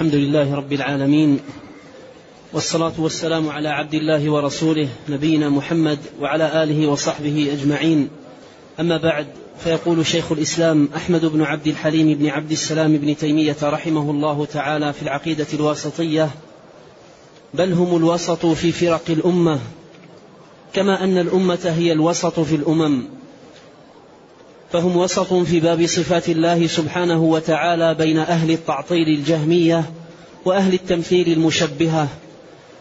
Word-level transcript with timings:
الحمد 0.00 0.14
لله 0.14 0.54
رب 0.54 0.72
العالمين 0.72 1.40
والصلاة 2.52 2.92
والسلام 2.98 3.48
على 3.48 3.68
عبد 3.68 3.94
الله 3.94 4.30
ورسوله 4.30 4.88
نبينا 5.08 5.48
محمد 5.48 5.98
وعلى 6.20 6.62
آله 6.62 6.86
وصحبه 6.86 7.52
أجمعين. 7.52 8.08
أما 8.80 8.96
بعد 8.96 9.26
فيقول 9.58 10.06
شيخ 10.06 10.32
الإسلام 10.32 10.88
أحمد 10.96 11.24
بن 11.24 11.42
عبد 11.42 11.66
الحليم 11.66 12.18
بن 12.18 12.26
عبد 12.26 12.50
السلام 12.50 12.96
بن 12.96 13.16
تيمية 13.16 13.56
رحمه 13.62 14.10
الله 14.10 14.44
تعالى 14.44 14.92
في 14.92 15.02
العقيدة 15.02 15.46
الواسطية 15.54 16.30
بل 17.54 17.72
هم 17.72 17.96
الوسط 17.96 18.46
في 18.46 18.72
فرق 18.72 19.04
الأمة 19.08 19.60
كما 20.72 21.04
أن 21.04 21.18
الأمة 21.18 21.74
هي 21.78 21.92
الوسط 21.92 22.40
في 22.40 22.56
الأمم. 22.56 23.02
فهم 24.72 24.96
وسط 24.96 25.34
في 25.34 25.60
باب 25.60 25.86
صفات 25.86 26.28
الله 26.28 26.66
سبحانه 26.66 27.22
وتعالى 27.22 27.94
بين 27.94 28.18
أهل 28.18 28.50
التعطيل 28.50 29.08
الجهمية 29.08 29.90
وأهل 30.44 30.74
التمثيل 30.74 31.32
المشبهة 31.32 32.08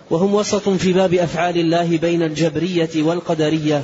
وهم 0.09 0.33
وسط 0.33 0.69
في 0.69 0.93
باب 0.93 1.13
أفعال 1.13 1.57
الله 1.57 1.97
بين 1.97 2.23
الجبرية 2.23 2.89
والقدرية 2.95 3.83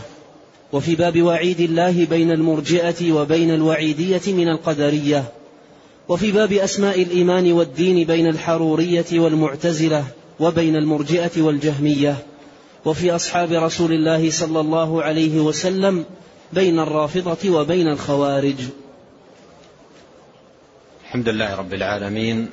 وفي 0.74 0.96
باب 0.96 1.22
وعيد 1.22 1.60
الله 1.60 2.06
بين 2.06 2.32
المرجئة 2.32 3.12
وبين 3.12 3.54
الوعيدية 3.54 4.22
من 4.28 4.48
القدرية 4.48 5.24
وفي 6.10 6.32
باب 6.32 6.54
أسماء 6.54 7.02
الإيمان 7.02 7.52
والدين 7.52 8.08
بين 8.08 8.28
الحرورية 8.28 9.06
والمعتزلة 9.14 10.04
وبين 10.40 10.76
المرجئة 10.76 11.42
والجهمية 11.42 12.18
وفي 12.86 13.16
أصحاب 13.16 13.52
رسول 13.52 13.94
الله 13.94 14.30
صلى 14.30 14.60
الله 14.60 15.04
عليه 15.04 15.40
وسلم 15.40 16.06
بين 16.54 16.80
الرافضة 16.80 17.50
وبين 17.50 17.88
الخوارج. 17.88 18.56
الحمد 21.04 21.30
لله 21.30 21.56
رب 21.56 21.74
العالمين 21.74 22.50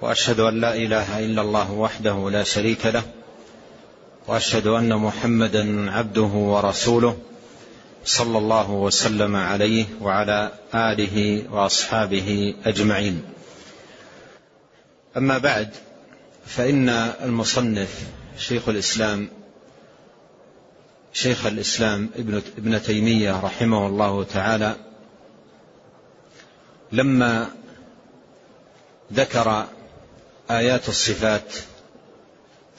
وأشهد 0.00 0.40
أن 0.40 0.60
لا 0.60 0.74
إله 0.74 1.18
إلا 1.18 1.42
الله 1.42 1.72
وحده 1.72 2.30
لا 2.30 2.42
شريك 2.42 2.86
له 2.86 3.02
وأشهد 4.26 4.66
أن 4.66 4.96
محمدا 4.96 5.90
عبده 5.90 6.22
ورسوله 6.22 7.18
صلى 8.04 8.38
الله 8.38 8.70
وسلم 8.70 9.36
عليه 9.36 9.86
وعلى 10.00 10.52
آله 10.74 11.44
وأصحابه 11.52 12.54
أجمعين. 12.64 13.22
أما 15.16 15.38
بعد 15.38 15.70
فإن 16.46 16.88
المصنف 17.24 18.00
شيخ 18.38 18.68
الإسلام 18.68 19.28
شيخ 21.12 21.46
الإسلام 21.46 22.10
ابن 22.58 22.82
تيمية 22.82 23.40
رحمه 23.40 23.86
الله 23.86 24.24
تعالى 24.24 24.76
لما 26.92 27.50
ذكر 29.12 29.66
آيات 30.50 30.88
الصفات 30.88 31.54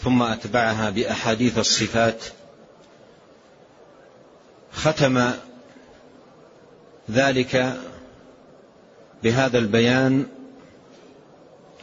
ثم 0.03 0.21
أتبعها 0.21 0.89
بأحاديث 0.89 1.57
الصفات 1.57 2.23
ختم 4.73 5.31
ذلك 7.11 7.77
بهذا 9.23 9.57
البيان 9.59 10.25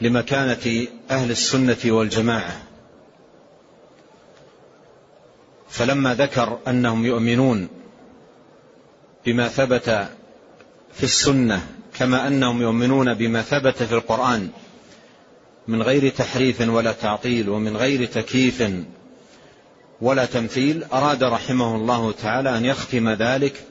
لمكانة 0.01 0.87
أهل 1.11 1.31
السنة 1.31 1.79
والجماعة. 1.87 2.63
فلما 5.71 6.15
ذكر 6.15 6.59
أنهم 6.69 7.07
يؤمنون 7.07 7.69
بما 9.27 9.49
ثبت 9.49 10.09
في 10.93 11.03
السنة 11.03 11.67
كما 11.95 12.29
أنهم 12.29 12.63
يؤمنون 12.63 13.15
بما 13.15 13.43
ثبت 13.43 13.83
في 13.83 13.93
القرآن 13.93 14.49
من 15.69 15.83
غير 15.83 16.09
تحريف 16.09 16.61
ولا 16.61 16.93
تعطيل 16.93 17.49
ومن 17.49 17.77
غير 17.77 18.05
تكييف 18.05 18.63
ولا 20.01 20.25
تمثيل 20.25 20.85
أراد 20.93 21.25
رحمه 21.25 21.77
الله 21.77 22.13
تعالى 22.13 22.57
أن 22.57 22.65
يختم 22.65 23.09
ذلك 23.11 23.65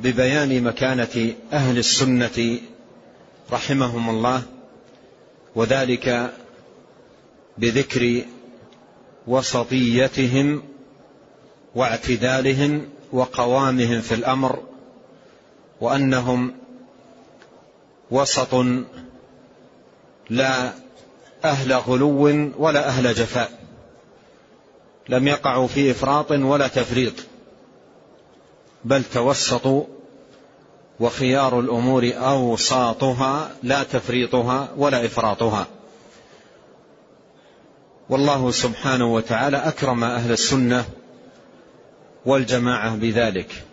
ببيان 0.00 0.62
مكانة 0.62 1.34
أهل 1.52 1.78
السنة 1.78 2.58
رحمهم 3.52 4.10
الله 4.10 4.42
وذلك 5.54 6.34
بذكر 7.58 8.22
وسطيتهم 9.26 10.62
واعتدالهم 11.74 12.88
وقوامهم 13.12 14.00
في 14.00 14.14
الأمر 14.14 14.62
وأنهم 15.80 16.54
وسط 18.10 18.54
لا 20.30 20.72
أهل 21.44 21.72
غلو 21.72 22.50
ولا 22.58 22.88
أهل 22.88 23.14
جفاء 23.14 23.50
لم 25.08 25.28
يقعوا 25.28 25.66
في 25.66 25.90
إفراط 25.90 26.30
ولا 26.30 26.68
تفريط 26.68 27.14
بل 28.84 29.04
توسطوا 29.04 29.84
وخيار 31.00 31.60
الأمور 31.60 32.12
أوساطها 32.14 33.50
لا 33.62 33.82
تفريطها 33.82 34.68
ولا 34.76 35.06
إفراطها. 35.06 35.66
والله 38.08 38.50
سبحانه 38.50 39.14
وتعالى 39.14 39.56
أكرم 39.56 40.04
أهل 40.04 40.32
السنة 40.32 40.84
والجماعة 42.26 42.96
بذلك. 42.96 43.64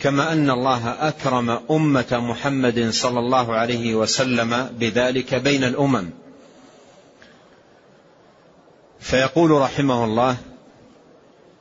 كما 0.00 0.32
أن 0.32 0.50
الله 0.50 1.08
أكرم 1.08 1.60
أمة 1.70 2.06
محمد 2.12 2.90
صلى 2.90 3.18
الله 3.18 3.54
عليه 3.54 3.94
وسلم 3.94 4.70
بذلك 4.78 5.34
بين 5.34 5.64
الأمم. 5.64 6.10
فيقول 9.00 9.50
رحمه 9.50 10.04
الله 10.04 10.36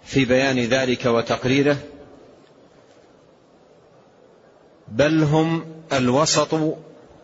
في 0.03 0.25
بيان 0.25 0.59
ذلك 0.59 1.05
وتقريره 1.05 1.77
بل 4.87 5.23
هم 5.23 5.65
الوسط 5.93 6.77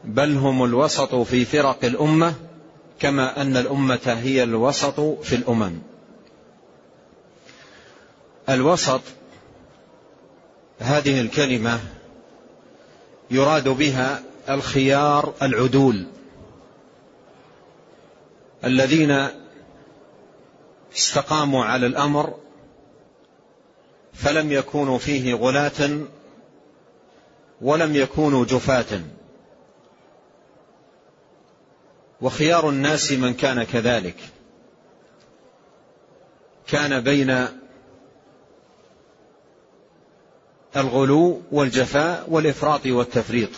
بل 0.03 0.37
هم 0.37 0.63
الوسط 0.63 1.15
في 1.15 1.45
فرق 1.45 1.85
الأمة 1.85 2.33
كما 2.99 3.41
أن 3.41 3.57
الأمة 3.57 4.17
هي 4.23 4.43
الوسط 4.43 4.99
في 4.99 5.35
الأمم. 5.35 5.79
الوسط 8.49 9.01
هذه 10.79 11.21
الكلمة 11.21 11.79
يراد 13.31 13.69
بها 13.69 14.23
الخيار 14.49 15.33
العدول. 15.41 16.05
الذين 18.63 19.27
استقاموا 20.97 21.65
على 21.65 21.85
الأمر 21.85 22.33
فلم 24.13 24.51
يكونوا 24.51 24.97
فيه 24.97 25.33
غلاة 25.33 25.99
ولم 27.61 27.95
يكونوا 27.95 28.45
جفاة. 28.45 29.01
وخيار 32.21 32.69
الناس 32.69 33.11
من 33.11 33.33
كان 33.33 33.63
كذلك. 33.63 34.15
كان 36.67 37.01
بين 37.01 37.47
الغلو 40.75 41.41
والجفاء 41.51 42.25
والإفراط 42.29 42.85
والتفريط. 42.85 43.49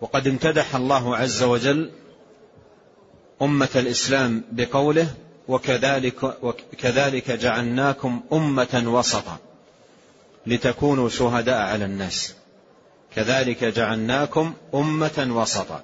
وقد 0.00 0.26
امتدح 0.26 0.74
الله 0.74 1.16
عز 1.16 1.42
وجل 1.42 1.90
أمة 3.42 3.68
الإسلام 3.76 4.44
بقوله 4.52 5.14
وكذلك 5.48 6.22
وكذلك 6.42 7.30
جعلناكم 7.30 8.22
أمة 8.32 8.82
وسطا 8.86 9.36
لتكونوا 10.46 11.08
شهداء 11.08 11.60
على 11.60 11.84
الناس. 11.84 12.34
كذلك 13.14 13.64
جعلناكم 13.64 14.54
أمة 14.74 15.28
وسطا. 15.30 15.82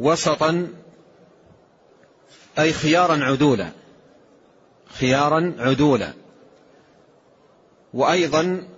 وسطا 0.00 0.68
أي 2.58 2.72
خيارا 2.72 3.24
عدولا 3.24 3.70
خيارا 4.98 5.54
عدولا. 5.58 6.12
وأيضا 7.94 8.68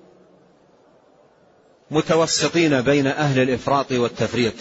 متوسطين 1.90 2.80
بين 2.80 3.06
أهل 3.06 3.42
الإفراط 3.42 3.92
والتفريط. 3.92 4.54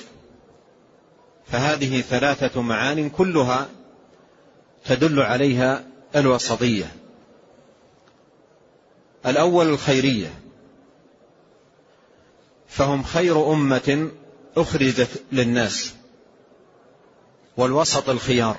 فهذه 1.46 2.02
ثلاثة 2.02 2.62
معان 2.62 3.10
كلها 3.10 3.70
تدل 4.86 5.20
عليها 5.20 5.84
الوسطية. 6.16 6.96
الأول 9.26 9.70
الخيرية. 9.70 10.40
فهم 12.68 13.04
خير 13.04 13.52
أمة 13.54 14.12
أخرجت 14.58 15.24
للناس. 15.32 15.97
والوسط 17.58 18.10
الخيار. 18.10 18.58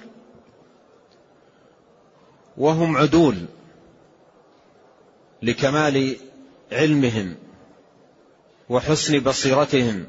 وهم 2.56 2.96
عدول 2.96 3.46
لكمال 5.42 6.16
علمهم 6.72 7.36
وحسن 8.68 9.20
بصيرتهم 9.20 10.08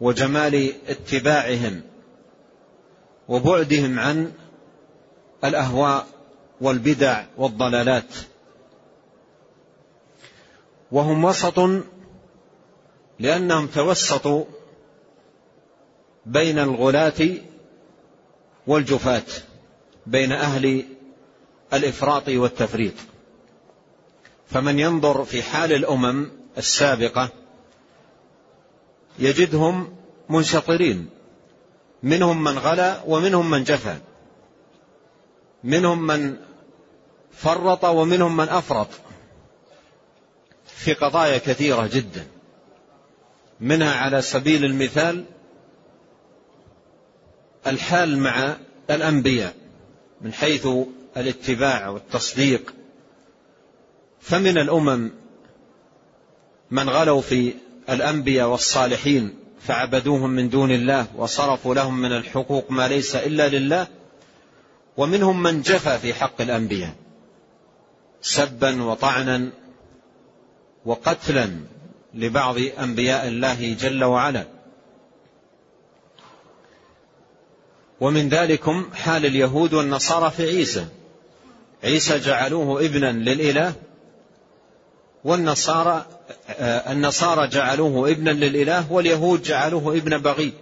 وجمال 0.00 0.72
اتباعهم 0.88 1.82
وبعدهم 3.28 3.98
عن 3.98 4.32
الأهواء 5.44 6.06
والبدع 6.60 7.24
والضلالات. 7.36 8.14
وهم 10.92 11.24
وسط 11.24 11.60
لأنهم 13.18 13.66
توسطوا 13.66 14.44
بين 16.26 16.58
الغلاة 16.58 17.28
والجفاة 18.66 19.22
بين 20.06 20.32
أهل 20.32 20.84
الإفراط 21.72 22.28
والتفريط. 22.28 22.94
فمن 24.50 24.78
ينظر 24.78 25.24
في 25.24 25.42
حال 25.42 25.72
الأمم 25.72 26.30
السابقة 26.58 27.28
يجدهم 29.18 29.96
منشطرين. 30.28 31.10
منهم 32.02 32.44
من 32.44 32.58
غلا 32.58 33.02
ومنهم 33.06 33.50
من 33.50 33.64
جفا. 33.64 34.00
منهم 35.64 36.06
من 36.06 36.36
فرط 37.32 37.84
ومنهم 37.84 38.36
من 38.36 38.48
أفرط 38.48 38.88
في 40.66 40.92
قضايا 40.92 41.38
كثيرة 41.38 41.86
جدا. 41.92 42.26
منها 43.60 43.94
على 43.94 44.22
سبيل 44.22 44.64
المثال 44.64 45.24
الحال 47.66 48.18
مع 48.18 48.56
الأنبياء 48.90 49.54
من 50.20 50.32
حيث 50.32 50.68
الاتباع 51.16 51.88
والتصديق. 51.88 52.74
فمن 54.20 54.58
الأمم 54.58 55.10
من 56.70 56.88
غلوا 56.88 57.20
في 57.20 57.54
الأنبياء 57.90 58.48
والصالحين 58.48 59.34
فعبدوهم 59.60 60.30
من 60.30 60.48
دون 60.48 60.70
الله 60.70 61.06
وصرفوا 61.16 61.74
لهم 61.74 62.00
من 62.00 62.12
الحقوق 62.12 62.70
ما 62.70 62.88
ليس 62.88 63.16
إلا 63.16 63.48
لله 63.48 63.86
ومنهم 64.96 65.42
من 65.42 65.62
جفى 65.62 65.98
في 65.98 66.14
حق 66.14 66.40
الأنبياء 66.40 66.94
سبا 68.20 68.82
وطعنا 68.82 69.50
وقتلا 70.84 71.50
لبعض 72.14 72.56
أنبياء 72.78 73.28
الله 73.28 73.74
جل 73.74 74.04
وعلا. 74.04 74.59
ومن 78.00 78.28
ذلكم 78.28 78.90
حال 78.94 79.26
اليهود 79.26 79.74
والنصارى 79.74 80.30
في 80.30 80.42
عيسى. 80.46 80.86
عيسى 81.84 82.18
جعلوه 82.18 82.84
ابنا 82.84 83.12
للإله 83.12 83.72
والنصارى 85.24 86.06
آه، 86.48 86.92
النصارى 86.92 87.48
جعلوه 87.48 88.10
ابنا 88.10 88.30
للإله 88.30 88.92
واليهود 88.92 89.42
جعلوه 89.42 89.96
ابن 89.96 90.18
بغي. 90.18 90.52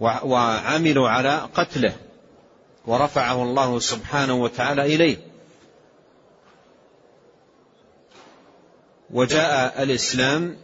وعملوا 0.00 1.08
على 1.08 1.48
قتله 1.54 1.96
ورفعه 2.86 3.42
الله 3.42 3.78
سبحانه 3.78 4.34
وتعالى 4.34 4.94
إليه. 4.94 5.16
وجاء 9.10 9.82
الإسلام 9.82 10.56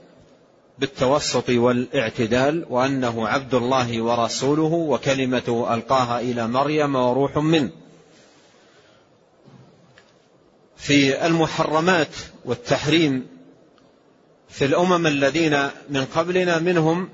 بالتوسط 0.78 1.48
والاعتدال 1.48 2.66
وأنه 2.70 3.28
عبد 3.28 3.54
الله 3.54 4.02
ورسوله 4.02 4.62
وكلمته 4.62 5.74
ألقاها 5.74 6.20
إلى 6.20 6.48
مريم 6.48 6.94
وروح 6.94 7.36
منه. 7.36 7.70
في 10.76 11.26
المحرمات 11.26 12.16
والتحريم 12.44 13.26
في 14.48 14.64
الأمم 14.64 15.06
الذين 15.06 15.68
من 15.90 16.04
قبلنا 16.04 16.58
منهم 16.58 17.08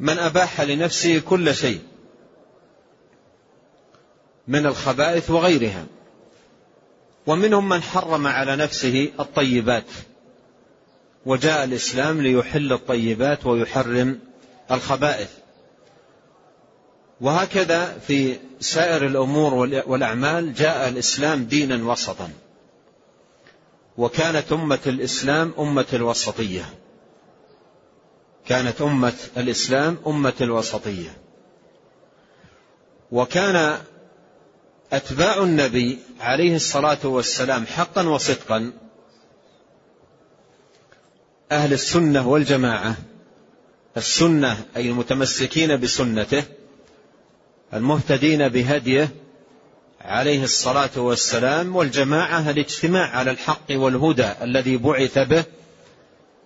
من 0.00 0.18
أباح 0.18 0.60
لنفسه 0.60 1.18
كل 1.18 1.54
شيء 1.54 1.80
من 4.48 4.66
الخبائث 4.66 5.30
وغيرها. 5.30 5.86
ومنهم 7.26 7.68
من 7.68 7.82
حرم 7.82 8.26
على 8.26 8.56
نفسه 8.56 9.12
الطيبات. 9.20 9.84
وجاء 11.26 11.64
الإسلام 11.64 12.20
ليحل 12.20 12.72
الطيبات 12.72 13.46
ويحرم 13.46 14.18
الخبائث. 14.70 15.30
وهكذا 17.20 17.98
في 17.98 18.36
سائر 18.60 19.06
الأمور 19.06 19.54
والأعمال 19.86 20.54
جاء 20.54 20.88
الإسلام 20.88 21.44
دينا 21.44 21.92
وسطا. 21.92 22.30
وكانت 23.96 24.52
أمة 24.52 24.78
الإسلام 24.86 25.54
أمة 25.58 25.86
الوسطية. 25.92 26.64
كانت 28.46 28.82
أمة 28.82 29.12
الإسلام 29.36 29.98
أمة 30.06 30.34
الوسطية. 30.40 31.16
وكان 33.12 33.78
أتباع 34.92 35.42
النبي 35.42 35.98
عليه 36.20 36.56
الصلاة 36.56 36.98
والسلام 37.04 37.66
حقا 37.66 38.08
وصدقا 38.08 38.72
أهل 41.50 41.72
السنة 41.72 42.28
والجماعة. 42.28 42.94
السنة 43.96 44.64
أي 44.76 44.90
المتمسكين 44.90 45.80
بسنته. 45.80 46.44
المهتدين 47.74 48.48
بهديه. 48.48 49.08
عليه 50.00 50.44
الصلاة 50.44 50.90
والسلام 50.96 51.76
والجماعة 51.76 52.50
الاجتماع 52.50 53.16
على 53.16 53.30
الحق 53.30 53.70
والهدى 53.70 54.28
الذي 54.42 54.76
بعث 54.76 55.18
به. 55.18 55.44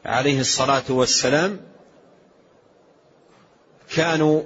عليه 0.04 0.40
الصلاة 0.40 0.82
والسلام 0.88 1.60
كانوا 3.94 4.42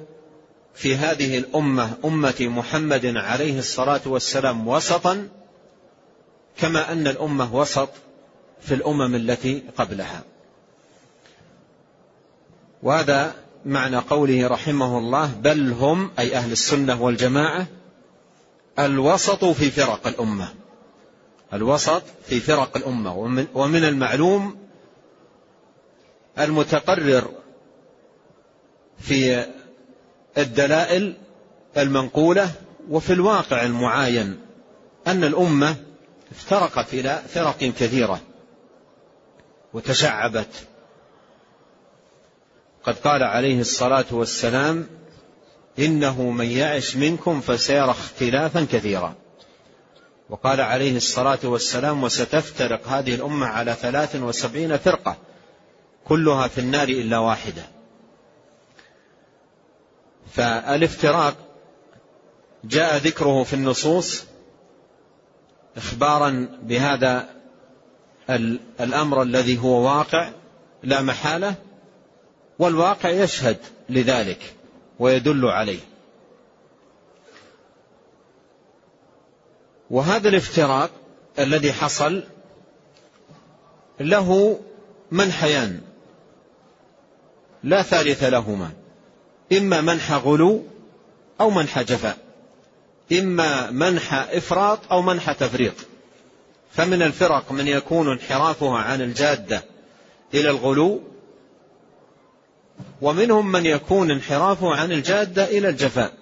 في 0.75 0.97
هذه 0.97 1.39
الأمة 1.39 1.91
أمة 2.05 2.37
محمد 2.41 3.07
عليه 3.17 3.59
الصلاة 3.59 4.01
والسلام 4.07 4.69
وسطا 4.69 5.29
كما 6.57 6.93
أن 6.93 7.07
الأمة 7.07 7.55
وسط 7.55 7.89
في 8.61 8.75
الأمم 8.75 9.15
التي 9.15 9.63
قبلها. 9.77 10.23
وهذا 12.83 13.35
معنى 13.65 13.97
قوله 13.97 14.49
رحمه 14.49 14.99
الله 14.99 15.27
بل 15.43 15.73
هم 15.73 16.11
أي 16.19 16.37
أهل 16.37 16.53
السنة 16.53 17.03
والجماعة 17.03 17.67
الوسط 18.79 19.45
في 19.45 19.71
فرق 19.71 20.07
الأمة. 20.07 20.49
الوسط 21.53 22.03
في 22.27 22.41
فرق 22.41 22.77
الأمة. 22.77 23.17
ومن, 23.55 23.85
المعلوم 23.85 24.57
المتقرر 26.39 27.31
في 28.99 29.47
الدلائل 30.39 31.17
المنقولة 31.77 32.51
وفي 32.91 33.13
الواقع 33.13 33.63
المعاين 33.63 34.41
أن 35.07 35.25
الأمة 35.25 35.77
افترقت 36.31 36.95
إلى 36.95 37.23
فرق 37.29 37.59
كثيرة 37.59 38.21
وتشعبت 39.75 40.67
قد 42.85 42.99
قال 42.99 43.23
عليه 43.23 43.61
الصلاة 43.61 44.05
والسلام 44.11 44.87
إنه 45.79 46.23
من 46.23 46.47
يعش 46.47 46.97
منكم 46.97 47.41
فسيرى 47.41 47.91
اختلافا 47.91 48.67
كثيرا. 48.73 49.15
وقال 50.31 50.61
عليه 50.61 50.97
الصلاة 50.97 51.39
والسلام 51.45 52.03
وستفترق 52.03 52.89
هذه 52.89 53.15
الأمة 53.15 53.47
على 53.47 53.75
ثلاث 53.75 54.17
وسبعين 54.17 54.77
فرقة 54.77 55.17
كلها 56.05 56.49
في 56.49 56.59
النار 56.59 56.89
إلا 56.89 57.19
واحدة. 57.19 57.63
فالافتراق 60.33 61.35
جاء 62.65 62.97
ذكره 62.97 63.43
في 63.43 63.55
النصوص 63.55 64.25
إخبارا 65.77 66.49
بهذا 66.63 67.29
الأمر 68.81 69.23
الذي 69.23 69.59
هو 69.59 69.87
واقع 69.87 70.31
لا 70.83 71.03
محالة 71.03 71.55
والواقع 72.59 73.11
يشهد 73.11 73.57
لذلك 73.89 74.55
ويدل 74.99 75.47
عليه. 75.47 75.81
وهذا 79.91 80.29
الافتراق 80.29 80.91
الذي 81.39 81.73
حصل 81.73 82.23
له 84.01 84.61
منحيان. 85.11 85.81
لا 87.65 87.83
ثالث 87.83 88.25
لهما. 88.25 88.71
إما 89.53 89.81
منح 89.81 90.13
غلو 90.13 90.65
أو 91.41 91.51
منح 91.51 91.83
جفاء. 91.83 92.19
إما 93.13 93.71
منح 93.71 94.15
إفراط 94.15 94.79
أو 94.93 95.03
منح 95.03 95.33
تفريط. 95.33 95.75
فمن 96.73 97.03
الفرق 97.03 97.53
من 97.53 97.69
يكون 97.69 98.13
انحرافها 98.13 98.79
عن 98.79 99.01
الجادة 99.01 99.63
إلى 100.35 100.51
الغلو 100.51 101.01
ومنهم 103.03 103.53
من 103.53 103.67
يكون 103.67 104.11
انحرافه 104.11 104.75
عن 104.75 104.93
الجادة 104.93 105.45
إلى 105.45 105.69
الجفاء. 105.69 106.13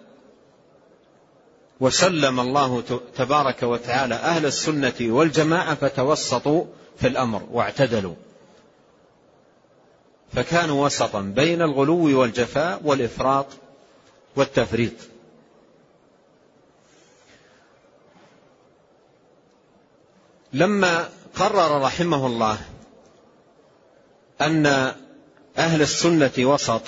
وسلم 1.81 2.41
الله 2.41 2.83
تبارك 3.17 3.63
وتعالى 3.63 4.15
أهل 4.15 4.47
السنة 4.47 4.95
والجماعة 5.01 5.75
فتوسطوا 5.75 6.65
في 7.01 7.07
الأمر 7.07 7.43
واعتدلوا. 7.53 8.15
فكانوا 10.33 10.85
وسطا 10.85 11.21
بين 11.21 11.63
الغلو 11.63 12.21
والجفاء 12.21 12.81
والإفراط 12.85 13.47
والتفريط. 14.37 14.93
لما 20.53 21.09
قرر 21.35 21.83
رحمه 21.83 22.27
الله 22.27 22.59
أن 24.41 24.93
أهل 25.59 25.83
السنة 25.83 26.33
وسط 26.39 26.83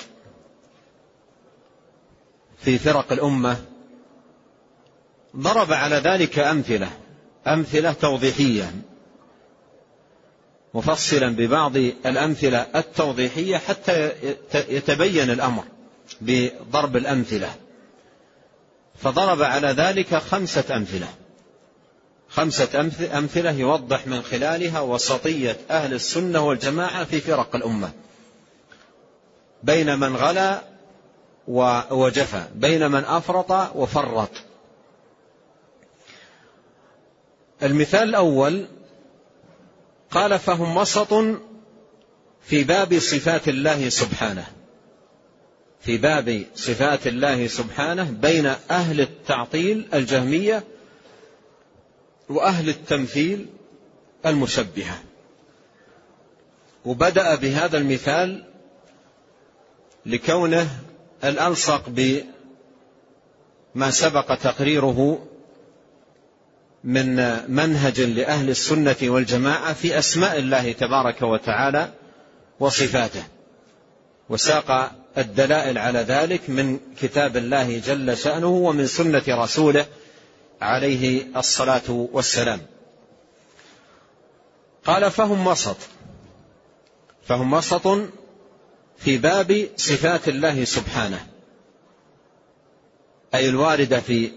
في 2.57 2.77
فرق 2.77 3.11
الأمة 3.11 3.57
ضرب 5.35 5.73
على 5.73 5.95
ذلك 5.95 6.39
أمثلة 6.39 6.89
أمثلة 7.47 7.93
توضيحية. 7.93 8.71
مفصلا 10.73 11.29
ببعض 11.29 11.77
الأمثلة 12.05 12.67
التوضيحية 12.75 13.57
حتى 13.57 14.11
يتبين 14.53 15.29
الأمر 15.29 15.63
بضرب 16.21 16.97
الأمثلة. 16.97 17.55
فضرب 18.95 19.41
على 19.41 19.67
ذلك 19.67 20.15
خمسة 20.15 20.75
أمثلة. 20.75 21.07
خمسة 22.29 22.91
أمثلة 23.17 23.51
يوضح 23.51 24.07
من 24.07 24.21
خلالها 24.21 24.79
وسطية 24.79 25.57
أهل 25.69 25.93
السنة 25.93 26.47
والجماعة 26.47 27.03
في 27.03 27.21
فرق 27.21 27.55
الأمة. 27.55 27.91
بين 29.63 29.99
من 29.99 30.15
غلا 30.15 30.61
وجفى 31.91 32.43
بين 32.55 32.91
من 32.91 33.03
أفرط 33.03 33.75
وفرط. 33.75 34.29
المثال 37.63 38.09
الأول 38.09 38.67
قال 40.11 40.39
فهم 40.39 40.77
وسط 40.77 41.13
في 42.41 42.63
باب 42.63 42.99
صفات 42.99 43.47
الله 43.47 43.89
سبحانه. 43.89 44.47
في 45.81 45.97
باب 45.97 46.45
صفات 46.55 47.07
الله 47.07 47.47
سبحانه 47.47 48.11
بين 48.11 48.45
أهل 48.71 49.01
التعطيل 49.01 49.87
الجهمية 49.93 50.63
وأهل 52.29 52.69
التمثيل 52.69 53.45
المشبهة. 54.25 55.03
وبدأ 56.85 57.35
بهذا 57.35 57.77
المثال 57.77 58.48
لكونه 60.05 60.69
الألصق 61.23 61.83
بما 61.87 63.91
سبق 63.91 64.35
تقريره 64.35 65.25
من 66.83 67.15
منهج 67.51 68.01
لأهل 68.01 68.49
السنة 68.49 68.95
والجماعة 69.03 69.73
في 69.73 69.99
أسماء 69.99 70.37
الله 70.37 70.71
تبارك 70.71 71.21
وتعالى 71.21 71.93
وصفاته. 72.59 73.23
وساق 74.29 74.91
الدلائل 75.17 75.77
على 75.77 75.99
ذلك 75.99 76.49
من 76.49 76.79
كتاب 77.01 77.37
الله 77.37 77.79
جل 77.79 78.17
شأنه 78.17 78.47
ومن 78.47 78.87
سنة 78.87 79.23
رسوله 79.27 79.85
عليه 80.61 81.27
الصلاة 81.37 82.07
والسلام. 82.11 82.61
قال 84.85 85.11
فهم 85.11 85.47
وسط. 85.47 85.77
فهم 87.27 87.53
وسط 87.53 87.87
في 88.99 89.17
باب 89.17 89.67
صفات 89.77 90.27
الله 90.27 90.63
سبحانه 90.63 91.27
أي 93.35 93.49
الواردة 93.49 93.99
في 93.99 94.31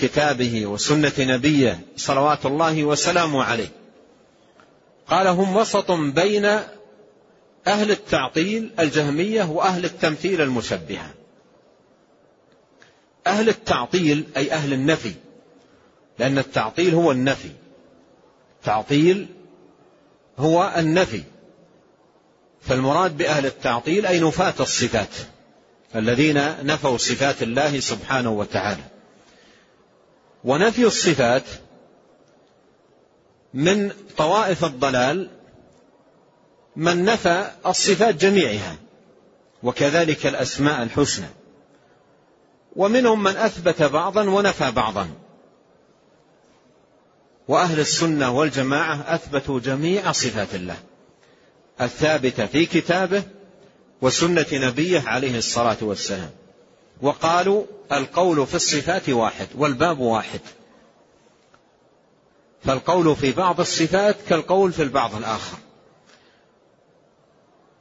كتابه 0.00 0.66
وسنة 0.66 1.12
نبيه 1.18 1.80
صلوات 1.96 2.46
الله 2.46 2.84
وسلامه 2.84 3.44
عليه. 3.44 3.68
قال 5.06 5.26
هم 5.26 5.56
وسط 5.56 5.92
بين 5.92 6.44
أهل 7.66 7.90
التعطيل 7.90 8.70
الجهمية 8.78 9.50
وأهل 9.50 9.84
التمثيل 9.84 10.40
المشبهة. 10.40 11.10
أهل 13.26 13.48
التعطيل 13.48 14.24
أي 14.36 14.52
أهل 14.52 14.72
النفي 14.72 15.12
لأن 16.18 16.38
التعطيل 16.38 16.94
هو 16.94 17.12
النفي. 17.12 17.50
تعطيل 18.64 19.26
هو 20.38 20.74
النفي. 20.76 21.22
فالمراد 22.68 23.16
بأهل 23.16 23.46
التعطيل 23.46 24.06
أي 24.06 24.20
نفاة 24.20 24.54
الصفات 24.60 25.08
الذين 25.94 26.66
نفوا 26.66 26.96
صفات 26.96 27.42
الله 27.42 27.80
سبحانه 27.80 28.30
وتعالى. 28.30 28.82
ونفي 30.44 30.84
الصفات 30.84 31.42
من 33.54 33.92
طوائف 34.16 34.64
الضلال 34.64 35.30
من 36.76 37.04
نفى 37.04 37.50
الصفات 37.66 38.14
جميعها 38.14 38.76
وكذلك 39.62 40.26
الأسماء 40.26 40.82
الحسنى. 40.82 41.28
ومنهم 42.76 43.22
من 43.22 43.36
أثبت 43.36 43.82
بعضا 43.82 44.30
ونفى 44.30 44.70
بعضا. 44.70 45.10
وأهل 47.48 47.80
السنة 47.80 48.30
والجماعة 48.30 49.14
أثبتوا 49.14 49.60
جميع 49.60 50.12
صفات 50.12 50.54
الله. 50.54 50.76
الثابتة 51.80 52.46
في 52.46 52.66
كتابه 52.66 53.22
وسنة 54.02 54.46
نبيه 54.52 55.02
عليه 55.06 55.38
الصلاة 55.38 55.76
والسلام. 55.80 56.30
وقالوا 57.02 57.64
القول 57.92 58.46
في 58.46 58.54
الصفات 58.54 59.08
واحد 59.08 59.48
والباب 59.54 59.98
واحد. 59.98 60.40
فالقول 62.64 63.16
في 63.16 63.32
بعض 63.32 63.60
الصفات 63.60 64.16
كالقول 64.28 64.72
في 64.72 64.82
البعض 64.82 65.14
الآخر. 65.14 65.58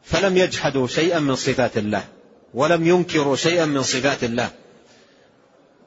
فلم 0.04 0.38
يجحدوا 0.38 0.88
شيئا 0.88 1.20
من 1.20 1.36
صفات 1.36 1.78
الله 1.78 2.04
ولم 2.54 2.88
ينكروا 2.88 3.36
شيئا 3.36 3.66
من 3.66 3.84
صفات 3.84 4.24
الله 4.24 4.52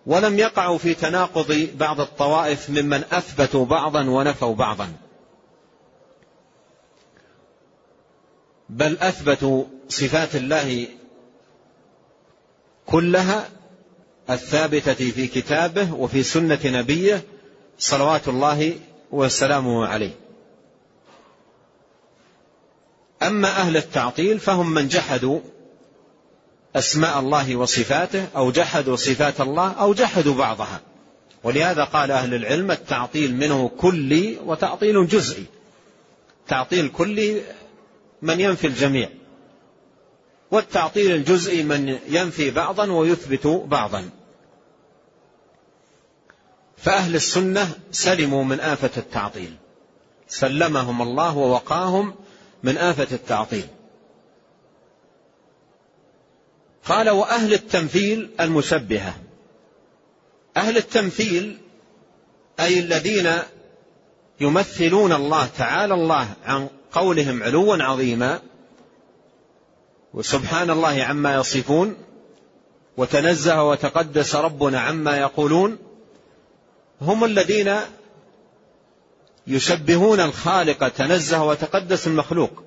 ولم 0.07 0.39
يقعوا 0.39 0.79
في 0.79 0.95
تناقض 0.95 1.69
بعض 1.75 2.01
الطوائف 2.01 2.71
ممن 2.71 3.05
أثبتوا 3.13 3.65
بعضا 3.65 4.11
ونفوا 4.11 4.55
بعضا. 4.55 4.93
بل 8.69 8.99
اثبتوا 8.99 9.65
صفات 9.89 10.37
الله 10.37 10.89
كلها 12.87 13.49
الثابتة 14.31 15.11
في 15.11 15.27
كتابه 15.27 15.95
وفي 15.95 16.23
سنة 16.23 16.59
نبيه 16.65 17.25
صلوات 17.79 18.29
الله 18.29 18.75
وسلامه 19.11 19.87
عليه. 19.87 20.15
أما 23.23 23.49
أهل 23.49 23.77
التعطيل 23.77 24.39
فهم 24.39 24.75
من 24.75 24.89
جحدوا 24.89 25.41
أسماء 26.77 27.19
الله 27.19 27.57
وصفاته 27.57 28.27
أو 28.37 28.51
جحدوا 28.51 28.97
صفات 28.97 29.41
الله 29.41 29.73
أو 29.73 29.95
جحدوا 29.95 30.35
بعضها. 30.35 30.81
ولهذا 31.45 31.85
قال 31.85 32.11
أهل 32.11 32.35
العلم 32.35 32.71
التعطيل 32.71 33.35
منه 33.35 33.69
كلي 33.69 34.39
وتعطيل 34.45 35.07
جزئي. 35.07 35.45
تعطيل 36.49 36.89
كلي 36.89 37.43
من 38.23 38.41
ينفي 38.41 38.67
الجميع. 38.67 39.11
والتعطيل 40.51 41.15
الجزئي 41.15 41.63
من 41.63 41.99
ينفي 42.09 42.51
بعضا 42.51 42.93
ويثبت 42.93 43.47
بعضا. 43.47 44.11
فأهل 46.77 47.15
السنة 47.15 47.71
سلموا 47.91 48.45
من 48.45 48.61
آفة 48.61 48.91
التعطيل. 48.97 49.57
سلمهم 50.29 51.03
الله 51.03 51.37
ووقاهم 51.37 52.15
من 52.63 52.79
آفة 52.79 53.09
التعطيل. 53.15 53.67
قال 56.85 57.11
وأهل 57.11 57.53
التمثيل 57.53 58.31
المشبهه 58.41 59.15
أهل 60.57 60.77
التمثيل 60.77 61.59
أي 62.61 62.79
الذين 62.79 63.33
يمثلون 64.41 65.13
الله 65.13 65.47
تعالى 65.47 65.95
الله 65.95 66.29
عن 66.45 66.69
قولهم 66.99 67.43
علوا 67.43 67.83
عظيما. 67.83 68.41
وسبحان 70.15 70.71
الله 70.71 71.05
عما 71.05 71.35
يصفون 71.35 71.97
وتنزه 72.97 73.63
وتقدس 73.63 74.35
ربنا 74.35 74.81
عما 74.81 75.19
يقولون. 75.19 75.79
هم 77.01 77.25
الذين 77.25 77.77
يشبهون 79.47 80.21
الخالق 80.21 80.89
تنزه 80.89 81.45
وتقدس 81.45 82.07
المخلوق. 82.07 82.63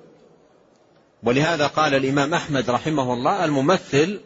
ولهذا 1.22 1.66
قال 1.66 1.94
الإمام 1.94 2.34
أحمد 2.34 2.70
رحمه 2.70 3.12
الله 3.12 3.44
الممثل 3.44 4.20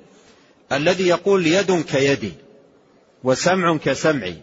الذي 0.73 1.09
يقول 1.09 1.47
يد 1.47 1.83
كيدي 1.83 2.33
وسمع 3.25 3.77
كسمعي 3.77 4.39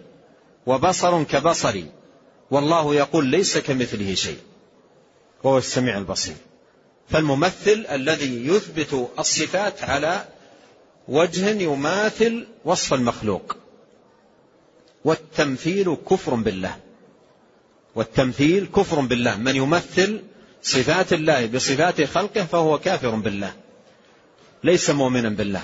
وبصر 0.66 1.24
كبصري 1.24 1.86
والله 2.52 2.96
يقول 2.96 3.26
ليس 3.26 3.58
كمثله 3.58 4.14
شيء. 4.16 4.51
وهو 5.44 5.58
السميع 5.58 5.98
البصير. 5.98 6.36
فالممثل 7.10 7.86
الذي 7.92 8.48
يثبت 8.48 9.10
الصفات 9.20 9.84
على 9.84 10.26
وجه 11.08 11.50
يماثل 11.50 12.48
وصف 12.66 12.94
المخلوق. 12.94 13.56
والتمثيل 15.06 15.98
كفر 16.10 16.36
بالله. 16.36 16.78
والتمثيل 17.96 18.66
كفر 18.76 19.00
بالله. 19.00 19.38
من 19.38 19.56
يمثل 19.56 20.22
صفات 20.64 21.14
الله 21.14 21.46
بصفات 21.46 22.04
خلقه 22.04 22.44
فهو 22.44 22.80
كافر 22.80 23.10
بالله. 23.10 23.54
ليس 24.64 24.90
مؤمنا 24.90 25.30
بالله. 25.30 25.62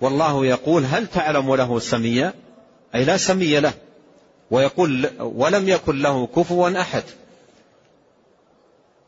والله 0.00 0.46
يقول 0.46 0.84
هل 0.84 1.06
تعلم 1.06 1.54
له 1.54 1.78
سميا 1.78 2.34
أي 2.94 3.04
لا 3.04 3.16
سمي 3.16 3.60
له. 3.60 3.72
ويقول 4.50 5.10
ولم 5.18 5.68
يكن 5.68 6.02
له 6.02 6.26
كفوا 6.26 6.80
أحد. 6.80 7.02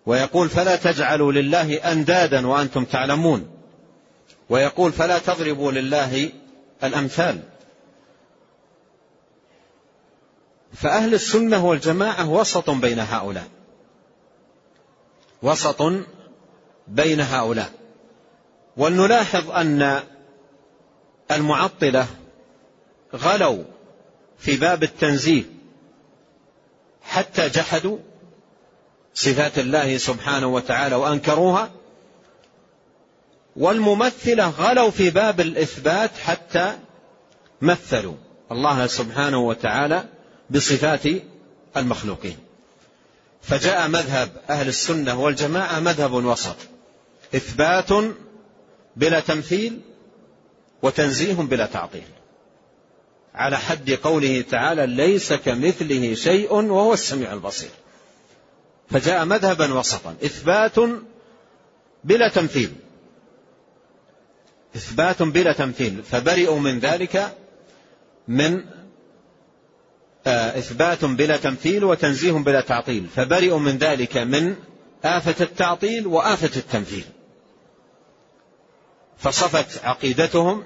ويقول 0.06 0.48
فلا 0.48 0.76
تجعلوا 0.76 1.32
لله 1.32 1.74
أندادا 1.92 2.46
وأنتم 2.46 2.84
تعلمون. 2.84 3.50
ويقول 4.48 4.92
فلا 4.92 5.18
تضربوا 5.18 5.72
لله 5.72 6.32
الأمثال. 6.84 7.42
فأهل 10.72 11.14
السنة 11.14 11.66
والجماعة 11.66 12.30
وسط 12.30 12.70
بين 12.70 12.98
هؤلاء. 12.98 13.48
وسط 15.42 15.82
بين 16.88 17.20
هؤلاء. 17.20 17.70
ولنلاحظ 18.76 19.50
أن 19.50 20.02
المعطلة 21.30 22.06
غلوا 23.14 23.64
في 24.38 24.56
باب 24.56 24.82
التنزيه 24.82 25.42
حتى 27.02 27.48
جحدوا 27.48 27.98
صفات 29.14 29.58
الله 29.58 29.96
سبحانه 29.96 30.46
وتعالى 30.46 30.94
وأنكروها 30.94 31.70
والممثلة 33.56 34.48
غلوا 34.48 34.90
في 34.90 35.10
باب 35.10 35.40
الإثبات 35.40 36.10
حتى 36.18 36.78
مثلوا 37.62 38.14
الله 38.52 38.86
سبحانه 38.86 39.38
وتعالى 39.38 40.04
بصفات 40.50 41.02
المخلوقين. 41.76 42.36
فجاء 43.42 43.88
مذهب 43.88 44.30
أهل 44.50 44.68
السنة 44.68 45.20
والجماعة 45.20 45.80
مذهب 45.80 46.12
وسط 46.12 46.56
إثبات 47.34 48.14
بلا 48.96 49.20
تمثيل 49.20 49.80
وتنزيه 50.82 51.34
بلا 51.34 51.66
تعطيل 51.66 52.04
على 53.34 53.58
حد 53.58 53.90
قوله 53.90 54.44
تعالى 54.50 54.86
ليس 54.86 55.32
كمثله 55.32 56.14
شيء 56.14 56.52
وهو 56.52 56.92
السميع 56.92 57.32
البصير 57.32 57.70
فجاء 58.90 59.24
مذهبا 59.24 59.74
وسطا. 59.74 60.14
إثبات 60.24 60.74
بلا 62.04 62.28
تمثيل. 62.28 62.72
إثبات 64.76 65.22
بلا 65.22 65.52
تمثيل. 65.52 66.02
فبرئوا 66.02 66.60
من 66.60 66.78
ذلك 66.78 67.36
من 68.28 68.64
آه، 70.26 70.58
إثبات 70.58 71.04
بلا 71.04 71.36
تمثيل 71.36 71.84
وتنزيه 71.84 72.32
بلا 72.32 72.60
تعطيل. 72.60 73.06
فبرئوا 73.16 73.58
من 73.58 73.78
ذلك 73.78 74.16
من 74.16 74.56
آفة 75.04 75.44
التعطيل 75.44 76.06
وآفة 76.06 76.56
التمثيل. 76.56 77.04
فصفت 79.18 79.84
عقيدتهم 79.84 80.64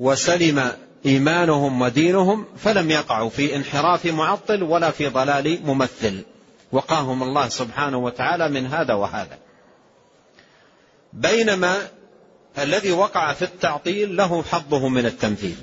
وسلم 0.00 0.72
إيمانهم 1.06 1.82
ودينهم 1.82 2.46
فلم 2.56 2.90
يقعوا 2.90 3.30
في 3.30 3.56
انحراف 3.56 4.06
معطل 4.06 4.62
ولا 4.62 4.90
في 4.90 5.08
ضلال 5.08 5.66
ممثل. 5.66 6.24
وقاهم 6.72 7.22
الله 7.22 7.48
سبحانه 7.48 7.98
وتعالى 7.98 8.48
من 8.48 8.66
هذا 8.66 8.94
وهذا. 8.94 9.38
بينما 11.12 11.88
الذي 12.58 12.92
وقع 12.92 13.32
في 13.32 13.42
التعطيل 13.42 14.16
له 14.16 14.42
حظه 14.42 14.88
من 14.88 15.06
التمثيل. 15.06 15.56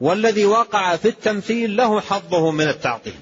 والذي 0.00 0.44
وقع 0.44 0.96
في 0.96 1.08
التمثيل 1.08 1.76
له 1.76 2.00
حظه 2.00 2.50
من 2.50 2.68
التعطيل. 2.68 3.20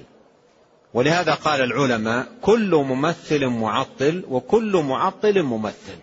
ولهذا 0.93 1.33
قال 1.33 1.61
العلماء 1.61 2.27
كل 2.41 2.75
ممثل 2.75 3.45
معطل 3.45 4.25
وكل 4.27 4.77
معطل 4.77 5.43
ممثل. 5.43 5.97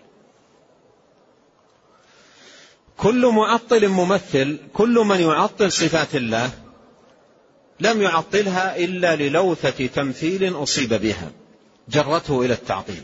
كل 2.97 3.27
معطل 3.27 3.87
ممثل 3.87 4.57
كل 4.73 4.93
من 4.93 5.19
يعطل 5.19 5.71
صفات 5.71 6.15
الله 6.15 6.49
لم 7.79 8.01
يعطلها 8.01 8.77
إلا 8.77 9.15
للوثة 9.15 9.87
تمثيل 9.87 10.63
أصيب 10.63 10.93
بها 10.93 11.31
جرته 11.89 12.41
إلى 12.41 12.53
التعطيل. 12.53 13.03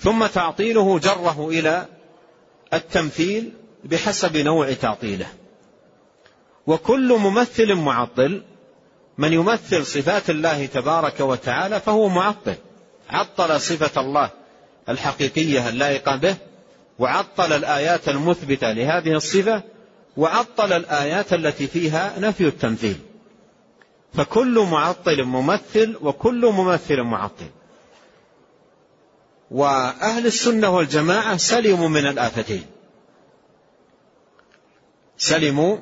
ثم 0.00 0.26
تعطيله 0.26 0.98
جره 0.98 1.48
إلى 1.48 1.86
التمثيل 2.72 3.52
بحسب 3.84 4.36
نوع 4.36 4.72
تعطيله. 4.72 5.26
وكل 6.66 7.12
ممثل 7.12 7.74
معطل 7.74 8.42
من 9.18 9.32
يمثل 9.32 9.86
صفات 9.86 10.30
الله 10.30 10.66
تبارك 10.66 11.20
وتعالى 11.20 11.80
فهو 11.80 12.08
معطل. 12.08 12.54
عطل 13.10 13.60
صفة 13.60 14.00
الله 14.00 14.30
الحقيقية 14.88 15.68
اللائقة 15.68 16.16
به 16.16 16.36
وعطل 16.98 17.52
الآيات 17.52 18.08
المثبتة 18.08 18.72
لهذه 18.72 19.12
الصفة 19.12 19.62
وعطل 20.16 20.72
الآيات 20.72 21.32
التي 21.32 21.66
فيها 21.66 22.14
نفي 22.18 22.46
التمثيل. 22.46 22.96
فكل 24.14 24.66
معطل 24.70 25.24
ممثل 25.24 25.96
وكل 26.02 26.46
ممثل 26.46 27.02
معطل. 27.02 27.46
وأهل 29.50 30.26
السنة 30.26 30.76
والجماعة 30.76 31.36
سلموا 31.36 31.88
من 31.88 32.06
الآفتين. 32.06 32.66
سلموا 35.16 35.76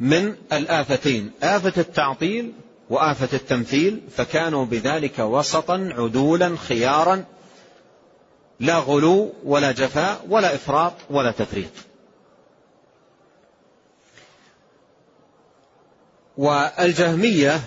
من 0.00 0.36
الآفتين. 0.52 1.30
آفة 1.42 1.80
التعطيل 1.80 2.52
وآفة 2.90 3.36
التمثيل 3.36 4.00
فكانوا 4.16 4.64
بذلك 4.64 5.18
وسطا 5.18 5.88
عدولا 5.92 6.56
خيارا. 6.56 7.24
لا 8.60 8.78
غلو 8.78 9.32
ولا 9.44 9.72
جفاء 9.72 10.26
ولا 10.28 10.54
إفراط 10.54 10.92
ولا 11.10 11.30
تفريط. 11.30 11.91
والجهمية 16.42 17.60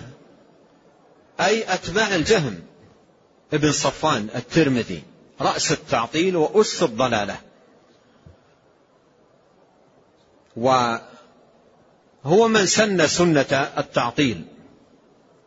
أي 1.40 1.74
أتباع 1.74 2.14
الجهم. 2.14 2.62
ابن 3.52 3.72
صفان 3.72 4.28
الترمذي 4.34 5.02
رأس 5.40 5.72
التعطيل 5.72 6.36
وأس 6.36 6.82
الضلالة. 6.82 7.36
وهو 10.56 12.48
من 12.48 12.66
سن 12.66 13.06
سنة 13.06 13.70
التعطيل 13.78 14.44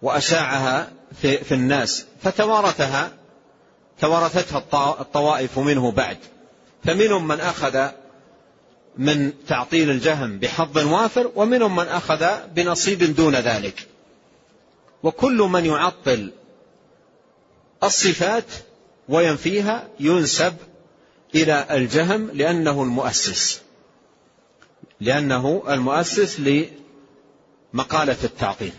وأشاعها 0.02 0.92
في, 1.22 1.38
في 1.38 1.54
الناس 1.54 2.06
فتوارثها 2.22 3.12
توارثتها 4.00 4.58
الطوائف 5.02 5.60
منه 5.60 5.92
بعد. 5.92 6.18
فمنهم 6.84 7.28
من 7.28 7.40
أخذ 7.40 7.90
من 8.98 9.34
تعطيل 9.48 9.90
الجهم 9.90 10.40
بحظ 10.40 10.78
وافر 10.78 11.32
ومنهم 11.36 11.76
من 11.76 11.88
أخذ 11.88 12.26
بنصيب 12.56 13.16
دون 13.16 13.36
ذلك. 13.36 13.88
وكل 15.04 15.38
من 15.38 15.66
يعطل 15.66 16.32
الصفات 17.84 18.46
وينفيها 19.10 19.88
ينسب 20.00 20.56
إلى 21.36 21.68
الجهم 21.72 22.32
لأنه 22.34 22.84
المؤسس. 22.84 23.62
لأنه 25.02 25.64
المؤسس 25.70 26.40
لمقالة 27.74 28.18
التعطيل. 28.24 28.74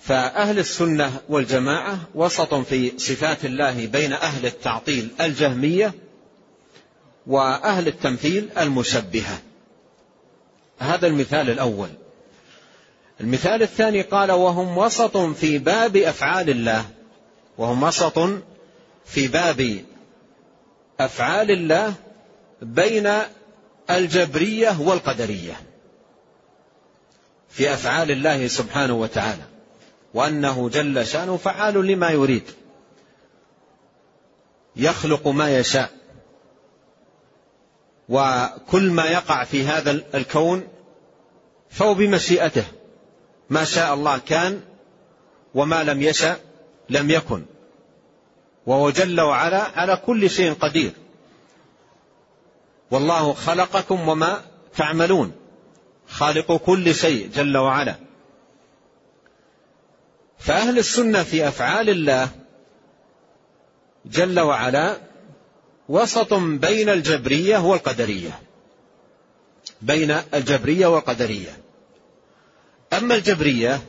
فأهل 0.00 0.58
السنة 0.58 1.20
والجماعة 1.28 1.98
وسط 2.14 2.54
في 2.54 2.98
صفات 2.98 3.44
الله 3.44 3.86
بين 3.86 4.12
أهل 4.12 4.46
التعطيل 4.46 5.08
الجهمية 5.20 5.94
وأهل 7.28 7.88
التمثيل 7.88 8.50
المشبهة. 8.58 9.38
هذا 10.78 11.06
المثال 11.06 11.50
الأول. 11.50 11.88
المثال 13.20 13.62
الثاني 13.62 14.02
قال 14.02 14.32
وهم 14.32 14.78
وسط 14.78 15.16
في 15.16 15.58
باب 15.58 15.96
أفعال 15.96 16.50
الله 16.50 16.84
وهم 17.58 17.82
وسط 17.82 18.18
في 19.04 19.28
باب 19.28 19.84
أفعال 21.00 21.50
الله 21.50 21.94
بين 22.62 23.10
الجبرية 23.90 24.80
والقدرية. 24.80 25.60
في 27.48 27.72
أفعال 27.72 28.10
الله 28.10 28.46
سبحانه 28.46 28.94
وتعالى. 28.94 29.42
وأنه 30.14 30.68
جل 30.68 31.06
شأنه 31.06 31.36
فعال 31.36 31.86
لما 31.86 32.10
يريد. 32.10 32.50
يخلق 34.76 35.28
ما 35.28 35.58
يشاء. 35.58 35.97
وكل 38.08 38.90
ما 38.90 39.04
يقع 39.04 39.44
في 39.44 39.64
هذا 39.64 39.90
الكون 39.90 40.68
فهو 41.70 41.94
بمشيئته. 41.94 42.64
ما 43.50 43.64
شاء 43.64 43.94
الله 43.94 44.18
كان 44.18 44.60
وما 45.54 45.82
لم 45.82 46.02
يشأ 46.02 46.36
لم 46.90 47.10
يكن. 47.10 47.44
وهو 48.66 48.90
جل 48.90 49.20
وعلا 49.20 49.62
على 49.62 49.96
كل 49.96 50.30
شيء 50.30 50.54
قدير. 50.54 50.92
والله 52.90 53.32
خلقكم 53.32 54.08
وما 54.08 54.40
تعملون. 54.76 55.32
خالق 56.08 56.56
كل 56.56 56.94
شيء 56.94 57.30
جل 57.34 57.56
وعلا. 57.56 57.94
فأهل 60.38 60.78
السنة 60.78 61.22
في 61.22 61.48
أفعال 61.48 61.90
الله 61.90 62.28
جل 64.06 64.40
وعلا 64.40 65.07
وسط 65.88 66.34
بين 66.34 66.88
الجبرية 66.88 67.58
والقدرية. 67.58 68.40
بين 69.82 70.10
الجبرية 70.34 70.86
والقدرية. 70.86 71.58
أما 72.92 73.14
الجبرية 73.14 73.80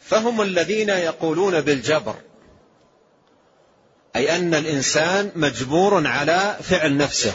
فهم 0.00 0.42
الذين 0.42 0.88
يقولون 0.88 1.60
بالجبر 1.60 2.14
أي 4.16 4.36
أن 4.36 4.54
الإنسان 4.54 5.32
مجبور 5.36 6.06
على 6.06 6.56
فعل 6.62 6.96
نفسه. 6.96 7.34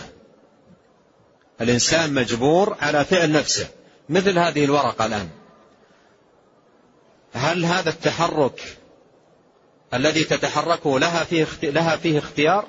الإنسان 1.62 2.14
مجبور 2.14 2.78
على 2.82 3.06
فعل 3.06 3.32
نفسه. 3.32 3.68
مثل 4.10 4.40
هذه 4.40 4.66
الورقة 4.66 5.06
الآن. 5.06 5.30
هل 7.34 7.66
هذا 7.66 7.90
التحرك 7.90 8.78
الذي 9.94 10.24
تتحركه 10.24 11.00
لها 11.00 11.24
فيه 11.24 11.48
لها 11.64 11.96
فيه 11.96 12.20
اختيار؟ 12.20 12.68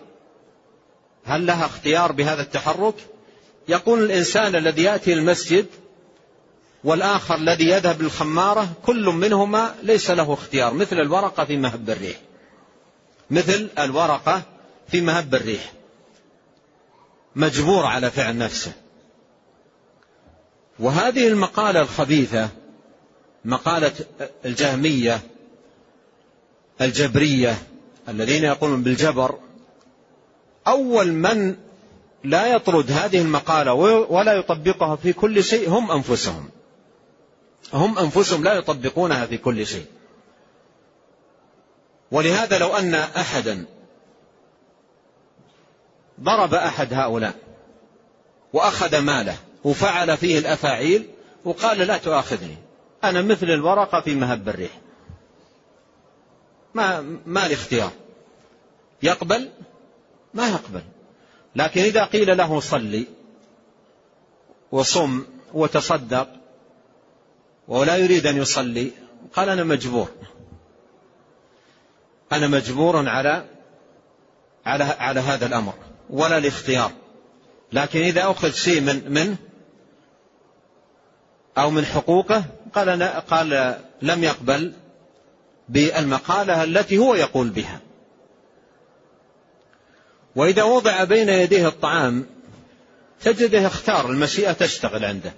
هل 1.28 1.46
لها 1.46 1.66
اختيار 1.66 2.12
بهذا 2.12 2.42
التحرك؟ 2.42 2.94
يقول 3.68 4.04
الإنسان 4.04 4.56
الذي 4.56 4.82
يأتي 4.82 5.12
المسجد 5.12 5.66
والآخر 6.84 7.34
الذي 7.34 7.68
يذهب 7.68 8.02
للخمارة 8.02 8.68
كل 8.84 9.04
منهما 9.04 9.74
ليس 9.82 10.10
له 10.10 10.32
اختيار 10.32 10.74
مثل 10.74 11.00
الورقة 11.00 11.44
في 11.44 11.56
مهب 11.56 11.90
الريح. 11.90 12.16
مثل 13.30 13.68
الورقة 13.78 14.42
في 14.88 15.00
مهب 15.00 15.34
الريح. 15.34 15.72
مجبور 17.36 17.86
على 17.86 18.10
فعل 18.10 18.38
نفسه. 18.38 18.72
وهذه 20.78 21.28
المقالة 21.28 21.80
الخبيثة 21.80 22.48
مقالة 23.44 23.92
الجهمية 24.44 25.20
الجبرية 26.80 27.58
الذين 28.08 28.44
يقولون 28.44 28.82
بالجبر 28.82 29.38
أول 30.68 31.12
من 31.12 31.56
لا 32.24 32.46
يطرد 32.46 32.90
هذه 32.90 33.22
المقالة 33.22 33.72
ولا 34.10 34.32
يطبقها 34.32 34.96
في 34.96 35.12
كل 35.12 35.44
شيء 35.44 35.70
هم 35.70 35.90
أنفسهم. 35.90 36.50
هم 37.72 37.98
أنفسهم 37.98 38.44
لا 38.44 38.54
يطبقونها 38.54 39.26
في 39.26 39.38
كل 39.38 39.66
شيء. 39.66 39.86
ولهذا 42.10 42.58
لو 42.58 42.76
أن 42.76 42.94
أحدا 42.94 43.66
ضرب 46.20 46.54
أحد 46.54 46.94
هؤلاء 46.94 47.34
وأخذ 48.52 48.98
ماله 48.98 49.36
وفعل 49.64 50.16
فيه 50.16 50.38
الأفاعيل 50.38 51.08
وقال 51.44 51.78
لا 51.78 51.98
تؤاخذني 51.98 52.56
أنا 53.04 53.22
مثل 53.22 53.46
الورقة 53.46 54.00
في 54.00 54.14
مهب 54.14 54.48
الريح. 54.48 54.70
ما 56.74 57.00
ما 57.26 57.48
لي 57.48 57.54
اختيار 57.54 57.90
يقبل 59.02 59.50
ما 60.34 60.48
يقبل. 60.48 60.82
لكن 61.56 61.80
إذا 61.80 62.04
قيل 62.04 62.36
له 62.36 62.60
صلي 62.60 63.06
وصم 64.72 65.26
وتصدق 65.54 66.28
ولا 67.68 67.96
يريد 67.96 68.26
أن 68.26 68.36
يصلي 68.36 68.90
قال 69.34 69.48
أنا 69.48 69.64
مجبور. 69.64 70.08
أنا 72.32 72.48
مجبور 72.48 73.08
على 73.08 73.44
على 74.66 74.84
على 74.84 75.20
هذا 75.20 75.46
الأمر 75.46 75.74
ولا 76.10 76.38
الاختيار. 76.38 76.92
لكن 77.72 78.00
إذا 78.00 78.30
أخذ 78.30 78.52
شيء 78.52 78.80
من 78.80 79.12
منه 79.12 79.36
أو 81.58 81.70
من 81.70 81.84
حقوقه 81.84 82.44
قال 82.74 82.88
أنا 82.88 83.18
قال 83.18 83.78
لم 84.02 84.24
يقبل 84.24 84.72
بالمقالة 85.68 86.64
التي 86.64 86.98
هو 86.98 87.14
يقول 87.14 87.48
بها. 87.48 87.80
وإذا 90.38 90.62
وضع 90.62 91.04
بين 91.04 91.28
يديه 91.28 91.68
الطعام 91.68 92.26
تجده 93.20 93.66
اختار 93.66 94.10
المشيئة 94.10 94.52
تشتغل 94.52 95.04
عنده. 95.04 95.32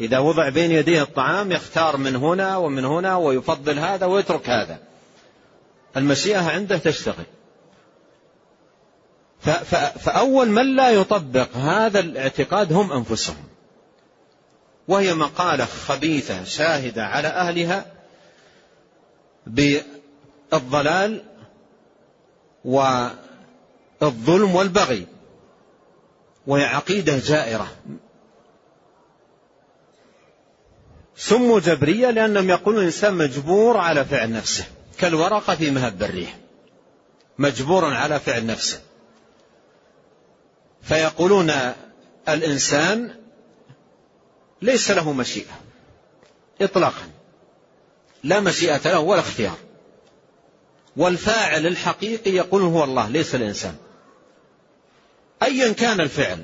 إذا 0.00 0.18
وضع 0.18 0.48
بين 0.48 0.70
يديه 0.70 1.02
الطعام 1.02 1.52
يختار 1.52 1.96
من 1.96 2.16
هنا 2.16 2.56
ومن 2.56 2.84
هنا 2.84 3.16
ويفضل 3.16 3.78
هذا 3.78 4.06
ويترك 4.06 4.50
هذا. 4.50 4.78
المشيئة 5.96 6.50
عنده 6.50 6.78
تشتغل. 6.78 7.24
فأول 10.00 10.48
من 10.48 10.76
لا 10.76 10.90
يطبق 10.90 11.56
هذا 11.56 12.00
الاعتقاد 12.00 12.72
هم 12.72 12.92
أنفسهم. 12.92 13.44
وهي 14.88 15.14
مقالة 15.14 15.64
خبيثة 15.64 16.44
شاهدة 16.44 17.04
على 17.04 17.28
أهلها 17.28 17.86
بالضلال 19.46 21.22
والظلم 24.00 24.54
والبغي. 24.54 25.06
وهي 26.46 26.64
عقيدة 26.64 27.18
جائرة. 27.18 27.68
سموا 31.16 31.60
جبرية 31.60 32.10
لأنهم 32.10 32.50
يقولون 32.50 32.80
الإنسان 32.80 33.14
مجبور 33.14 33.76
على 33.76 34.04
فعل 34.04 34.32
نفسه. 34.32 34.64
كالورقة 34.98 35.54
في 35.54 35.70
مهب 35.70 36.02
الريح. 36.02 36.38
مجبور 37.38 37.84
على 37.84 38.20
فعل 38.20 38.46
نفسه. 38.46 38.80
فيقولون 40.82 41.52
الإنسان 42.28 43.14
ليس 44.62 44.90
له 44.90 45.12
مشيئة. 45.12 45.60
إطلاقا. 46.60 47.10
لا 48.24 48.40
مشيئة 48.40 48.80
له 48.84 49.00
ولا 49.00 49.20
اختيار. 49.20 49.56
والفاعل 50.96 51.66
الحقيقي 51.66 52.30
يقول 52.30 52.62
هو 52.62 52.84
الله 52.84 53.08
ليس 53.08 53.34
الإنسان. 53.34 53.76
أيا 55.44 55.72
كان 55.72 56.00
الفعل 56.00 56.42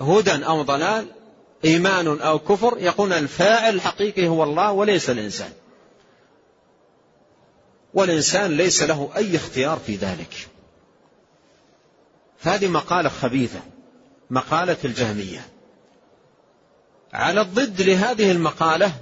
هدى 0.00 0.46
أو 0.46 0.62
ضلال 0.62 1.06
إيمان 1.64 2.20
أو 2.20 2.38
كفر 2.38 2.78
يقول 2.78 3.12
الفاعل 3.12 3.74
الحقيقي 3.74 4.28
هو 4.28 4.44
الله 4.44 4.72
وليس 4.72 5.10
الإنسان. 5.10 5.52
والإنسان 7.94 8.56
ليس 8.56 8.82
له 8.82 9.10
أي 9.16 9.36
اختيار 9.36 9.78
في 9.78 9.96
ذلك. 9.96 10.48
هذه 12.42 12.68
مقالة 12.68 13.08
خبيثة 13.08 13.60
مقالة 14.30 14.76
الجهمية. 14.84 15.46
على 17.12 17.40
الضد 17.40 17.82
لهذه 17.82 18.30
المقالة 18.30 18.92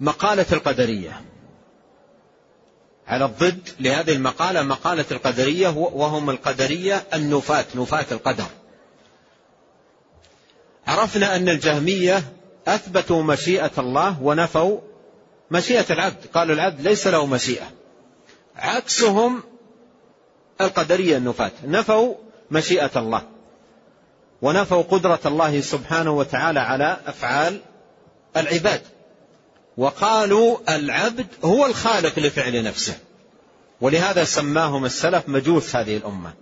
مقالة 0.00 0.46
القدرية. 0.52 1.22
على 3.10 3.24
الضد 3.24 3.68
لهذه 3.80 4.12
المقالة 4.12 4.62
مقالة 4.62 5.04
القدرية 5.10 5.68
وهم 5.68 6.30
القدرية 6.30 7.02
النفاة 7.14 7.64
نفاة 7.74 8.06
القدر. 8.12 8.46
عرفنا 10.86 11.36
أن 11.36 11.48
الجهمية 11.48 12.22
أثبتوا 12.68 13.22
مشيئة 13.22 13.70
الله 13.78 14.22
ونفوا 14.22 14.80
مشيئة 15.50 15.84
العبد. 15.90 16.26
قالوا 16.34 16.54
العبد 16.54 16.80
ليس 16.80 17.06
له 17.06 17.26
مشيئة. 17.26 17.70
عكسهم 18.56 19.42
القدرية 20.60 21.16
النفاة 21.16 21.52
نفوا 21.64 22.14
مشيئة 22.50 22.90
الله. 22.96 23.22
ونفوا 24.42 24.82
قدرة 24.82 25.20
الله 25.26 25.60
سبحانه 25.60 26.10
وتعالى 26.10 26.60
على 26.60 26.96
أفعال 27.06 27.60
العباد. 28.36 28.82
وقالوا 29.76 30.76
العبد 30.76 31.26
هو 31.44 31.66
الخالق 31.66 32.18
لفعل 32.18 32.64
نفسه. 32.64 32.98
ولهذا 33.80 34.24
سماهم 34.24 34.84
السلف 34.84 35.28
مجوس 35.28 35.76
هذه 35.76 35.96
الأمة 35.96 36.32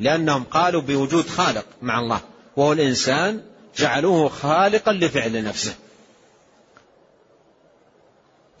لأنهم 0.00 0.44
قالوا 0.44 0.82
بوجود 0.82 1.26
خالق 1.28 1.64
مع 1.82 1.98
الله 1.98 2.20
وهو 2.56 2.72
الإنسان 2.72 3.42
جعلوه 3.76 4.28
خالقا 4.28 4.92
لفعل 4.92 5.44
نفسه. 5.44 5.74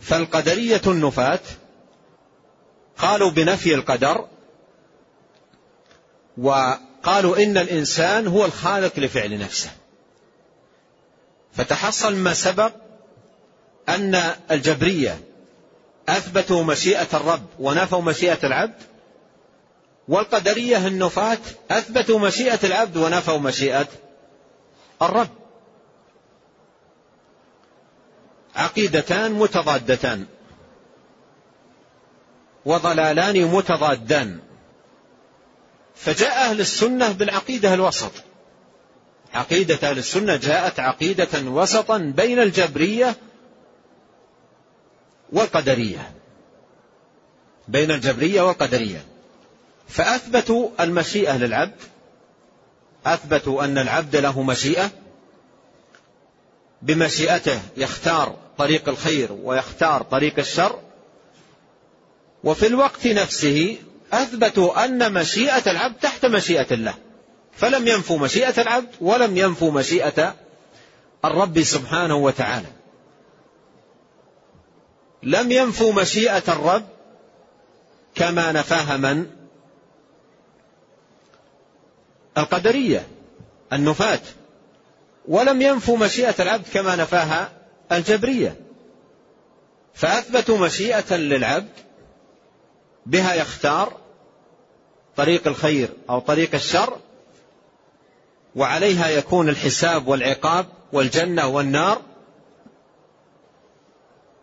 فالقدرية 0.00 0.82
النفاة 0.86 1.40
قالوا 2.98 3.30
بنفي 3.30 3.74
القدر 3.74 4.26
وقالوا 6.38 7.42
إن 7.42 7.58
الإنسان 7.58 8.26
هو 8.26 8.44
الخالق 8.44 8.98
لفعل 8.98 9.38
نفسه. 9.38 9.70
فتحصل 11.52 12.14
ما 12.16 12.34
سبق 12.34 12.72
أن 13.88 14.14
الجبرية 14.50 15.20
أثبتوا 16.08 16.64
مشيئة 16.64 17.08
الرب 17.14 17.46
ونفوا 17.58 18.02
مشيئة 18.02 18.46
العبد 18.46 18.82
والقدرية 20.08 20.86
النفاة 20.86 21.38
أثبتوا 21.70 22.18
مشيئة 22.18 22.58
العبد 22.64 22.96
ونفوا 22.96 23.38
مشيئة 23.38 23.88
الرب. 25.02 25.28
عقيدتان 28.56 29.32
متضادتان 29.32 30.26
وضلالان 32.64 33.44
متضادان. 33.44 34.38
فجاء 35.94 36.50
أهل 36.50 36.60
السنة 36.60 37.12
بالعقيدة 37.12 37.74
الوسط. 37.74 38.12
عقيدة 39.34 39.90
أهل 39.90 39.98
السنة 39.98 40.36
جاءت 40.36 40.80
عقيدة 40.80 41.50
وسطا 41.50 41.98
بين 41.98 42.38
الجبرية 42.38 43.16
والقدرية 45.32 46.10
بين 47.68 47.90
الجبرية 47.90 48.42
والقدرية. 48.42 49.04
فأثبتوا 49.88 50.68
المشيئة 50.80 51.36
للعبد 51.36 51.80
أثبتوا 53.06 53.64
أن 53.64 53.78
العبد 53.78 54.16
له 54.16 54.42
مشيئة. 54.42 54.90
بمشيئته 56.82 57.60
يختار 57.76 58.36
طريق 58.58 58.88
الخير 58.88 59.32
ويختار 59.32 60.02
طريق 60.02 60.38
الشر. 60.38 60.80
وفي 62.44 62.66
الوقت 62.66 63.06
نفسه 63.06 63.76
أثبتوا 64.12 64.84
أن 64.84 65.12
مشيئة 65.12 65.70
العبد 65.70 65.94
تحت 65.94 66.26
مشيئة 66.26 66.74
الله. 66.74 66.94
فلم 67.52 67.88
ينفوا 67.88 68.18
مشيئة 68.18 68.62
العبد 68.62 68.88
ولم 69.00 69.36
ينفوا 69.36 69.72
مشيئة 69.72 70.34
الرب 71.24 71.62
سبحانه 71.62 72.16
وتعالى. 72.16 72.68
لم 75.26 75.52
ينفوا 75.52 75.92
مشيئة 75.92 76.42
الرب 76.48 76.84
كما 78.14 78.52
نفاها 78.52 78.96
من؟ 78.96 79.26
القدرية 82.38 83.06
النفاة. 83.72 84.20
ولم 85.28 85.62
ينفوا 85.62 85.98
مشيئة 85.98 86.42
العبد 86.42 86.64
كما 86.72 86.96
نفاها 86.96 87.52
الجبرية. 87.92 88.56
فأثبتوا 89.94 90.58
مشيئة 90.58 91.16
للعبد 91.16 91.72
بها 93.06 93.34
يختار 93.34 93.96
طريق 95.16 95.46
الخير 95.46 95.88
أو 96.10 96.18
طريق 96.18 96.54
الشر 96.54 96.98
وعليها 98.56 99.08
يكون 99.08 99.48
الحساب 99.48 100.08
والعقاب 100.08 100.66
والجنة 100.92 101.46
والنار. 101.46 102.02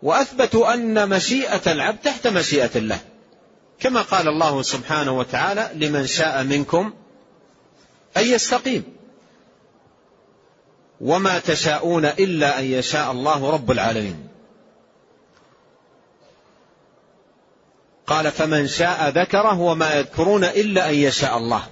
وأثبتوا 0.03 0.73
أن 0.73 1.09
مشيئة 1.09 1.71
العبد 1.71 1.97
تحت 1.97 2.27
مشيئة 2.27 2.69
الله. 2.75 2.99
كما 3.79 4.01
قال 4.01 4.27
الله 4.27 4.61
سبحانه 4.61 5.11
وتعالى 5.11 5.69
لمن 5.73 6.07
شاء 6.07 6.43
منكم 6.43 6.93
أن 8.17 8.25
يستقيم. 8.25 8.83
وما 11.01 11.39
تشاءون 11.39 12.05
إلا 12.05 12.59
أن 12.59 12.65
يشاء 12.65 13.11
الله 13.11 13.49
رب 13.49 13.71
العالمين. 13.71 14.27
قال 18.07 18.31
فمن 18.31 18.67
شاء 18.67 19.09
ذكره 19.09 19.59
وما 19.59 19.93
يذكرون 19.93 20.43
إلا 20.43 20.89
أن 20.89 20.95
يشاء 20.95 21.37
الله. 21.37 21.63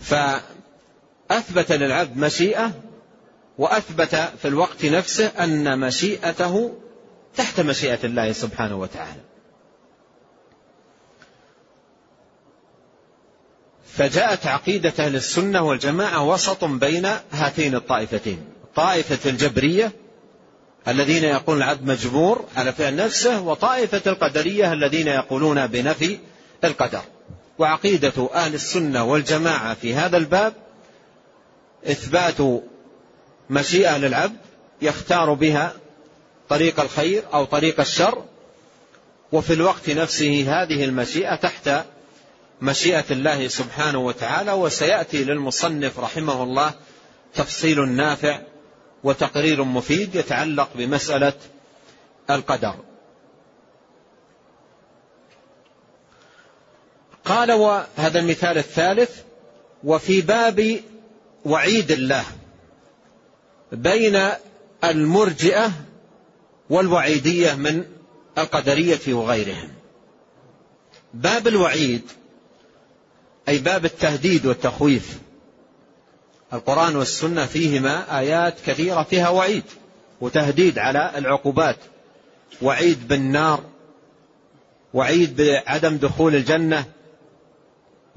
فأثبت 0.00 1.72
للعبد 1.72 2.16
مشيئة 2.16 2.72
وأثبت 3.58 4.14
في 4.42 4.48
الوقت 4.48 4.84
نفسه 4.84 5.26
أن 5.26 5.78
مشيئته 5.78 6.78
تحت 7.36 7.60
مشيئة 7.60 7.98
الله 8.04 8.32
سبحانه 8.32 8.76
وتعالى. 8.76 9.20
فجاءت 13.86 14.46
عقيدة 14.46 14.92
أهل 14.98 15.16
السنة 15.16 15.62
والجماعة 15.62 16.28
وسط 16.28 16.64
بين 16.64 17.08
هاتين 17.32 17.74
الطائفتين. 17.74 18.44
طائفة 18.74 19.30
الجبرية 19.30 19.92
الذين 20.88 21.24
يقولون 21.24 21.62
العبد 21.62 21.86
مجبور 21.86 22.44
على 22.56 22.72
فعل 22.72 22.96
نفسه 22.96 23.40
وطائفة 23.40 24.02
القدرية 24.06 24.72
الذين 24.72 25.08
يقولون 25.08 25.66
بنفي 25.66 26.18
القدر. 26.64 27.02
وعقيدة 27.58 28.28
أهل 28.34 28.54
السنة 28.54 29.04
والجماعة 29.04 29.74
في 29.74 29.94
هذا 29.94 30.16
الباب 30.16 30.54
إثبات 31.86 32.62
مشيئة 33.50 33.98
للعبد 33.98 34.36
يختار 34.82 35.32
بها 35.32 35.72
طريق 36.52 36.80
الخير 36.80 37.22
أو 37.34 37.44
طريق 37.44 37.80
الشر 37.80 38.24
وفي 39.32 39.52
الوقت 39.52 39.90
نفسه 39.90 40.42
هذه 40.48 40.84
المشيئة 40.84 41.34
تحت 41.34 41.70
مشيئة 42.60 43.04
الله 43.10 43.48
سبحانه 43.48 43.98
وتعالى 43.98 44.52
وسيأتي 44.52 45.24
للمصنف 45.24 45.98
رحمه 45.98 46.42
الله 46.42 46.74
تفصيل 47.34 47.88
نافع 47.88 48.40
وتقرير 49.04 49.64
مفيد 49.64 50.14
يتعلق 50.14 50.68
بمسألة 50.74 51.32
القدر. 52.30 52.74
قال 57.24 57.52
وهذا 57.52 58.20
المثال 58.20 58.58
الثالث 58.58 59.20
وفي 59.84 60.20
باب 60.20 60.80
وعيد 61.44 61.90
الله 61.90 62.24
بين 63.72 64.28
المرجئة 64.84 65.72
والوعيدية 66.72 67.54
من 67.54 67.84
القدرية 68.38 69.14
وغيرهم. 69.14 69.68
باب 71.14 71.48
الوعيد 71.48 72.02
أي 73.48 73.58
باب 73.58 73.84
التهديد 73.84 74.46
والتخويف. 74.46 75.18
القرآن 76.52 76.96
والسنة 76.96 77.46
فيهما 77.46 78.18
آيات 78.18 78.54
كثيرة 78.66 79.02
فيها 79.02 79.28
وعيد 79.28 79.64
وتهديد 80.20 80.78
على 80.78 81.12
العقوبات. 81.16 81.76
وعيد 82.62 83.08
بالنار 83.08 83.64
وعيد 84.94 85.36
بعدم 85.36 85.96
دخول 85.96 86.34
الجنة 86.34 86.84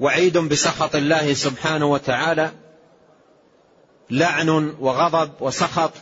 وعيد 0.00 0.38
بسخط 0.38 0.96
الله 0.96 1.34
سبحانه 1.34 1.86
وتعالى 1.86 2.50
لعن 4.10 4.48
وغضب 4.80 5.30
وسخط 5.40 5.92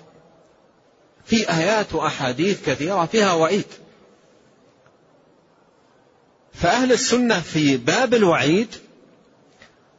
في 1.25 1.51
آيات 1.51 1.95
وأحاديث 1.95 2.67
كثيرة 2.67 3.05
فيها 3.05 3.33
وعيد. 3.33 3.67
فأهل 6.53 6.93
السنة 6.93 7.41
في 7.41 7.77
باب 7.77 8.15
الوعيد 8.15 8.75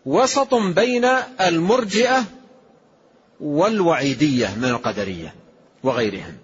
وسط 0.06 0.54
بين 0.54 1.06
المرجئة 1.42 2.24
والوعيدية 3.40 4.56
من 4.56 4.66
القدرية 4.66 5.36
وغيرهم. 5.84 6.38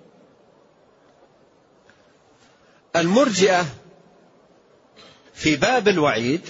المرجئة 2.95 3.65
في 5.33 5.55
باب 5.55 5.87
الوعيد 5.87 6.41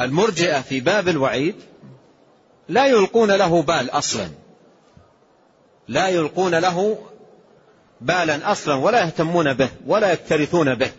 المرجئة 0.00 0.60
في 0.60 0.80
باب 0.80 1.08
الوعيد 1.08 1.54
لا 2.68 2.86
يلقون 2.86 3.30
له 3.30 3.62
بال 3.62 3.90
أصلا. 3.90 4.28
لا 5.88 6.08
يلقون 6.08 6.54
له 6.54 7.09
بالا 8.00 8.52
أصلا 8.52 8.74
ولا 8.74 9.00
يهتمون 9.00 9.52
به 9.52 9.68
ولا 9.86 10.12
يكترثون 10.12 10.74
به. 10.74 10.90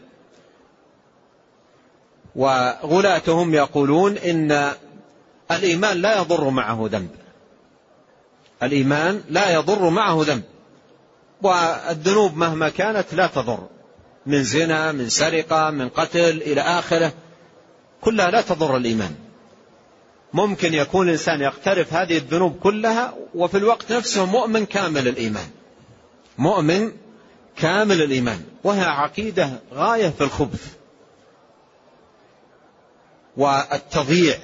وغلاتهم 2.35 3.53
يقولون 3.53 4.17
إن 4.17 4.71
الإيمان 5.51 6.01
لا 6.01 6.17
يضر 6.17 6.49
معه 6.49 6.89
ذنب. 6.91 7.09
الإيمان 8.63 9.23
لا 9.29 9.53
يضر 9.53 9.89
معه 9.89 10.17
ذنب. 10.21 10.43
والذنوب 11.41 12.37
مهما 12.37 12.69
كانت 12.69 13.13
لا 13.13 13.27
تضر. 13.27 13.67
من 14.25 14.43
زنا 14.43 14.91
من 14.91 15.09
سرقة 15.09 15.69
من 15.69 15.89
قتل 15.89 16.19
إلى 16.19 16.61
آخره. 16.61 17.13
كلها 18.01 18.31
لا 18.31 18.41
تضر 18.41 18.77
الإيمان. 18.77 19.15
ممكن 20.33 20.73
يكون 20.73 21.07
الإنسان 21.07 21.41
يقترف 21.41 21.93
هذه 21.93 22.17
الذنوب 22.17 22.59
كلها 22.59 23.13
وفي 23.35 23.57
الوقت 23.57 23.91
نفسه 23.91 24.25
مؤمن 24.25 24.65
كامل 24.65 25.07
الإيمان. 25.07 25.49
مؤمن 26.37 26.91
كامل 27.57 28.01
الإيمان 28.01 28.43
وهي 28.63 28.81
عقيدة 28.81 29.49
غاية 29.73 30.09
في 30.09 30.21
الخبث 30.23 30.73
والتضييع 33.37 34.37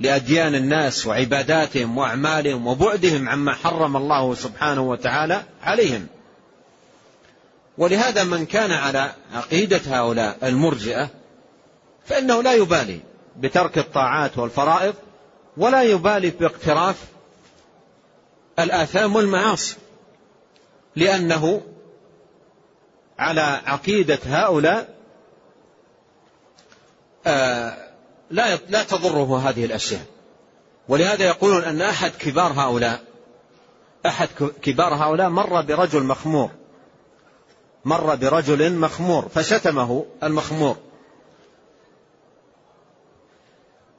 لأديان 0.00 0.54
الناس 0.54 1.06
وعباداتهم 1.06 1.98
وأعمالهم 1.98 2.66
وبعدهم 2.66 3.28
عما 3.28 3.54
حرم 3.54 3.96
الله 3.96 4.34
سبحانه 4.34 4.80
وتعالى 4.80 5.42
عليهم. 5.62 6.06
ولهذا 7.78 8.24
من 8.24 8.46
كان 8.46 8.72
على 8.72 9.12
عقيدة 9.32 9.80
هؤلاء 9.86 10.38
المرجئة 10.42 11.08
فإنه 12.06 12.42
لا 12.42 12.52
يبالي 12.54 13.00
بترك 13.36 13.78
الطاعات 13.78 14.38
والفرائض 14.38 14.94
ولا 15.56 15.82
يبالي 15.82 16.30
باقتراف 16.30 17.04
الآثام 18.58 19.16
والمعاصي. 19.16 19.76
لأنه 20.96 21.62
على 23.18 23.60
عقيدة 23.66 24.18
هؤلاء 24.24 24.94
آه 27.26 27.90
لا 28.30 28.56
لا 28.56 28.82
تضره 28.82 29.38
هذه 29.38 29.64
الأشياء. 29.64 30.02
ولهذا 30.88 31.24
يقولون 31.24 31.64
أن 31.64 31.82
أحد 31.82 32.10
كبار 32.10 32.52
هؤلاء 32.52 33.00
أحد 34.06 34.28
كبار 34.62 34.94
هؤلاء 34.94 35.28
مر 35.28 35.60
برجل 35.60 36.02
مخمور. 36.02 36.50
مر 37.84 38.14
برجل 38.14 38.72
مخمور 38.72 39.28
فشتمه 39.28 40.06
المخمور. 40.22 40.76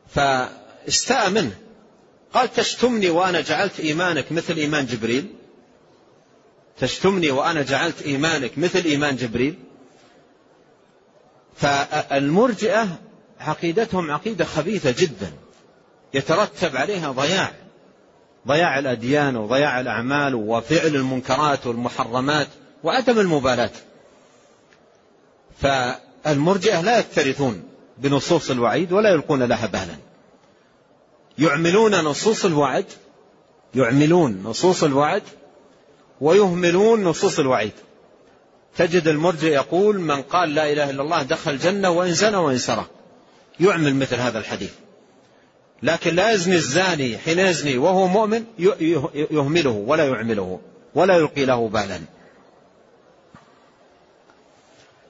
فاستاء 0.07 1.29
منه 1.29 1.55
قال 2.33 2.53
تشتمني 2.53 3.09
وأنا 3.09 3.41
جعلت 3.41 3.79
إيمانك 3.79 4.31
مثل 4.31 4.55
إيمان 4.55 4.85
جبريل. 4.85 5.35
تشتمني 6.81 7.31
وأنا 7.31 7.61
جعلت 7.61 8.01
إيمانك 8.01 8.57
مثل 8.57 8.79
إيمان 8.79 9.15
جبريل؟ 9.15 9.55
فالمرجئة 11.55 12.87
عقيدتهم 13.39 14.11
عقيدة 14.11 14.45
خبيثة 14.45 14.91
جدا 14.97 15.31
يترتب 16.13 16.75
عليها 16.77 17.11
ضياع 17.11 17.53
ضياع 18.47 18.79
الأديان 18.79 19.35
وضياع 19.35 19.79
الأعمال 19.79 20.35
وفعل 20.35 20.95
المنكرات 20.95 21.67
والمحرمات 21.67 22.47
وعدم 22.83 23.19
المبالاة. 23.19 23.71
فالمرجئة 25.61 26.81
لا 26.81 26.99
يكترثون 26.99 27.63
بنصوص 27.97 28.51
الوعيد 28.51 28.91
ولا 28.91 29.09
يلقون 29.09 29.43
لها 29.43 29.65
بالا. 29.65 29.95
يعملون 31.37 31.95
نصوص 31.95 32.45
الوعد 32.45 32.85
يعملون 33.75 34.43
نصوص 34.43 34.83
الوعد 34.83 35.23
ويهملون 36.21 37.03
نصوص 37.03 37.39
الوعيد. 37.39 37.71
تجد 38.77 39.07
المرجئ 39.07 39.47
يقول 39.47 39.99
من 39.99 40.21
قال 40.21 40.55
لا 40.55 40.71
إله 40.71 40.89
إلا 40.89 41.01
الله 41.01 41.23
دخل 41.23 41.51
الجنة 41.51 41.89
وإن 41.89 42.13
زنى 42.13 42.37
وإن 42.37 42.57
سرق 42.57 42.89
يعمل 43.59 43.95
مثل 43.95 44.15
هذا 44.15 44.39
الحديث. 44.39 44.71
لكن 45.83 46.15
لا 46.15 46.31
يزني 46.31 46.55
الزاني 46.55 47.17
حين 47.17 47.39
يزني 47.39 47.77
وهو 47.77 48.07
مؤمن 48.07 48.43
يهمله 49.31 49.69
ولا 49.69 50.07
يعمله 50.07 50.59
ولا 50.95 51.17
يلقي 51.17 51.45
له 51.45 51.67
بالا. 51.67 51.99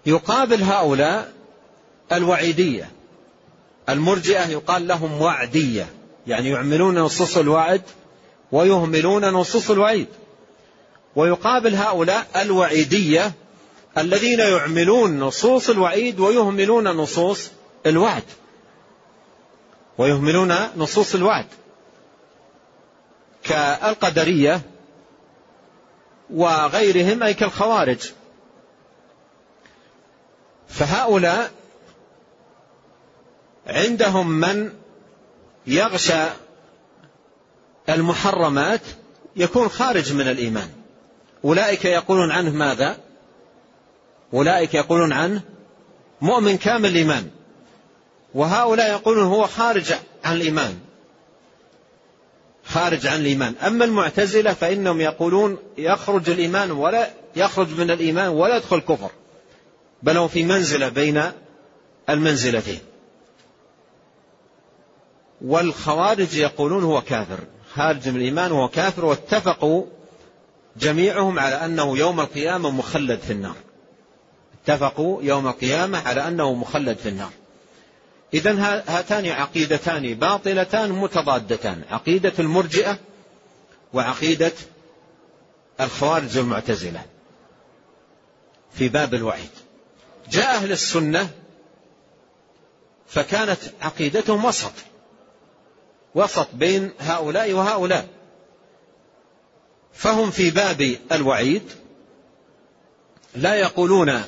يقابل 0.06 0.64
هؤلاء 0.64 1.32
الوعيدية. 2.12 2.90
المرجئة 3.90 4.48
يقال 4.48 4.88
لهم 4.88 5.22
وعدية. 5.22 5.90
يعني 6.28 6.50
يعملون 6.50 7.00
نصوص 7.00 7.38
الوعد 7.38 7.82
ويهملون 8.52 9.26
نصوص 9.26 9.72
الوعيد. 9.72 10.08
ويقابل 11.16 11.76
هؤلاء 11.76 12.28
الوعيدية 12.36 13.32
الذين 13.98 14.40
يعملون 14.40 15.20
نصوص 15.20 15.70
الوعيد 15.70 16.20
ويهملون 16.20 16.88
نصوص 16.88 17.52
الوعد. 17.86 18.24
ويهملون 19.98 20.56
نصوص 20.78 21.16
الوعد 21.16 21.46
كالقدرية 23.44 24.62
وغيرهم 26.30 27.24
أي 27.24 27.34
كالخوارج. 27.34 28.12
فهؤلاء 30.68 31.52
عندهم 33.68 34.30
من 34.30 34.74
يغشى 35.68 36.24
المحرمات 37.90 38.82
يكون 39.36 39.70
خارج 39.70 40.14
من 40.14 40.28
الإيمان. 40.28 40.81
أولئك 41.46 41.86
يقولون 41.86 42.32
عنه 42.32 42.52
ماذا؟ 42.52 42.98
أولئك 44.34 44.74
يقولون 44.74 45.14
عنه 45.14 45.42
مؤمن 46.22 46.58
كامل 46.58 46.90
الإيمان. 46.90 47.30
وهؤلاء 48.36 48.92
يقولون 48.92 49.24
هو 49.24 49.48
خارج 49.48 49.94
عن 50.24 50.36
الإيمان. 50.36 50.80
خارج 52.66 53.08
عن 53.08 53.20
الإيمان. 53.20 53.56
أما 53.56 53.86
المعتزلة 53.86 54.54
فإنهم 54.54 55.02
يقولون 55.02 55.58
يخرج 55.78 56.30
الإيمان 56.30 56.72
ولا 56.72 57.10
يخرج 57.36 57.80
من 57.80 57.92
الإيمان 57.92 58.28
ولا 58.28 58.58
يدخل 58.58 58.80
كفر 58.80 59.12
بل 60.04 60.18
هو 60.18 60.28
في 60.28 60.44
منزلة 60.44 60.90
بين 60.90 61.24
المنزلتين. 62.10 62.80
والخوارج 65.42 66.36
يقولون 66.36 66.84
هو 66.84 67.02
كافر. 67.02 67.40
خارج 67.74 68.10
من 68.10 68.16
الإيمان 68.16 68.52
وهو 68.52 68.68
كافر 68.68 69.06
واتفقوا 69.06 69.86
جميعهم 70.78 71.40
على 71.40 71.56
أنه 71.66 71.98
يوم 71.98 72.20
القيامة 72.20 72.70
مخلد 72.70 73.20
في 73.20 73.34
النار. 73.34 73.56
اتفقوا 74.64 75.24
يوم 75.24 75.48
القيامة 75.48 76.08
على 76.08 76.28
أنه 76.28 76.54
مخلد 76.54 76.98
في 76.98 77.10
النار. 77.10 77.32
إذا 78.34 78.84
هاتان 78.88 79.28
عقيدتان 79.28 80.14
باطلتان 80.14 80.92
متضادتان. 80.92 81.82
عقيدة 81.90 82.34
المرجئة 82.40 83.00
وعقيدة 83.94 84.52
الخوارج 85.82 86.38
المعتزلة 86.38 87.06
في 88.74 88.90
باب 88.90 89.14
الوعيد. 89.14 89.50
جاء 90.30 90.56
أهل 90.56 90.72
السنة 90.72 91.30
فكانت 93.08 93.60
عقيدتهم 93.82 94.46
وسط. 94.46 94.74
وسط 96.16 96.48
بين 96.54 96.92
هؤلاء 97.00 97.54
وهؤلاء. 97.54 98.08
فهم 99.94 100.32
في 100.32 100.50
باب 100.50 100.96
الوعيد 101.12 101.64
لا 103.36 103.56
يقولون 103.56 104.22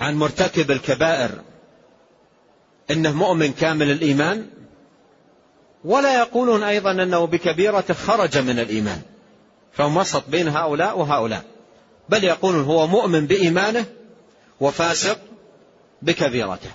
عن 0.00 0.14
مرتكب 0.14 0.70
الكبائر 0.70 1.30
إنه 2.90 3.12
مؤمن 3.12 3.52
كامل 3.52 3.90
الإيمان 3.90 4.46
ولا 5.84 6.18
يقولون 6.18 6.62
أيضا 6.62 6.90
أنه 6.90 7.24
بكبيرة 7.24 7.84
خرج 7.92 8.38
من 8.38 8.58
الإيمان 8.58 9.02
فهم 9.72 9.96
وسط 9.96 10.28
بين 10.28 10.48
هؤلاء 10.48 10.98
وهؤلاء 10.98 11.44
بل 12.08 12.24
يقولون 12.24 12.64
هو 12.64 12.86
مؤمن 12.86 13.26
بإيمانه 13.26 13.84
وفاسق 14.60 15.18
بكبيرته. 16.02 16.70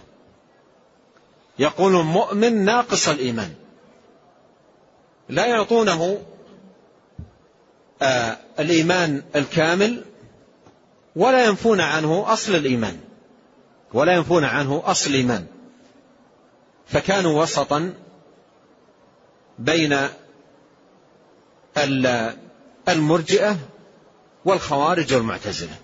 يقولون 1.59 2.05
مؤمن 2.05 2.65
ناقص 2.65 3.09
الإيمان 3.09 3.53
لا 5.29 5.45
يعطونه 5.45 6.21
آه 8.01 8.37
الإيمان 8.59 9.23
الكامل 9.35 10.03
ولا 11.15 11.45
ينفون 11.45 11.81
عنه 11.81 12.33
أصل 12.33 12.55
الإيمان. 12.55 12.99
ولا 13.93 14.13
ينفون 14.13 14.43
عنه 14.43 14.83
أصل 14.85 15.09
الإيمان. 15.09 15.45
فكانوا 16.87 17.41
وسطا 17.41 17.93
بين 19.59 19.97
المرجئة 22.87 23.57
والخوارج 24.45 25.13
والمعتزلة. 25.13 25.75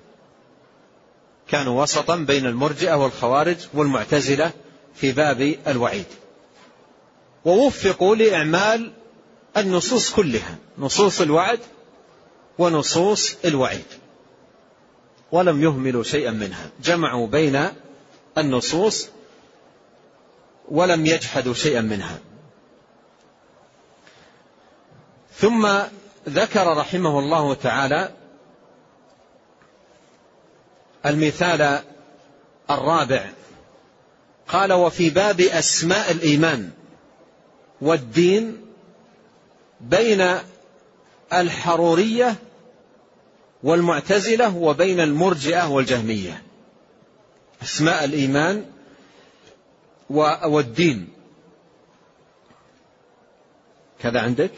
كانوا 1.47 1.82
وسطا 1.82 2.15
بين 2.15 2.45
المرجئة 2.45 2.93
والخوارج 2.93 3.58
والمعتزلة 3.74 4.52
في 4.95 5.12
باب 5.12 5.56
الوعيد. 5.67 6.06
ووفقوا 7.45 8.15
لإعمال 8.15 8.91
النصوص 9.58 10.13
كلها. 10.13 10.56
نصوص 10.78 11.21
الوعد 11.21 11.60
ونصوص 12.60 13.36
الوعيد. 13.46 13.86
ولم 15.32 15.64
يهملوا 15.64 16.04
شيئا 16.04 16.32
منها. 16.32 16.70
جمعوا 16.84 17.28
بين 17.28 17.68
النصوص 18.38 19.10
ولم 20.70 21.06
يجحدوا 21.06 21.54
شيئا 21.54 21.82
منها. 21.82 22.20
ثم 25.36 25.70
ذكر 26.30 26.78
رحمه 26.78 27.20
الله 27.20 27.54
تعالى 27.54 28.12
المثال 31.06 31.80
الرابع. 32.70 33.30
قال 34.48 34.74
وفي 34.74 35.10
باب 35.10 35.42
أسماء 35.42 36.12
الإيمان 36.12 36.72
والدين 37.82 38.66
بين 39.82 40.38
الحرورية 41.34 42.36
والمعتزلة 43.63 44.58
وبين 44.58 45.00
المرجئة 45.00 45.67
والجهمية. 45.67 46.44
أسماء 47.63 48.06
الإيمان 48.06 48.65
والدين. 50.10 51.08
كذا 54.00 54.20
عندك؟ 54.20 54.52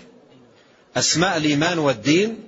أسماء 0.97 1.37
الإيمان 1.37 1.79
والدين 1.79 2.39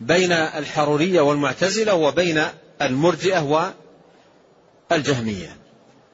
بين 0.00 0.32
الحرورية 0.32 1.20
والمعتزلة 1.20 1.94
وبين 1.94 2.42
المرجئة 2.82 3.72
والجهمية. 4.90 5.56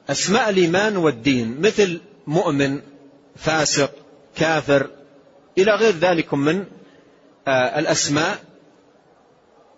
أسماء 0.09 0.49
الإيمان 0.49 0.97
والدين 0.97 1.61
مثل 1.61 2.01
مؤمن 2.27 2.81
فاسق 3.35 3.91
كافر 4.35 4.89
إلى 5.57 5.71
غير 5.71 5.93
ذلك 5.95 6.33
من 6.33 6.65
الأسماء 7.47 8.39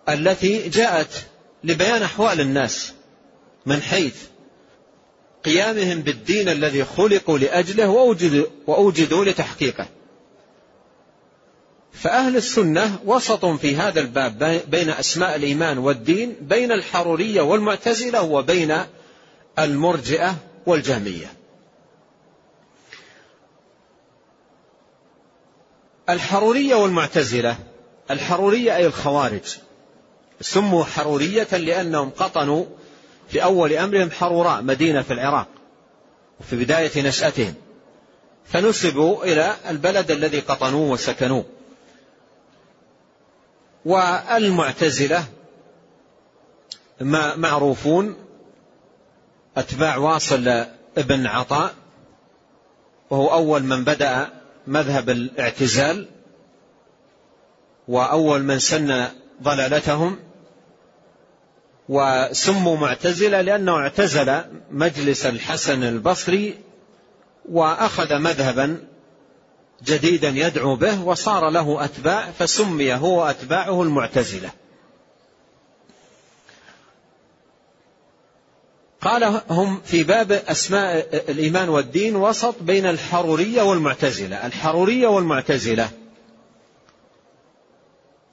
التي 0.08 0.68
جاءت 0.68 1.26
لبيان 1.64 2.02
أحوال 2.02 2.40
الناس 2.40 2.92
من 3.66 3.82
حيث 3.82 4.16
قيامهم 5.44 6.00
بالدين 6.00 6.48
الذي 6.48 6.84
خلقوا 6.84 7.38
لأجله 7.38 7.88
وأوجدوا, 7.88 8.46
وأوجدوا 8.66 9.24
لتحقيقه. 9.24 9.86
فأهل 11.92 12.36
السنة 12.36 12.98
وسط 13.04 13.44
في 13.44 13.76
هذا 13.76 14.00
الباب 14.00 14.62
بين 14.68 14.90
أسماء 14.90 15.36
الإيمان 15.36 15.78
والدين 15.78 16.36
بين 16.40 16.72
الحرورية 16.72 17.42
والمعتزلة 17.42 18.22
وبين 18.22 18.78
المرجئة 19.58 20.36
والجهمية. 20.66 21.37
الحرورية 26.08 26.74
والمعتزلة. 26.74 27.56
الحرورية 28.10 28.76
أي 28.76 28.86
الخوارج. 28.86 29.56
سموا 30.40 30.84
حرورية 30.84 31.56
لأنهم 31.56 32.10
قطنوا 32.10 32.64
في 33.28 33.42
أول 33.44 33.72
أمرهم 33.72 34.10
حروراء 34.10 34.62
مدينة 34.62 35.02
في 35.02 35.12
العراق 35.12 35.48
وفي 36.40 36.56
بداية 36.56 37.02
نشأتهم. 37.08 37.54
فنسبوا 38.44 39.24
إلى 39.24 39.54
البلد 39.68 40.10
الذي 40.10 40.40
قطنوه 40.40 40.90
وسكنوه. 40.90 41.44
والمعتزلة 43.84 45.24
معروفون 47.36 48.16
أتباع 49.56 49.96
واصل 49.96 50.64
ابن 50.98 51.26
عطاء 51.26 51.74
وهو 53.10 53.32
أول 53.32 53.62
من 53.62 53.84
بدأ 53.84 54.37
مذهب 54.68 55.10
الاعتزال 55.10 56.08
وأول 57.88 58.42
من 58.42 58.58
سن 58.58 59.06
ضلالتهم 59.42 60.18
وسموا 61.88 62.76
معتزلة 62.76 63.40
لأنه 63.40 63.76
اعتزل 63.76 64.44
مجلس 64.70 65.26
الحسن 65.26 65.82
البصري 65.82 66.58
وأخذ 67.48 68.18
مذهبا 68.18 68.84
جديدا 69.84 70.28
يدعو 70.28 70.76
به 70.76 71.04
وصار 71.04 71.50
له 71.50 71.84
أتباع 71.84 72.30
فسمي 72.30 72.94
هو 72.94 73.30
أتباعه 73.30 73.82
المعتزلة. 73.82 74.50
قال 79.00 79.40
هم 79.50 79.80
في 79.84 80.02
باب 80.02 80.32
أسماء 80.32 81.08
الإيمان 81.28 81.68
والدين 81.68 82.16
وسط 82.16 82.54
بين 82.60 82.86
الحرورية 82.86 83.62
والمعتزلة. 83.62 84.46
الحرورية 84.46 85.08
والمعتزلة. 85.08 85.90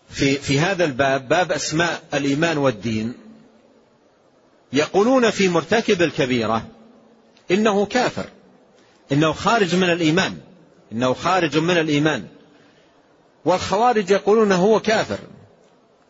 في, 0.09 0.35
في 0.35 0.59
هذا 0.59 0.85
الباب 0.85 1.27
باب 1.27 1.51
أسماء 1.51 2.01
الإيمان 2.13 2.57
والدين 2.57 3.13
يقولون 4.73 5.29
في 5.29 5.49
مرتكب 5.49 6.01
الكبيرة 6.01 6.65
إنه 7.51 7.85
كافر 7.85 8.25
إنه 9.11 9.33
خارج 9.33 9.75
من 9.75 9.89
الإيمان 9.89 10.37
إنه 10.91 11.13
خارج 11.13 11.57
من 11.57 11.77
الإيمان. 11.77 12.27
والخوارج 13.45 14.11
يقولون 14.11 14.51
هو 14.51 14.79
كافر 14.79 15.19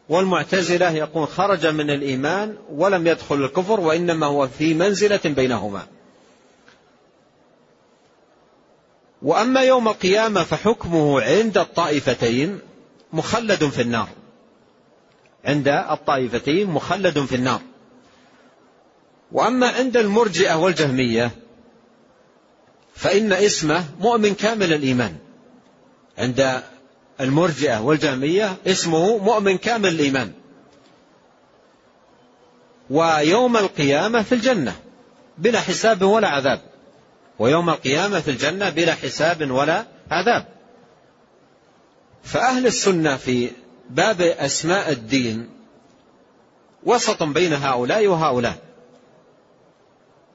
والمعتزلة 0.10 0.92
يقول 0.92 1.28
خرج 1.28 1.66
من 1.66 1.90
الإيمان 1.90 2.58
ولم 2.70 3.08
يدخل 3.08 3.36
الكفر 3.36 3.80
وإنما 3.80 4.26
هو 4.26 4.48
في 4.48 4.74
منزلة 4.74 5.20
بينهما. 5.26 5.88
وأما 9.22 9.62
يوم 9.62 9.88
القيامة 9.88 10.44
فحكمه 10.44 11.22
عند 11.22 11.58
الطائفتين 11.58 12.60
مخلد 13.14 13.66
في 13.70 13.82
النار. 13.82 14.10
عند 15.46 15.68
الطائفتين 15.68 16.70
مخلد 16.70 17.20
في 17.20 17.36
النار. 17.36 17.62
وأما 19.32 19.68
عند 19.68 19.98
المرجئة 19.98 20.56
والجهمية 20.56 21.32
فإن 22.96 23.34
اسمه 23.34 23.86
مؤمن 24.00 24.34
كامل 24.34 24.74
الإيمان. 24.74 25.16
عند 26.18 26.64
المرجئة 27.22 27.82
والجهمية 27.82 28.58
اسمه 28.68 29.18
مؤمن 29.18 29.58
كامل 29.58 29.90
الإيمان. 29.90 30.32
ويوم 32.90 33.58
القيامة 33.58 34.22
في 34.22 34.36
الجنة 34.36 34.76
بلا 35.38 35.60
حساب 35.60 36.02
ولا 36.02 36.28
عذاب. 36.28 36.62
ويوم 37.40 37.70
القيامة 37.70 38.20
في 38.20 38.32
الجنة 38.32 38.70
بلا 38.70 38.94
حساب 38.94 39.52
ولا 39.52 39.86
عذاب. 40.12 40.46
فأهل 42.24 42.68
السنة 42.68 43.18
في 43.18 43.52
باب 43.90 44.22
أسماء 44.22 44.92
الدين 44.92 45.50
وسط 46.84 47.24
بين 47.24 47.54
هؤلاء 47.54 48.08
وهؤلاء. 48.08 48.58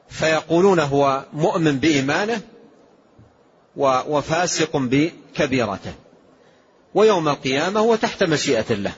فيقولون 0.08 0.80
هو 0.80 1.24
مؤمن 1.32 1.78
بإيمانه 1.78 2.40
وفاسق 3.76 4.76
بكبيرته. 4.76 5.94
ويوم 6.94 7.28
القيامة 7.28 7.80
هو 7.80 7.96
تحت 7.96 8.22
مشيئة 8.22 8.64
الله. 8.70 8.92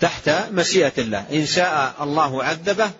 تحت 0.00 0.30
مشيئة 0.52 0.92
الله. 0.98 1.26
إن 1.32 1.46
شاء 1.46 1.94
الله 2.00 2.44
عذبه 2.44 2.90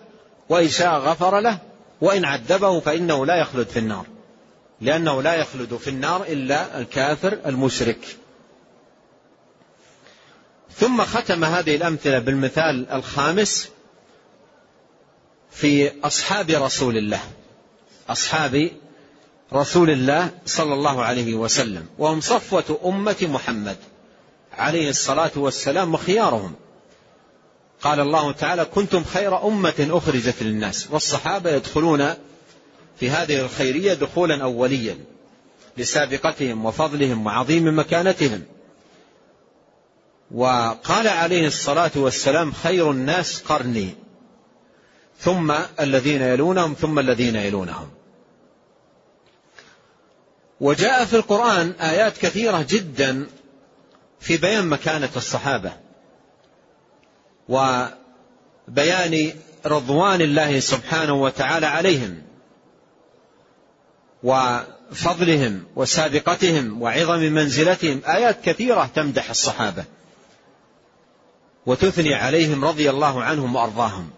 وإن 0.49 0.69
شاء 0.69 0.99
غفر 0.99 1.39
له 1.39 1.57
وإن 2.01 2.25
عذبه 2.25 2.79
فإنه 2.79 3.25
لا 3.25 3.35
يخلد 3.35 3.67
في 3.67 3.79
النار. 3.79 4.05
لأنه 4.81 5.21
لا 5.21 5.33
يخلد 5.33 5.75
في 5.75 5.89
النار 5.89 6.23
إلا 6.23 6.79
الكافر 6.79 7.37
المشرك. 7.45 8.17
ثم 10.75 11.01
ختم 11.01 11.45
هذه 11.45 11.75
الأمثلة 11.75 12.19
بالمثال 12.19 12.89
الخامس 12.89 13.69
في 15.51 15.91
أصحاب 16.03 16.49
رسول 16.49 16.97
الله. 16.97 17.21
أصحاب 18.09 18.71
رسول 19.53 19.89
الله 19.89 20.31
صلى 20.45 20.73
الله 20.73 21.03
عليه 21.03 21.33
وسلم 21.33 21.85
وهم 21.97 22.21
صفوة 22.21 22.79
أمة 22.85 23.15
محمد 23.21 23.77
عليه 24.53 24.89
الصلاة 24.89 25.31
والسلام 25.35 25.93
وخيارهم. 25.93 26.53
قال 27.81 27.99
الله 27.99 28.31
تعالى 28.31 28.65
كنتم 28.65 29.03
خير 29.03 29.47
أمة 29.47 29.87
أخرجت 29.91 30.43
للناس 30.43 30.87
والصحابة 30.91 31.49
يدخلون 31.49 32.13
في 32.99 33.09
هذه 33.09 33.39
الخيرية 33.41 33.93
دخولا 33.93 34.43
أوليا 34.43 34.97
لسابقتهم 35.77 36.65
وفضلهم 36.65 37.25
وعظيم 37.25 37.79
مكانتهم. 37.79 38.43
وقال 40.31 41.07
عليه 41.07 41.47
الصلاة 41.47 41.91
والسلام 41.95 42.51
خير 42.51 42.91
الناس 42.91 43.41
قرني 43.41 43.89
ثم 45.19 45.53
الذين 45.79 46.21
يلونهم 46.21 46.73
ثم 46.73 46.99
الذين 46.99 47.35
يلونهم. 47.35 48.00
وجاء 50.61 51.05
في 51.05 51.15
القرآن 51.15 51.71
آيات 51.71 52.17
كثيرة 52.17 52.65
جدا 52.69 53.27
في 54.19 54.37
بيان 54.37 54.67
مكانة 54.67 55.09
الصحابة 55.15 55.73
وبيان 57.49 59.33
رضوان 59.65 60.21
الله 60.21 60.59
سبحانه 60.59 61.13
وتعالى 61.13 61.65
عليهم 61.65 62.21
وفضلهم 64.23 65.63
وسابقتهم 65.75 66.81
وعظم 66.81 67.19
منزلتهم. 67.19 68.01
آيات 68.07 68.41
كثيرة 68.43 68.89
تمدح 68.95 69.29
الصحابة 69.29 69.83
وتثني 71.65 72.13
عليهم 72.13 72.65
رضي 72.65 72.89
الله 72.89 73.23
عنهم 73.23 73.55
وأرضاهم. 73.55 74.09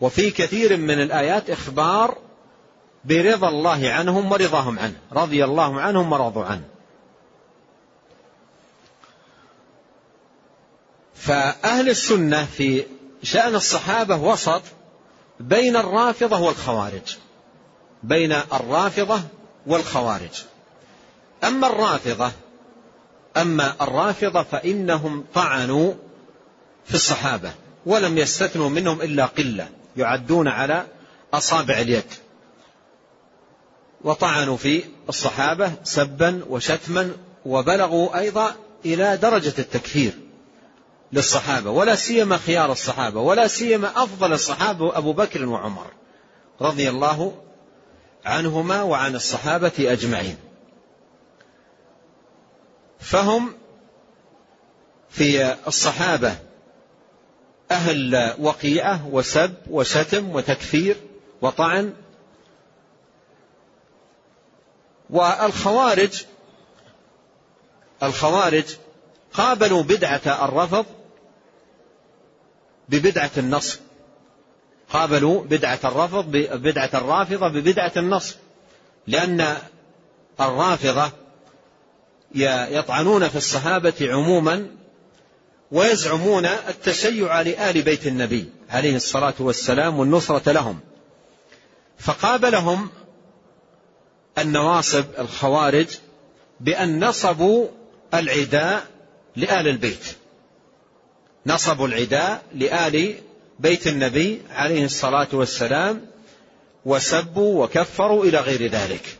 وفي 0.00 0.30
كثير 0.30 0.76
من 0.76 1.02
الآيات 1.02 1.50
إخبار 1.50 2.25
برضا 3.08 3.48
الله 3.48 3.90
عنهم 3.90 4.32
ورضاهم 4.32 4.78
عنه 4.78 4.94
رضي 5.12 5.44
الله 5.44 5.80
عنهم 5.80 6.12
ورضوا 6.12 6.44
عنه. 6.44 6.64
فأهل 11.14 11.88
السنة 11.88 12.44
في 12.44 12.84
شأن 13.22 13.54
الصحابة 13.54 14.16
وسط 14.16 14.62
بين 15.40 15.76
الرافضة 15.76 16.40
والخوارج. 16.40 17.16
بين 18.02 18.32
الرافضة 18.32 19.20
والخوارج. 19.66 20.44
أما 21.44 21.66
الرافضة 21.66 22.32
أما 23.36 23.74
الرافضة 23.80 24.42
فإنهم 24.42 25.24
طعنوا 25.34 25.94
في 26.84 26.94
الصحابة 26.94 27.52
ولم 27.86 28.18
يستثنوا 28.18 28.68
منهم 28.68 29.00
إلا 29.02 29.26
قلة 29.26 29.68
يعدون 29.96 30.48
على 30.48 30.86
أصابع 31.34 31.74
اليد. 31.74 32.25
وطعنوا 34.04 34.56
في 34.56 34.84
الصحابة 35.08 35.72
سبا 35.84 36.40
وشتما 36.48 37.12
وبلغوا 37.46 38.18
أيضا 38.18 38.54
إلى 38.84 39.16
درجة 39.16 39.54
التكفير 39.58 40.12
للصحابة 41.12 41.70
ولا 41.70 41.94
سيما 41.94 42.36
خيار 42.36 42.72
الصحابة 42.72 43.20
ولا 43.20 43.46
سيما 43.46 44.02
أفضل 44.02 44.32
الصحابة 44.32 44.98
أبو 44.98 45.12
بكر 45.12 45.46
وعمر 45.46 45.86
رضي 46.60 46.90
الله 46.90 47.42
عنهما 48.24 48.82
وعن 48.82 49.14
الصحابة 49.14 49.72
أجمعين. 49.78 50.36
فهم 53.00 53.52
في 55.10 55.56
الصحابة 55.66 56.36
أهل 57.70 58.34
وقيعة 58.38 59.08
وسب 59.12 59.54
وشتم 59.70 60.30
وتكفير 60.30 60.96
وطعن 61.42 61.92
والخوارج 65.10 66.24
الخوارج 68.02 68.64
قابلوا 69.32 69.82
بدعة 69.82 70.44
الرفض 70.44 70.86
ببدعة 72.88 73.30
النصب 73.36 73.78
قابلوا 74.90 75.42
بدعة 75.44 75.78
الرفض 75.84 76.24
بدعة 76.52 76.90
الرافضة 76.94 77.48
ببدعة 77.48 77.92
النصب 77.96 78.36
لأن 79.06 79.56
الرافضة 80.40 81.10
يطعنون 82.70 83.28
في 83.28 83.36
الصحابة 83.36 83.94
عموما 84.00 84.66
ويزعمون 85.72 86.46
التشيع 86.46 87.40
لآل 87.40 87.82
بيت 87.82 88.06
النبي 88.06 88.50
عليه 88.70 88.96
الصلاة 88.96 89.34
والسلام 89.38 89.98
والنصرة 89.98 90.52
لهم. 90.52 90.80
فقابلهم 91.98 92.90
النواصب 94.38 95.04
الخوارج 95.18 95.86
بأن 96.60 97.04
نصبوا 97.04 97.68
العداء 98.14 98.86
لآل 99.36 99.68
البيت. 99.68 100.16
نصبوا 101.46 101.86
العداء 101.86 102.42
لآل 102.54 103.14
بيت 103.58 103.86
النبي 103.86 104.42
عليه 104.50 104.84
الصلاة 104.84 105.28
والسلام 105.32 106.06
وسبوا 106.84 107.64
وكفروا 107.64 108.24
إلى 108.24 108.38
غير 108.38 108.70
ذلك. 108.70 109.18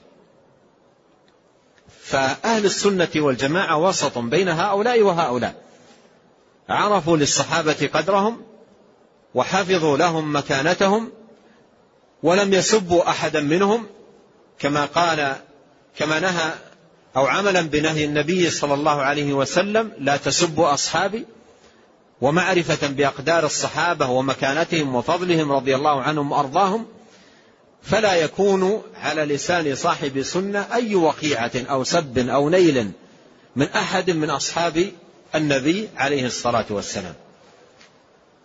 فأهل 2.01 2.65
السنة 2.65 3.09
والجماعة 3.17 3.77
وسط 3.77 4.19
بين 4.19 4.49
هؤلاء 4.49 5.03
وهؤلاء. 5.03 5.55
عرفوا 6.69 7.17
للصحابة 7.17 7.91
قدرهم 7.95 8.43
وحفظوا 9.35 9.97
لهم 9.97 10.37
مكانتهم 10.37 11.13
ولم 12.23 12.53
يسبوا 12.53 13.11
أحدا 13.11 13.41
منهم 13.41 13.87
كما 14.59 14.85
قال 14.85 15.37
كما 15.99 16.21
نهى 16.21 16.53
أو 17.17 17.27
عملا 17.27 17.61
بنهي 17.63 18.05
النبي 18.05 18.51
صلى 18.51 18.75
الله 18.75 19.03
عليه 19.03 19.33
وسلم 19.33 19.93
لا 19.99 20.17
تسبوا 20.17 20.75
أصحابي 20.75 21.25
ومعرفة 22.21 22.89
بأقدار 22.89 23.47
الصحابة 23.47 24.09
ومكانتهم 24.09 24.95
وفضلهم 24.95 25.53
رضي 25.53 25.77
الله 25.77 26.03
عنهم 26.03 26.33
وأرضاهم 26.33 26.87
فلا 27.83 28.15
يكون 28.15 28.83
على 28.95 29.25
لسان 29.25 29.75
صاحب 29.75 30.23
سنة 30.23 30.67
أي 30.73 30.95
وقيعة 30.95 31.53
أو 31.57 31.85
سب 31.85 32.19
أو 32.19 32.49
نيل 32.49 32.91
من 33.57 33.69
أحد 33.69 34.11
من 34.11 34.31
أصحاب 34.31 34.93
النبي 35.35 35.89
عليه 35.97 36.27
الصلاة 36.27 36.65
والسلام. 36.71 37.15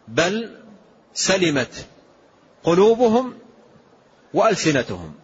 بل 0.07 0.57
سلمت 1.13 1.85
قلوبهم 2.63 3.33
وألسنتهم. 4.33 5.20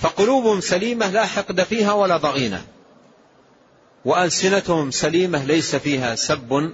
فقلوبهم 0.00 0.60
سليمة 0.60 1.10
لا 1.10 1.26
حقد 1.26 1.62
فيها 1.62 1.92
ولا 1.92 2.16
ضغينة. 2.16 2.64
وألسنتهم 4.04 4.90
سليمة 4.90 5.44
ليس 5.44 5.76
فيها 5.76 6.14
سب 6.14 6.72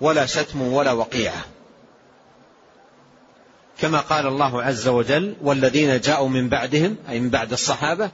ولا 0.00 0.26
شتم 0.26 0.62
ولا 0.62 0.92
وقيعة. 0.92 1.44
كما 3.80 4.00
قال 4.00 4.26
الله 4.26 4.62
عز 4.62 4.88
وجل 4.88 5.34
والذين 5.42 6.00
جاءوا 6.00 6.28
من 6.28 6.48
بعدهم 6.48 6.96
أي 7.08 7.20
من 7.20 7.30
بعد 7.30 7.52
الصحابة 7.52 8.10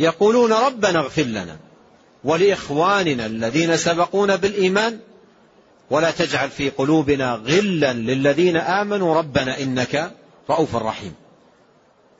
يقولون 0.00 0.52
ربنا 0.52 0.98
اغفر 0.98 1.22
لنا 1.22 1.56
ولإخواننا 2.24 3.26
الذين 3.26 3.76
سبقونا 3.76 4.36
بالإيمان 4.36 4.98
ولا 5.90 6.10
تجعل 6.10 6.50
في 6.50 6.70
قلوبنا 6.70 7.34
غلا 7.34 7.92
للذين 7.92 8.56
آمنوا 8.56 9.14
ربنا 9.14 9.60
إنك 9.60 10.10
رؤوف 10.50 10.76
رحيم. 10.76 11.14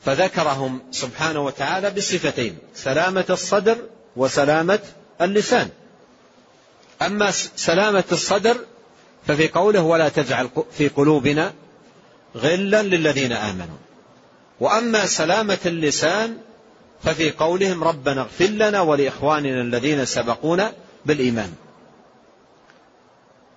فذكرهم 0.05 0.83
سبحانه 0.91 1.41
وتعالى 1.41 1.91
بصفتين 1.91 2.59
سلامة 2.75 3.25
الصدر 3.31 3.77
وسلامة 4.17 4.79
اللسان. 5.21 5.69
أما 7.03 7.31
سلامة 7.57 8.05
الصدر 8.13 8.57
ففي 9.27 9.49
قوله 9.49 9.83
ولا 9.83 10.09
تجعل 10.09 10.49
في 10.73 10.89
قلوبنا 10.89 11.53
غلا 12.37 12.83
للذين 12.83 13.33
آمنوا. 13.33 13.77
وأما 14.61 15.07
سلامة 15.07 15.59
اللسان 15.67 16.39
ففي 17.03 17.31
قولهم 17.31 17.85
ربنا 17.85 18.21
اغفر 18.21 18.45
لنا 18.45 18.81
ولإخواننا 18.81 19.61
الذين 19.61 20.05
سبقونا 20.05 20.73
بالإيمان. 21.07 21.53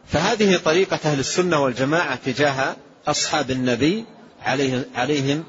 فهذه 0.08 0.58
طريقة 0.58 1.00
أهل 1.06 1.20
السنة 1.20 1.64
والجماعة 1.64 2.16
تجاه 2.16 2.76
أصحاب 3.08 3.52
النبي 3.52 4.06
عليه 4.44 4.90
عليهم 4.96 5.44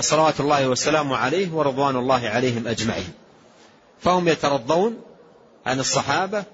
صلوات 0.00 0.40
الله 0.40 0.68
وسلامه 0.68 1.16
عليه 1.16 1.52
ورضوان 1.52 1.96
الله 1.96 2.28
عليهم 2.28 2.68
أجمعين. 2.68 3.12
فهم 4.00 4.28
يترضون 4.28 4.96
عن 5.66 5.80
الصحابة 5.80 6.44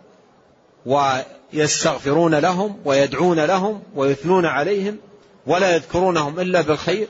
ويستغفرون 0.86 2.34
لهم 2.34 2.76
ويدعون 2.84 3.40
لهم 3.40 3.82
ويثنون 3.94 4.46
عليهم 4.46 4.98
ولا 5.46 5.74
يذكرونهم 5.74 6.40
إلا 6.40 6.60
بالخير 6.60 7.08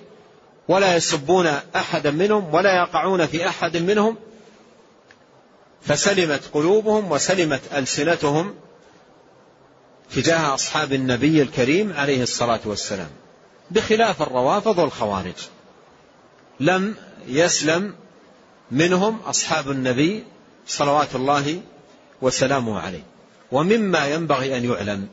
ولا 0.68 0.96
يسبون 0.96 1.46
أحدا 1.76 2.10
منهم 2.10 2.54
ولا 2.54 2.76
يقعون 2.76 3.26
في 3.26 3.48
أحد 3.48 3.76
منهم. 3.76 4.16
فسلمت 5.82 6.42
قلوبهم 6.54 7.10
وسلمت 7.10 7.60
ألسنتهم 7.74 8.54
تجاه 10.14 10.54
أصحاب 10.54 10.92
النبي 10.92 11.42
الكريم 11.42 11.92
عليه 11.92 12.22
الصلاة 12.22 12.60
والسلام 12.64 13.10
بخلاف 13.70 14.22
الروافض 14.22 14.78
والخوارج. 14.78 15.34
لم 16.62 16.94
يسلم 17.26 17.94
منهم 18.70 19.18
أصحاب 19.18 19.70
النبي 19.70 20.24
صلوات 20.66 21.14
الله 21.14 21.60
وسلامه 22.22 22.80
عليه. 22.80 23.02
ومما 23.52 24.06
ينبغي 24.06 24.56
أن 24.56 24.64
يعلم 24.64 25.08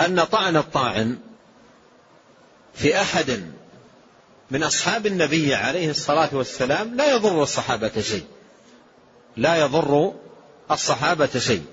أن 0.00 0.24
طعن 0.24 0.56
الطاعن 0.56 1.18
في 2.74 3.00
أحد 3.00 3.52
من 4.50 4.62
أصحاب 4.62 5.06
النبي 5.06 5.54
عليه 5.54 5.90
الصلاة 5.90 6.28
والسلام 6.32 6.96
لا 6.96 7.14
يضر 7.14 7.42
الصحابة 7.42 8.00
شيء. 8.00 8.26
لا 9.36 9.56
يضر 9.56 10.12
الصحابة 10.70 11.38
شيء. 11.38 11.64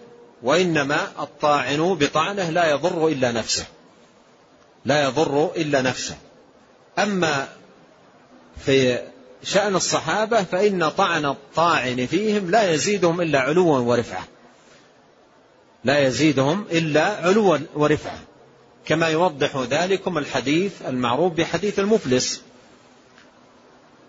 وإنما 0.44 1.08
الطاعن 1.20 1.94
بطعنة 2.00 2.50
لا 2.50 2.72
يضر 2.72 3.08
إلا 3.08 3.32
نفسه. 3.32 3.66
لا 4.86 5.04
يضر 5.04 5.52
إلا 5.56 5.82
نفسه. 5.82 6.18
أما 7.00 7.48
في 8.58 9.00
شأن 9.44 9.76
الصحابة 9.76 10.44
فإن 10.44 10.90
طعن 10.90 11.26
الطاعن 11.26 12.06
فيهم 12.06 12.52
لا 12.52 12.72
يزيدهم 12.74 13.22
إلا 13.22 13.40
علوا 13.40 13.80
ورفعة. 13.80 14.28
لا 15.84 16.00
يزيدهم 16.00 16.66
إلا 16.72 17.06
علوا 17.06 17.58
ورفعة. 17.76 18.20
كما 18.86 19.08
يوضح 19.08 19.58
ذلكم 19.58 20.18
الحديث 20.18 20.72
المعروف 20.88 21.34
بحديث 21.34 21.80
المفلس. 21.80 22.42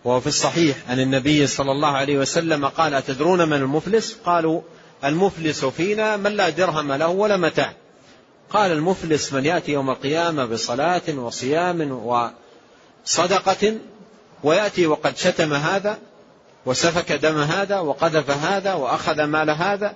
وهو 0.05 0.21
في 0.21 0.27
الصحيح 0.27 0.77
عن 0.89 1.01
النبي 1.01 1.47
صلى 1.47 1.73
الله 1.73 1.89
عليه 1.89 2.19
وسلم 2.19 2.67
قال 2.67 2.95
أتدرون 2.95 3.49
من 3.49 3.57
المفلس؟ 3.57 4.17
قالوا 4.25 4.61
المفلس 5.05 5.65
فينا 5.65 6.17
من 6.17 6.31
لا 6.31 6.49
درهم 6.49 6.93
له 6.93 7.09
ولا 7.09 7.37
متاع. 7.37 7.73
قال 8.51 8.73
المفلس 8.73 9.33
من 9.33 9.45
يأتي 9.45 9.73
يوم 9.73 9.91
القيامة 9.91 10.45
بصلاة 10.45 11.03
وصيام 11.09 11.91
وصدقة 13.07 13.79
ويأتي 14.43 14.87
وقد 14.87 15.17
شتم 15.17 15.55
هذا 15.55 15.99
وسفك 16.67 17.13
دم 17.13 17.39
هذا 17.39 17.79
وقذف 17.79 18.31
هذا 18.31 18.73
وأخذ 18.73 19.23
مال 19.23 19.51
هذا 19.51 19.95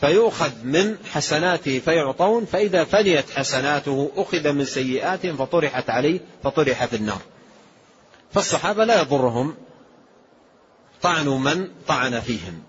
فيؤخذ 0.00 0.50
من 0.64 0.96
حسناته 1.12 1.78
فيعطون 1.78 2.44
فإذا 2.44 2.84
فنيت 2.84 3.30
حسناته 3.30 4.10
أخذ 4.16 4.52
من 4.52 4.64
سيئاتهم 4.64 5.36
فطرحت 5.36 5.90
عليه 5.90 6.20
فطرح 6.42 6.84
في 6.84 6.96
النار. 6.96 7.20
فالصحابة 8.32 8.84
لا 8.84 9.00
يضرهم 9.00 9.54
طعن 11.02 11.28
من 11.28 11.68
طعن 11.88 12.20
فيهم. 12.20 12.62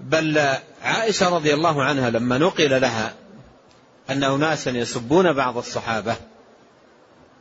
بل 0.00 0.54
عائشة 0.82 1.34
رضي 1.34 1.54
الله 1.54 1.84
عنها 1.84 2.10
لما 2.10 2.38
نقل 2.38 2.80
لها 2.80 3.14
أن 4.10 4.24
أناسا 4.24 4.70
يسبون 4.70 5.32
بعض 5.32 5.56
الصحابة 5.56 6.16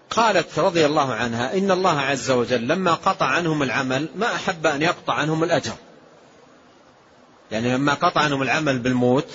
قالت 0.09 0.59
رضي 0.59 0.85
الله 0.85 1.13
عنها 1.13 1.57
إن 1.57 1.71
الله 1.71 1.99
عز 1.99 2.31
وجل 2.31 2.67
لما 2.67 2.93
قطع 2.93 3.25
عنهم 3.25 3.63
العمل 3.63 4.07
ما 4.15 4.35
أحب 4.35 4.67
أن 4.67 4.81
يقطع 4.81 5.13
عنهم 5.13 5.43
الأجر. 5.43 5.73
يعني 7.51 7.73
لما 7.73 7.93
قطع 7.93 8.21
عنهم 8.21 8.41
العمل 8.41 8.79
بالموت 8.79 9.29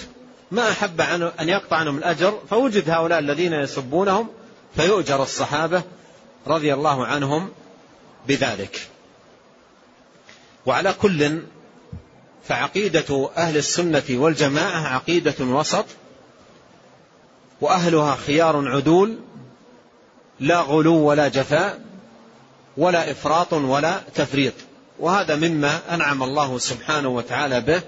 ما 0.50 0.70
أحب 0.70 1.00
أن 1.40 1.48
يقطع 1.48 1.76
عنهم 1.76 1.98
الأجر 1.98 2.40
فوجد 2.50 2.90
هؤلاء 2.90 3.18
الذين 3.18 3.52
يسبونهم 3.52 4.28
فيؤجر 4.76 5.22
الصحابة 5.22 5.82
رضي 6.46 6.74
الله 6.74 7.06
عنهم 7.06 7.50
بذلك. 8.28 8.88
وعلى 10.66 10.92
كل 10.92 11.42
فعقيدة 12.48 13.30
أهل 13.36 13.56
السنة 13.56 14.04
والجماعة 14.10 14.94
عقيدة 14.94 15.44
وسط 15.44 15.86
وأهلها 17.60 18.16
خيار 18.16 18.68
عدول 18.68 19.18
لا 20.40 20.60
غلو 20.60 20.96
ولا 20.96 21.28
جفاء 21.28 21.80
ولا 22.76 23.10
إفراط 23.10 23.52
ولا 23.52 24.00
تفريط. 24.14 24.52
وهذا 24.98 25.36
مما 25.36 25.94
أنعم 25.94 26.22
الله 26.22 26.58
سبحانه 26.58 27.08
وتعالى 27.08 27.60
به 27.60 27.82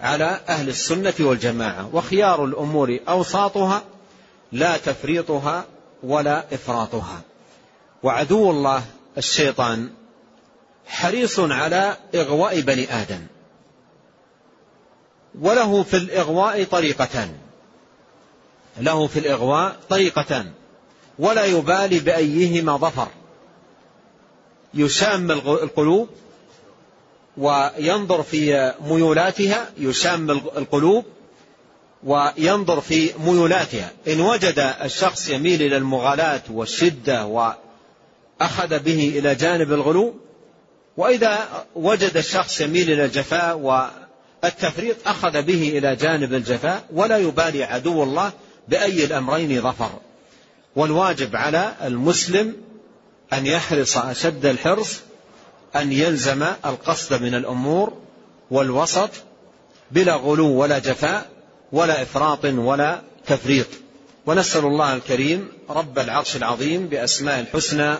على 0.00 0.40
أهل 0.48 0.68
السنة 0.68 1.14
والجماعة. 1.20 1.90
وخيار 1.92 2.44
الأمور 2.44 2.98
أوساطها 3.08 3.82
لا 4.52 4.76
تفريطها 4.76 5.64
ولا 6.02 6.44
إفراطها. 6.52 7.20
وعدو 8.02 8.50
الله 8.50 8.82
الشيطان 9.18 9.90
حريص 10.86 11.40
على 11.40 11.96
إغواء 12.14 12.60
بني 12.60 12.94
آدم. 13.02 13.26
وله 15.40 15.82
في 15.82 15.96
الإغواء 15.96 16.64
طريقتان. 16.64 17.32
له 18.80 19.06
في 19.06 19.18
الإغواء 19.18 19.76
طريقتان. 19.88 20.52
ولا 21.18 21.44
يبالي 21.44 21.98
بأيهما 21.98 22.76
ظفر. 22.76 23.08
يشام 24.74 25.30
القلوب 25.30 26.08
وينظر 27.36 28.22
في 28.22 28.74
ميولاتها 28.80 29.70
يشام 29.78 30.30
القلوب 30.30 31.04
وينظر 32.04 32.80
في 32.80 33.10
ميولاتها. 33.18 33.90
إن 34.08 34.20
وجد 34.20 34.74
الشخص 34.84 35.28
يميل 35.28 35.62
إلى 35.62 35.76
المغالاة 35.76 36.42
والشدة 36.50 37.26
وأخذ 37.26 38.78
به 38.78 39.12
إلى 39.18 39.34
جانب 39.34 39.72
الغلو 39.72 40.14
وإذا 40.96 41.48
وجد 41.74 42.16
الشخص 42.16 42.60
يميل 42.60 42.92
إلى 42.92 43.04
الجفاء 43.04 43.58
والتفريط 43.58 44.96
أخذ 45.06 45.42
به 45.42 45.78
إلى 45.78 45.96
جانب 45.96 46.34
الجفاء 46.34 46.84
ولا 46.92 47.16
يبالي 47.16 47.64
عدو 47.64 48.02
الله 48.02 48.32
بأي 48.68 49.04
الأمرين 49.04 49.62
ظفر. 49.62 49.90
والواجب 50.78 51.36
على 51.36 51.74
المسلم 51.84 52.56
أن 53.32 53.46
يحرص 53.46 53.96
أشد 53.96 54.46
الحرص 54.46 55.00
أن 55.76 55.92
يلزم 55.92 56.46
القصد 56.66 57.22
من 57.22 57.34
الأمور 57.34 57.92
والوسط 58.50 59.10
بلا 59.90 60.14
غلو 60.14 60.46
ولا 60.46 60.78
جفاء 60.78 61.30
ولا 61.72 62.02
إفراط 62.02 62.44
ولا 62.44 63.02
تفريط. 63.26 63.66
ونسأل 64.26 64.64
الله 64.64 64.94
الكريم 64.94 65.48
رب 65.70 65.98
العرش 65.98 66.36
العظيم 66.36 66.88
بأسماء 66.88 67.40
الحسنى 67.40 67.94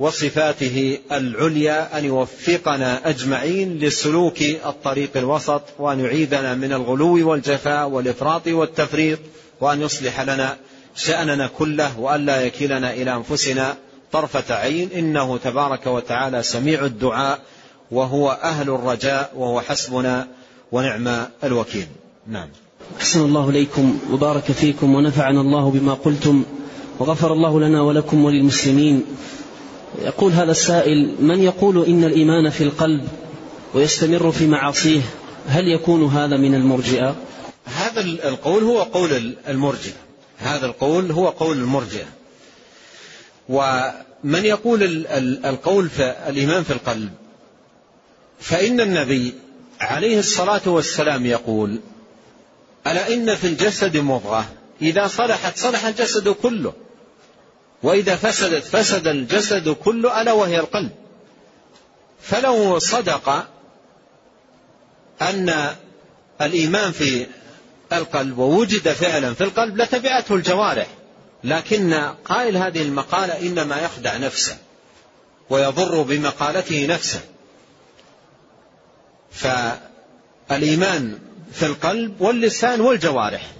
وصفاته 0.00 0.98
العليا 1.12 1.98
أن 1.98 2.04
يوفقنا 2.04 3.08
أجمعين 3.08 3.78
لسلوك 3.78 4.42
الطريق 4.42 5.16
الوسط 5.16 5.62
وأن 5.78 6.00
يعيذنا 6.00 6.54
من 6.54 6.72
الغلو 6.72 7.30
والجفاء 7.30 7.88
والإفراط 7.88 8.46
والتفريط 8.46 9.18
وأن 9.60 9.82
يصلح 9.82 10.20
لنا 10.20 10.56
شأننا 10.96 11.50
كله 11.58 12.00
وأن 12.00 12.26
لا 12.26 12.40
يكلنا 12.40 12.92
إلى 12.92 13.14
أنفسنا 13.14 13.76
طرفة 14.12 14.54
عين. 14.54 14.90
إنه 14.96 15.36
تبارك 15.36 15.86
وتعالى 15.86 16.42
سميع 16.42 16.84
الدعاء 16.84 17.38
وهو 17.90 18.38
أهل 18.42 18.70
الرجاء 18.70 19.32
وهو 19.36 19.60
حسبنا 19.60 20.28
ونعم 20.72 21.26
الوكيل. 21.44 21.86
نعم. 22.26 22.48
أحسن 23.00 23.20
الله 23.20 23.48
إليكم 23.48 23.98
وبارك 24.12 24.52
فيكم 24.52 24.94
ونفعنا 24.94 25.40
الله 25.40 25.70
بما 25.70 25.94
قلتم 25.94 26.44
وغفر 26.98 27.32
الله 27.32 27.60
لنا 27.60 27.82
ولكم 27.82 28.24
وللمسلمين. 28.24 29.04
يقول 30.02 30.32
هذا 30.32 30.50
السائل 30.50 31.14
من 31.20 31.42
يقول 31.42 31.84
إن 31.86 32.04
الإيمان 32.04 32.50
في 32.50 32.64
القلب 32.64 33.08
ويستمر 33.74 34.32
في 34.32 34.46
معاصيه 34.46 35.00
هل 35.48 35.68
يكون 35.68 36.04
هذا 36.04 36.36
من 36.36 36.54
المرجئة؟ 36.54 37.16
هذا 37.64 38.00
القول 38.00 38.62
هو 38.62 38.82
قول 38.82 39.34
المرجئة. 39.48 40.07
هذا 40.38 40.66
القول 40.66 41.10
هو 41.10 41.28
قول 41.28 41.58
المرجئة. 41.58 42.06
ومن 43.48 44.44
يقول 44.44 45.06
القول 45.44 45.88
في 45.88 46.16
الإيمان 46.28 46.62
في 46.62 46.72
القلب 46.72 47.10
فإن 48.40 48.80
النبي 48.80 49.34
عليه 49.80 50.18
الصلاة 50.18 50.60
والسلام 50.66 51.26
يقول 51.26 51.80
ألا 52.86 53.14
إن 53.14 53.34
في 53.34 53.46
الجسد 53.46 53.96
مضغة؟ 53.96 54.46
إذا 54.82 55.06
صلحت 55.06 55.58
صلح 55.58 55.84
الجسد 55.84 56.28
كله. 56.28 56.72
وإذا 57.82 58.16
فسدت 58.16 58.64
فسد 58.64 59.06
الجسد 59.06 59.68
كله 59.68 60.22
ألا 60.22 60.32
وهي 60.32 60.60
القلب. 60.60 60.90
فلو 62.22 62.78
صدق 62.78 63.48
أن 65.22 65.74
الإيمان 66.40 66.92
في 66.92 67.26
القلب 67.92 68.38
ووجد 68.38 68.88
فعلا 68.88 69.34
في 69.34 69.44
القلب 69.44 69.76
لتبعته 69.76 70.34
الجوارح. 70.34 70.86
لكن 71.44 71.94
قائل 72.24 72.56
هذه 72.56 72.82
المقالة 72.82 73.40
إنما 73.40 73.80
يخدع 73.80 74.16
نفسه 74.16 74.56
ويضر 75.50 76.02
بمقالته 76.02 76.86
نفسه. 76.86 77.20
فالإيمان 79.30 81.18
في 81.52 81.66
القلب 81.66 82.20
واللسان 82.20 82.80
والجوارح. 82.80 83.52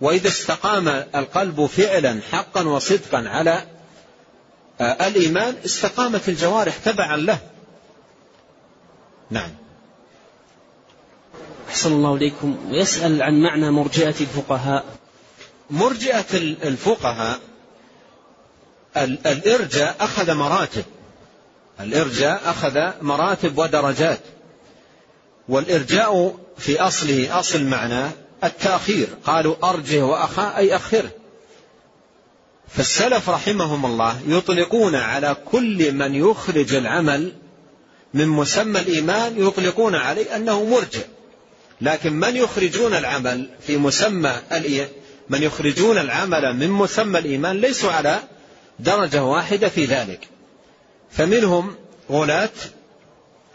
وإذا 0.00 0.28
استقام 0.28 0.88
القلب 1.14 1.66
فعلا 1.66 2.20
حقا 2.30 2.62
وصدقا 2.62 3.28
على 3.28 3.66
آه، 4.80 5.06
الإيمان 5.06 5.56
استقامت 5.64 6.28
الجوارح 6.28 6.76
تبعا 6.76 7.16
له. 7.16 7.38
نعم. 9.30 9.50
أحسن 11.68 11.92
الله 11.92 12.14
إليكم. 12.14 12.56
ويسأل 12.70 13.22
عن 13.22 13.42
معنى 13.42 13.70
مرجئة 13.70 14.14
الفقهاء. 14.20 14.84
مرجئة 15.70 16.34
الفقهاء 16.64 17.38
الإرجاء 18.96 19.96
أخذ 20.00 20.34
مراتب. 20.34 20.84
الإرجاء 21.80 22.42
أخذ 22.44 22.90
مراتب 23.02 23.58
ودرجات. 23.58 24.20
والإرجاء 25.48 26.36
في 26.58 26.80
أصله 26.80 27.38
أصل 27.38 27.64
معناه 27.64 28.10
التأخير. 28.44 29.08
قالوا 29.24 29.70
أرجه 29.70 30.04
وأخا 30.04 30.56
أي 30.56 30.76
أخره. 30.76 31.10
فالسلف 32.68 33.30
رحمهم 33.30 33.86
الله 33.86 34.20
يطلقون 34.26 34.94
على 34.94 35.36
كل 35.52 35.92
من 35.92 36.14
يخرج 36.14 36.74
العمل 36.74 37.32
من 38.14 38.28
مسمى 38.28 38.80
الإيمان 38.80 39.46
يطلقون 39.46 39.94
عليه 39.94 40.36
أنه 40.36 40.64
مرجع 40.64 41.00
لكن 41.80 42.12
من 42.12 42.36
يخرجون 42.36 42.94
العمل 42.94 43.48
في 43.66 43.76
مسمى 43.76 44.32
من 45.28 45.42
يخرجون 45.42 45.98
العمل 45.98 46.56
من 46.56 46.70
مسمى 46.70 47.18
الإيمان 47.18 47.60
ليسوا 47.60 47.92
على 47.92 48.18
درجة 48.78 49.24
واحدة 49.24 49.68
في 49.68 49.84
ذلك. 49.84 50.28
فمنهم 51.10 51.74
غلاة 52.10 52.50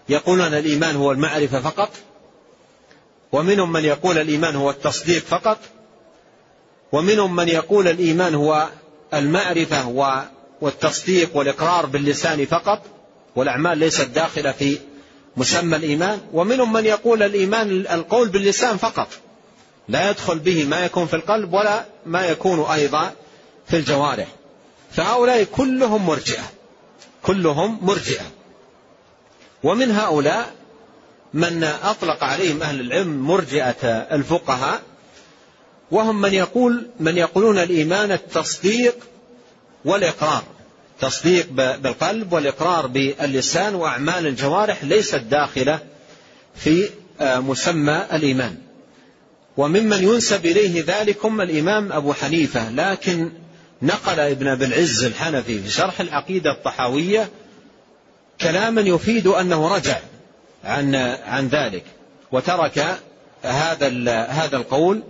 يقولون 0.09 0.53
الإيمان 0.53 0.95
هو 0.95 1.11
المعرفة 1.11 1.59
فقط 1.59 1.91
ومنهم 3.31 3.71
من 3.71 3.85
يقول 3.85 4.17
الإيمان 4.17 4.55
هو 4.55 4.69
التصديق 4.69 5.23
فقط 5.23 5.57
ومنهم 6.91 7.35
من 7.35 7.47
يقول 7.47 7.87
الإيمان 7.87 8.35
هو 8.35 8.69
المعرفة 9.13 9.87
والتصديق 10.61 11.37
والإقرار 11.37 11.85
باللسان 11.85 12.45
فقط 12.45 12.81
والأعمال 13.35 13.77
ليست 13.77 14.07
داخلة 14.07 14.51
في 14.51 14.77
مسمى 15.37 15.75
الإيمان 15.77 16.19
ومنهم 16.33 16.73
من 16.73 16.85
يقول 16.85 17.23
الإيمان 17.23 17.71
القول 17.71 18.29
باللسان 18.29 18.77
فقط. 18.77 19.07
لا 19.87 20.09
يدخل 20.09 20.39
به 20.39 20.65
ما 20.65 20.85
يكون 20.85 21.07
في 21.07 21.15
القلب 21.15 21.53
ولا 21.53 21.85
ما 22.05 22.25
يكون 22.25 22.59
أيضا 22.71 23.13
في 23.67 23.77
الجوارح. 23.77 24.27
فهؤلاء 24.91 25.43
كلهم 25.43 26.05
مرجئة. 26.05 26.43
كلهم 27.23 27.79
مرجئة. 27.81 28.25
ومن 29.63 29.91
هؤلاء 29.91 30.53
من 31.33 31.63
أطلق 31.63 32.23
عليهم 32.23 32.61
أهل 32.61 32.79
العلم 32.79 33.27
مرجئة 33.27 33.87
الفقهاء 33.87 34.81
وهم 35.91 36.21
من 36.21 36.33
يقول 36.33 36.87
من 36.99 37.17
يقولون 37.17 37.57
الإيمان 37.59 38.11
التصديق 38.11 38.95
والإقرار. 39.85 40.43
تصديق 41.01 41.47
بالقلب 41.51 42.33
والإقرار 42.33 42.87
باللسان 42.87 43.75
وأعمال 43.75 44.27
الجوارح 44.27 44.83
ليست 44.83 45.15
داخلة 45.15 45.79
في 46.55 46.89
آه، 47.21 47.39
مسمى 47.39 48.05
الإيمان. 48.13 48.57
وممن 49.57 50.03
ينسب 50.03 50.45
إليه 50.45 50.83
ذلكم 50.87 51.41
الإمام 51.41 51.91
أبو 51.91 52.13
حنيفة 52.13 52.69
لكن 52.69 53.31
نقل 53.81 54.19
ابن 54.19 54.47
أبي 54.47 54.65
العز 54.65 55.03
الحنفي 55.03 55.59
في 55.59 55.69
شرح 55.69 55.99
العقيدة 55.99 56.51
الطحاوية 56.51 57.29
كلاما 58.41 58.81
يفيد 58.81 59.27
أنه 59.27 59.75
رجع 59.75 59.99
عن 60.63 60.95
عن 61.25 61.47
ذلك 61.47 61.83
وترك 62.31 62.97
هذا 63.43 63.87
هذا 64.29 64.57
القول 64.57 65.03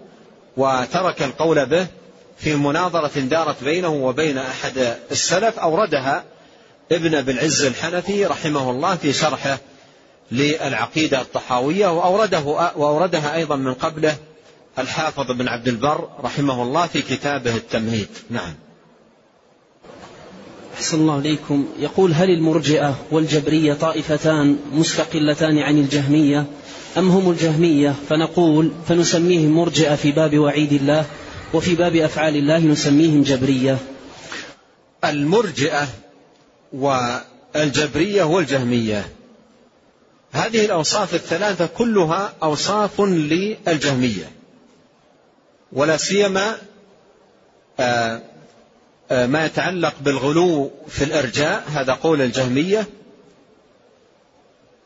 وترك 0.57 1.21
القول 1.21 1.65
به 1.65 1.87
في 2.43 2.55
مناظرة 2.55 3.19
دارت 3.19 3.63
بينه 3.63 3.89
وبين 3.89 4.37
أحد 4.37 4.97
السلف 5.11 5.59
أوردها 5.59 6.23
ابن 6.91 7.15
أبي 7.15 7.31
العز 7.31 7.63
الحنفي 7.63 8.25
رحمه 8.25 8.71
الله 8.71 8.95
في 8.95 9.13
شرحه 9.13 9.57
للعقيدة 10.31 11.21
الطحاوية 11.21 11.87
وأورده 11.87 12.39
وأوردها 12.75 13.35
أيضا 13.35 13.55
من 13.55 13.73
قبله 13.73 14.15
الحافظ 14.79 15.31
بن 15.31 15.47
عبد 15.47 15.67
البر 15.67 16.09
رحمه 16.23 16.63
الله 16.63 16.87
في 16.87 17.01
كتابه 17.01 17.55
التمهيد. 17.55 18.07
نعم. 18.29 18.53
أحسن 20.73 20.99
الله 20.99 21.19
إليكم 21.19 21.65
يقول 21.79 22.13
هل 22.13 22.29
المرجئة 22.29 22.95
والجبرية 23.11 23.73
طائفتان 23.73 24.57
مستقلتان 24.73 25.57
عن 25.57 25.77
الجهمية؟ 25.77 26.45
أم 26.97 27.09
هم 27.09 27.31
الجهمية؟ 27.31 27.95
فنقول 28.09 28.71
فنسميهم 28.87 29.51
مرجئة 29.51 29.95
في 29.95 30.11
باب 30.11 30.39
وعيد 30.39 30.73
الله. 30.73 31.05
وفي 31.53 31.75
باب 31.75 31.95
أفعال 31.95 32.35
الله 32.35 32.59
نسميهم 32.59 33.23
جبرية. 33.23 33.77
المرجئة 35.03 35.87
والجبرية 36.73 38.23
والجهمية. 38.23 39.09
هذه 40.31 40.65
الأوصاف 40.65 41.13
الثلاثة 41.15 41.65
كلها 41.65 42.33
أوصاف 42.43 43.01
للجهمية. 43.01 44.31
ولا 45.73 45.97
سيما 45.97 46.57
آه، 47.79 48.21
آه، 49.11 49.25
ما 49.25 49.45
يتعلق 49.45 49.93
بالغلو 50.01 50.71
في 50.87 51.03
الإرجاء 51.03 51.63
هذا 51.69 51.93
قول 51.93 52.21
الجهمية. 52.21 52.87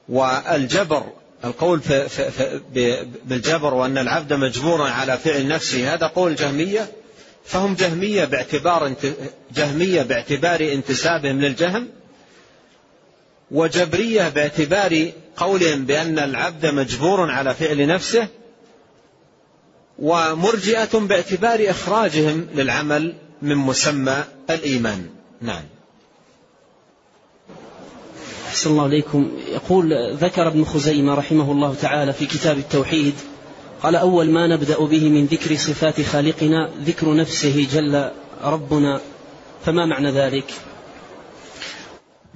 والجبر 0.10 1.04
القول 1.44 1.82
في 1.82 2.10
في 2.10 2.32
في 2.32 3.08
بالجبر 3.26 3.74
وأن 3.74 3.98
العبد 3.98 4.34
مجبور 4.34 4.82
على 4.82 5.18
فعل 5.18 5.48
نفسه 5.48 5.94
هذا 5.94 6.08
قول 6.08 6.32
الجهمية 6.32 6.92
فهم 7.46 7.76
جهمية 7.76 8.26
باعتبار 8.26 8.94
جهمية 9.56 10.02
باعتبار 10.02 10.62
انتسابهم 10.62 11.42
للجهم 11.42 11.88
وجبرية 13.52 14.30
باعتبار 14.30 15.12
قولهم 15.38 15.86
بأن 15.86 16.20
العبد 16.20 16.66
مجبور 16.66 17.32
على 17.32 17.54
فعل 17.54 17.88
نفسه 17.88 18.28
ومرجئة 20.00 21.00
باعتبار 21.00 21.70
إخراجهم 21.70 22.48
للعمل 22.56 23.16
من 23.42 23.56
مسمى 23.56 24.24
الإيمان. 24.50 25.10
نعم. 25.42 25.64
أحسن 28.56 28.70
الله 28.70 28.86
إليكم. 28.86 29.32
يقول 29.48 30.14
ذكر 30.14 30.48
ابن 30.48 30.66
خزيمة 30.66 31.14
رحمه 31.14 31.52
الله 31.52 31.76
تعالى 31.82 32.14
في 32.14 32.26
كتاب 32.26 32.58
التوحيد 32.58 33.14
قال 33.84 33.96
أول 33.96 34.30
ما 34.30 34.48
نبدأ 34.48 34.80
به 34.80 35.10
من 35.10 35.26
ذكر 35.26 35.56
صفات 35.56 36.02
خالقنا 36.02 36.72
ذكر 36.84 37.16
نفسه 37.16 37.68
جل 37.74 38.12
ربنا. 38.44 39.02
فما 39.66 39.86
معنى 39.86 40.12
ذلك؟ 40.12 40.54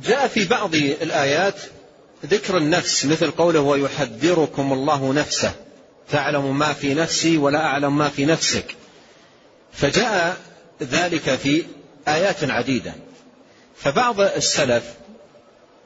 جاء 0.06 0.28
في 0.28 0.46
بعض 0.46 0.76
الآيات 0.76 1.56
ذكر 2.26 2.58
النفس 2.58 3.06
مثل 3.06 3.32
قوله 3.32 3.60
ويحذركم 3.62 4.74
الله 4.74 5.14
نفسه 5.14 5.52
تعلم 6.12 6.58
ما 6.58 6.74
في 6.74 6.94
نفسي 6.94 7.38
ولا 7.38 7.66
أعلم 7.66 7.98
ما 7.98 8.10
في 8.10 8.26
نفسك. 8.26 8.76
فجاء 9.74 10.38
ذلك 10.84 11.36
في 11.36 11.64
آيات 12.08 12.44
عديدة. 12.44 12.94
فبعض 13.78 14.22
السلف 14.22 14.99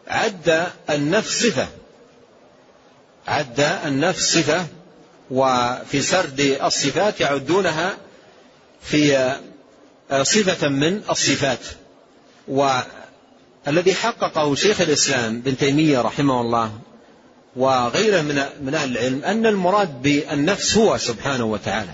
عد 0.08 0.68
النفس 0.90 1.44
صفة. 1.44 1.68
عد 3.28 3.60
النفس 3.60 4.34
صفة. 4.34 4.66
وفي 5.32 6.02
سرد 6.02 6.40
الصفات 6.40 7.22
يعدونها 7.22 7.98
في 8.82 9.34
صفة 10.22 10.68
من 10.68 11.02
الصفات. 11.10 11.60
والذي 12.48 13.94
حققه 13.94 14.56
شيخ 14.56 14.82
الإسلام 14.82 15.42
بن 15.42 15.58
تيمية 15.58 16.02
رحمه 16.02 16.42
الله 16.42 16.80
وغيره 17.56 18.22
من 18.22 18.44
من 18.62 18.76
أهل 18.76 18.98
العلم 18.98 19.24
أن 19.24 19.46
المراد 19.46 20.02
بالنفس 20.02 20.78
هو 20.78 20.98
سبحانه 20.98 21.46
وتعالى. 21.46 21.92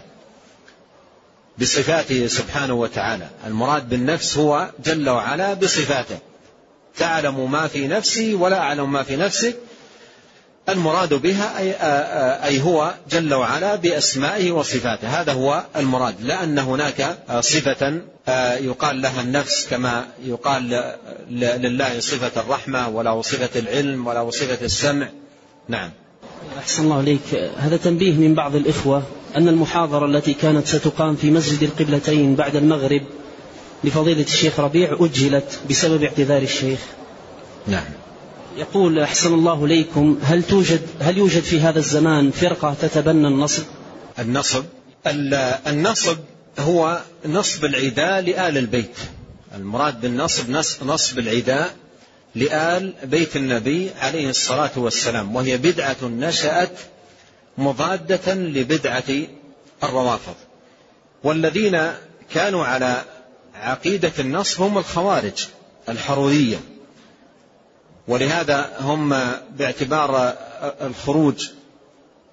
بصفاته 1.57 2.27
سبحانه 2.27 2.73
وتعالى. 2.73 3.29
المراد 3.47 3.89
بالنفس 3.89 4.37
هو 4.37 4.71
جل 4.85 5.09
وعلا 5.09 5.53
بصفاته. 5.53 6.19
تعلم 6.97 7.51
ما 7.51 7.67
في 7.67 7.87
نفسي 7.87 8.33
ولا 8.33 8.59
أعلم 8.59 8.91
ما 8.91 9.03
في 9.03 9.15
نفسك. 9.15 9.55
المراد 10.69 11.13
بها 11.13 11.59
أي, 11.59 11.75
أي 12.47 12.61
هو 12.61 12.93
جل 13.11 13.33
وعلا 13.33 13.75
بأسمائه 13.75 14.51
وصفاته. 14.51 15.21
هذا 15.21 15.33
هو 15.33 15.63
المراد. 15.75 16.15
لا 16.21 16.43
أن 16.43 16.59
هناك 16.59 17.17
صفة 17.39 18.01
يقال 18.59 19.01
لها 19.01 19.21
النفس 19.21 19.67
كما 19.69 20.05
يقال 20.25 20.93
لله 21.31 21.99
صفة 21.99 22.41
الرحمة 22.41 22.89
ولا 22.89 23.21
صفة 23.21 23.59
العلم 23.59 24.07
ولا 24.07 24.29
صفة 24.29 24.65
السمع. 24.65 25.07
نعم. 25.67 25.91
أحسن 26.57 26.83
الله 26.83 26.97
عليك 26.97 27.51
هذا 27.57 27.77
تنبيه 27.77 28.13
من 28.13 28.35
بعض 28.35 28.55
الإخوة 28.55 29.03
أن 29.35 29.47
المحاضرة 29.47 30.05
التي 30.05 30.33
كانت 30.33 30.67
ستقام 30.67 31.15
في 31.15 31.31
مسجد 31.31 31.63
القبلتين 31.63 32.35
بعد 32.35 32.55
المغرب 32.55 33.01
لفضيلة 33.83 34.21
الشيخ 34.23 34.59
ربيع 34.59 34.97
أجلت 34.99 35.59
بسبب 35.69 36.03
اعتذار 36.03 36.41
الشيخ. 36.41 36.79
نعم. 37.67 37.85
يقول 38.57 38.99
أحسن 38.99 39.33
الله 39.33 39.65
إليكم 39.65 40.19
هل 40.23 40.43
توجد 40.43 40.81
هل 40.99 41.17
يوجد 41.17 41.43
في 41.43 41.59
هذا 41.59 41.79
الزمان 41.79 42.31
فرقة 42.31 42.75
تتبنى 42.81 43.27
النصب؟ 43.27 43.63
النصب؟ 44.19 44.63
النصب 45.67 46.17
هو 46.59 47.01
نصب 47.25 47.65
العداء 47.65 48.21
لآل 48.21 48.57
البيت. 48.57 48.97
المراد 49.55 50.01
بالنصب 50.01 50.49
نصب 50.85 51.19
العداء 51.19 51.75
لآل 52.35 52.93
بيت 53.03 53.35
النبي 53.35 53.89
عليه 54.01 54.29
الصلاة 54.29 54.71
والسلام 54.75 55.35
وهي 55.35 55.57
بدعة 55.57 55.97
نشأت 56.03 56.79
مضادة 57.57 58.33
لبدعة 58.33 59.27
الروافض. 59.83 60.35
والذين 61.23 61.91
كانوا 62.33 62.65
على 62.65 63.03
عقيدة 63.59 64.11
النصب 64.19 64.61
هم 64.61 64.77
الخوارج 64.77 65.47
الحرورية. 65.89 66.57
ولهذا 68.07 68.71
هم 68.79 69.09
باعتبار 69.57 70.33
الخروج 70.81 71.49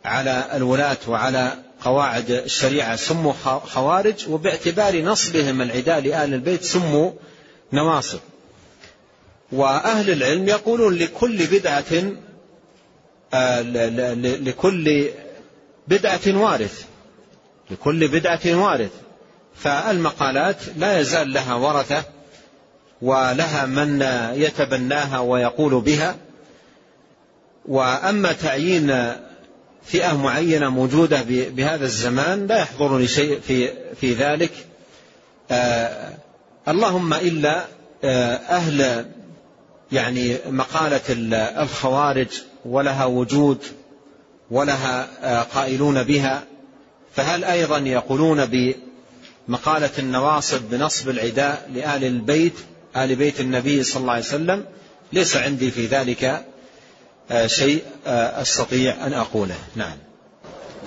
على 0.04 0.44
الولاة 0.54 0.96
وعلى 1.08 1.58
قواعد 1.80 2.30
الشريعة 2.30 2.96
سموا 2.96 3.32
خوارج 3.64 4.28
وباعتبار 4.28 5.02
نصبهم 5.02 5.62
العداء 5.62 6.00
لآل 6.00 6.34
البيت 6.34 6.64
سموا 6.64 7.10
نواصب. 7.72 8.18
وأهل 9.52 10.10
العلم 10.10 10.48
يقولون 10.48 10.94
لكل 10.94 11.46
بدعة 11.46 12.12
آه، 13.34 13.60
لكل 14.20 15.08
بدعة 15.88 16.20
وارث 16.26 16.84
لكل 17.70 18.08
بدعة 18.08 18.40
وارث. 18.46 19.05
فالمقالات 19.58 20.56
لا 20.76 21.00
يزال 21.00 21.32
لها 21.32 21.54
ورثة 21.54 22.02
ولها 23.02 23.66
من 23.66 24.02
يتبناها 24.34 25.18
ويقول 25.18 25.80
بها. 25.80 26.16
وأما 27.66 28.32
تعيين 28.32 29.12
فئة 29.84 30.16
معينة 30.16 30.68
موجودة 30.68 31.22
بهذا 31.28 31.84
الزمان 31.84 32.46
لا 32.46 32.58
يحضرني 32.58 33.06
شيء 33.06 33.40
في 33.40 33.70
في 34.00 34.14
ذلك. 34.14 34.52
آه 35.50 36.12
اللهم 36.68 37.14
إلا 37.14 37.64
آه 38.04 38.34
أهل 38.34 39.06
يعني 39.92 40.36
مقالة 40.50 41.00
الخوارج 41.62 42.28
ولها 42.64 43.04
وجود 43.04 43.58
ولها 44.50 45.08
آه، 45.22 45.42
قائلون 45.42 46.02
بها. 46.02 46.42
فهل 47.14 47.44
أيضا 47.44 47.78
يقولون 47.78 48.46
بمقالة 49.48 49.90
النواصب 49.98 50.60
بنصب 50.70 51.08
العداء 51.08 51.70
لآل 51.74 52.04
البيت 52.04 52.54
آل 52.96 53.16
بيت 53.16 53.40
النبي 53.40 53.82
صلى 53.82 54.00
الله 54.00 54.12
عليه 54.12 54.24
وسلم. 54.24 54.64
ليس 55.12 55.36
عندي 55.36 55.70
في 55.70 55.86
ذلك 55.86 56.44
آه، 57.30 57.46
شيء 57.46 57.82
آه، 58.06 58.42
أستطيع 58.42 59.06
أن 59.06 59.12
أقوله. 59.12 59.54
نعم. 59.76 59.96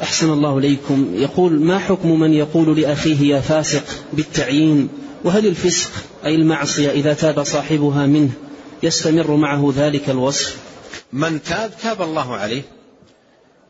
أحسن 0.03 0.33
الله 0.33 0.57
إليكم. 0.57 1.11
يقول 1.15 1.53
ما 1.53 1.79
حكم 1.79 2.19
من 2.19 2.33
يقول 2.33 2.81
لأخيه 2.81 3.35
يا 3.35 3.41
فاسق 3.41 3.83
بالتعيين؟ 4.13 4.89
وهل 5.23 5.47
الفسق 5.47 5.91
أي 6.25 6.35
المعصية 6.35 6.91
إذا 6.91 7.13
تاب 7.13 7.43
صاحبها 7.43 8.05
منه 8.05 8.31
يستمر 8.83 9.35
معه 9.35 9.73
ذلك 9.75 10.09
الوصف؟ 10.09 10.57
من 11.13 11.43
تاب 11.43 11.71
تاب 11.83 12.01
الله 12.01 12.35
عليه. 12.35 12.61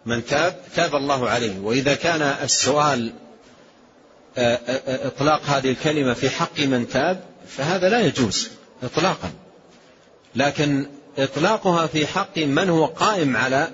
من 0.05 0.25
تاب 0.25 0.55
تاب 0.75 0.95
الله 0.95 1.29
عليه. 1.29 1.59
وإذا 1.59 1.93
كان 1.93 2.21
السؤال 2.21 3.13
إطلاق 4.87 5.41
هذه 5.45 5.71
الكلمة 5.71 6.13
في 6.13 6.29
حق 6.29 6.59
من 6.59 6.87
تاب 6.87 7.23
فهذا 7.47 7.89
لا 7.89 7.99
يجوز 7.99 8.49
إطلاقا. 8.83 9.31
لكن 10.35 10.85
إطلاقها 11.17 11.87
في 11.87 12.07
حق 12.07 12.37
من 12.37 12.69
هو 12.69 12.85
قائم 12.85 13.37
على 13.37 13.67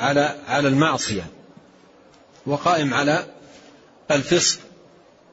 على 0.00 0.34
على 0.48 0.68
المعصية 0.68 1.26
وقائم 2.46 2.94
على 2.94 3.26
الفسق. 4.10 4.58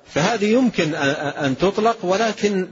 فهذه 0.08 0.46
يمكن 0.46 0.96
أن 0.96 1.58
تطلق 1.58 1.98
ولكن 2.06 2.68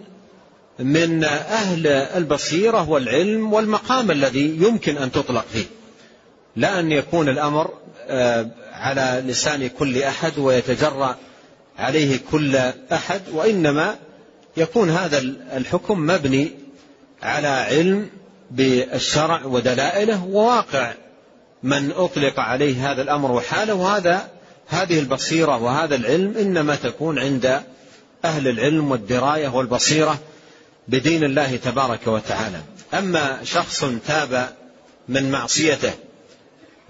من 0.79 1.23
أهل 1.23 1.88
البصيرة 1.88 2.89
والعلم 2.89 3.53
والمقام 3.53 4.11
الذي 4.11 4.57
يمكن 4.61 4.97
أن 4.97 5.11
تطلق 5.11 5.45
فيه. 5.53 5.65
لا 6.55 6.79
أن 6.79 6.91
يكون 6.91 7.29
الأمر 7.29 7.73
آه، 8.07 8.47
على 8.82 9.23
لسان 9.25 9.67
كل 9.69 10.03
أحد 10.03 10.39
ويتجرأ 10.39 11.15
عليه 11.77 12.19
كل 12.32 12.55
أحد 12.93 13.21
وإنما 13.34 13.95
يكون 14.57 14.89
هذا 14.89 15.19
الحكم 15.57 15.99
مبني 15.99 16.51
على 17.23 17.47
علم 17.47 18.09
بالشرع 18.51 19.45
ودلائله 19.45 20.25
وواقع. 20.25 20.93
من 21.63 21.91
أطلق 21.91 22.39
عليه 22.39 22.91
هذا 22.91 23.01
الأمر 23.01 23.32
وحاله 23.32 23.73
وهذا 23.73 24.29
هذه 24.67 24.99
البصيرة 24.99 25.63
وهذا 25.63 25.95
العلم 25.95 26.38
إنما 26.38 26.75
تكون 26.75 27.19
عند 27.19 27.61
أهل 28.25 28.47
العلم 28.47 28.91
والدراية 28.91 29.47
والبصيرة 29.47 30.19
بدين 30.88 31.23
الله 31.23 31.55
تبارك 31.55 32.07
وتعالى. 32.07 32.57
أما 32.93 33.39
شخص 33.43 33.86
تاب 34.07 34.49
من 35.09 35.32
معصيته 35.32 35.93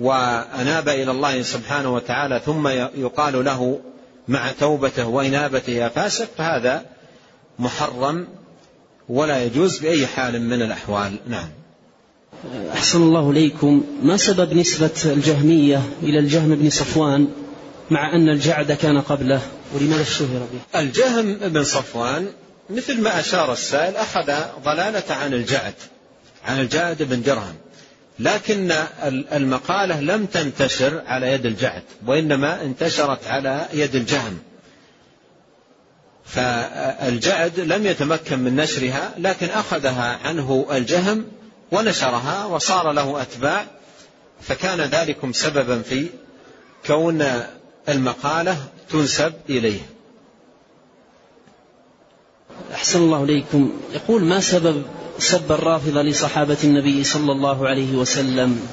وأناب 0.01 0.89
إلى 0.89 1.11
الله 1.11 1.41
سبحانه 1.41 1.93
وتعالى 1.93 2.41
ثم 2.45 2.67
يقال 2.95 3.45
له 3.45 3.79
مع 4.27 4.51
توبته 4.51 5.07
وإنابته 5.07 5.71
يا 5.71 5.87
فاسق 5.87 6.27
فهذا 6.37 6.85
محرم 7.59 8.27
ولا 9.09 9.43
يجوز 9.43 9.79
بأي 9.79 10.07
حال 10.07 10.41
من 10.41 10.61
الأحوال. 10.61 11.15
نعم. 11.27 11.49
أحسن 12.73 13.01
الله 13.01 13.31
إليكم. 13.31 13.83
ما 14.03 14.17
سبب 14.17 14.53
نسبة 14.53 14.89
الجهمية 15.05 15.81
إلى 16.03 16.19
الجهم 16.19 16.55
بن 16.55 16.69
صفوان 16.69 17.27
مع 17.91 18.15
أن 18.15 18.29
الجعد 18.29 18.71
كان 18.71 19.01
قبله؟ 19.01 19.41
ولماذا 19.75 20.01
اشتهر 20.01 20.47
به؟ 20.53 20.79
الجهم 20.79 21.33
بن 21.33 21.63
صفوان 21.63 22.27
مثل 22.69 23.01
ما 23.01 23.19
أشار 23.19 23.53
السائل 23.53 23.95
أخذ 23.95 24.33
ضلالة 24.63 25.15
عن 25.15 25.33
الجعد 25.33 25.73
عن 26.45 26.59
الجعد 26.59 27.03
بن 27.03 27.21
درهم. 27.21 27.55
لكن 28.20 28.72
المقالة 29.34 29.99
لم 30.01 30.26
تنتشر 30.26 31.01
على 31.07 31.32
يد 31.32 31.45
الجعد 31.45 31.84
وإنما 32.07 32.62
انتشرت 32.62 33.28
على 33.28 33.66
يد 33.74 33.95
الجهم. 33.95 34.39
فالجعد 36.26 37.59
لم 37.59 37.86
يتمكن 37.86 38.39
من 38.39 38.55
نشرها 38.55 39.12
لكن 39.18 39.49
أخذها 39.49 40.20
عنه 40.24 40.68
الجهم 40.72 41.26
ونشرها 41.72 42.45
وصار 42.45 42.91
له 42.91 43.22
أتباع 43.22 43.66
فكان 44.41 44.82
ذلكم 44.82 45.34
سببا 45.34 45.82
في 45.82 46.09
كون 46.86 47.26
المقالة 47.89 48.57
تنسب 48.89 49.34
إليه. 49.49 49.80
أحسن 52.74 52.99
الله 52.99 53.24
إليكم. 53.24 53.82
يقول 53.93 54.24
ما 54.24 54.39
سبب 54.39 54.84
سب 55.22 55.51
الرافضة 55.51 56.01
لصحابة 56.01 56.57
النبي 56.63 57.03
صلى 57.03 57.32
الله 57.32 57.67
عليه 57.67 57.95
وسلم. 57.95 58.67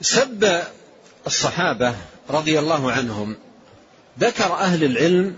سب 0.00 0.62
الصحابة 1.26 1.94
رضي 2.30 2.58
الله 2.58 2.92
عنهم 2.92 3.36
ذكر 4.20 4.52
أهل 4.52 4.84
العلم 4.84 5.34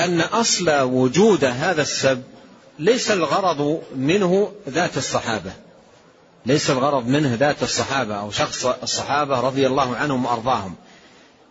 أن 0.00 0.20
أصل 0.20 0.80
وجود 0.80 1.44
هذا 1.44 1.82
السب 1.82 2.22
ليس 2.78 3.10
الغرض 3.10 3.82
منه 3.96 4.52
ذات 4.68 4.96
الصحابة. 4.96 5.52
ليس 6.46 6.70
الغرض 6.70 7.06
منه 7.06 7.34
ذات 7.34 7.62
الصحابة 7.62 8.14
أو 8.14 8.30
شخص 8.30 8.66
الصحابة 8.66 9.40
رضي 9.40 9.66
الله 9.66 9.96
عنهم 9.96 10.24
وأرضاهم. 10.24 10.74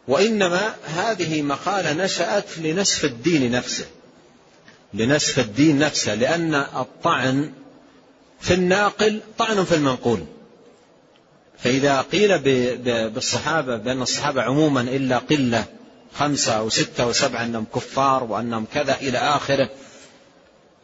وإنما 0.08 0.76
هذه 0.96 1.42
مقالة 1.42 1.94
نشأت 1.94 2.58
لنسف 2.58 3.06
الدين 3.06 3.52
نفسه. 3.52 3.86
لنسف 4.94 5.40
الدين 5.40 5.80
نفسه 5.80 6.16
لأن 6.16 6.56
الطعن 6.56 7.52
في 8.42 8.54
الناقل 8.54 9.20
طعن 9.38 9.64
في 9.64 9.76
المنقول. 9.76 10.20
فإذا 11.58 12.02
قيل 12.02 12.40
بالصحابة 13.10 13.78
بأن 13.78 14.02
الصحابة 14.02 14.42
عموما 14.42 14.82
إلا 14.82 15.18
قلة 15.18 15.66
خمسة 16.14 16.54
أو 16.54 16.70
ستة 16.70 17.04
أو 17.04 17.12
سبعة 17.12 17.44
أنهم 17.44 17.66
كفار 17.76 18.24
وأنهم 18.24 18.66
كذا 18.74 18.96
إلى 19.02 19.18
آخره 19.18 19.70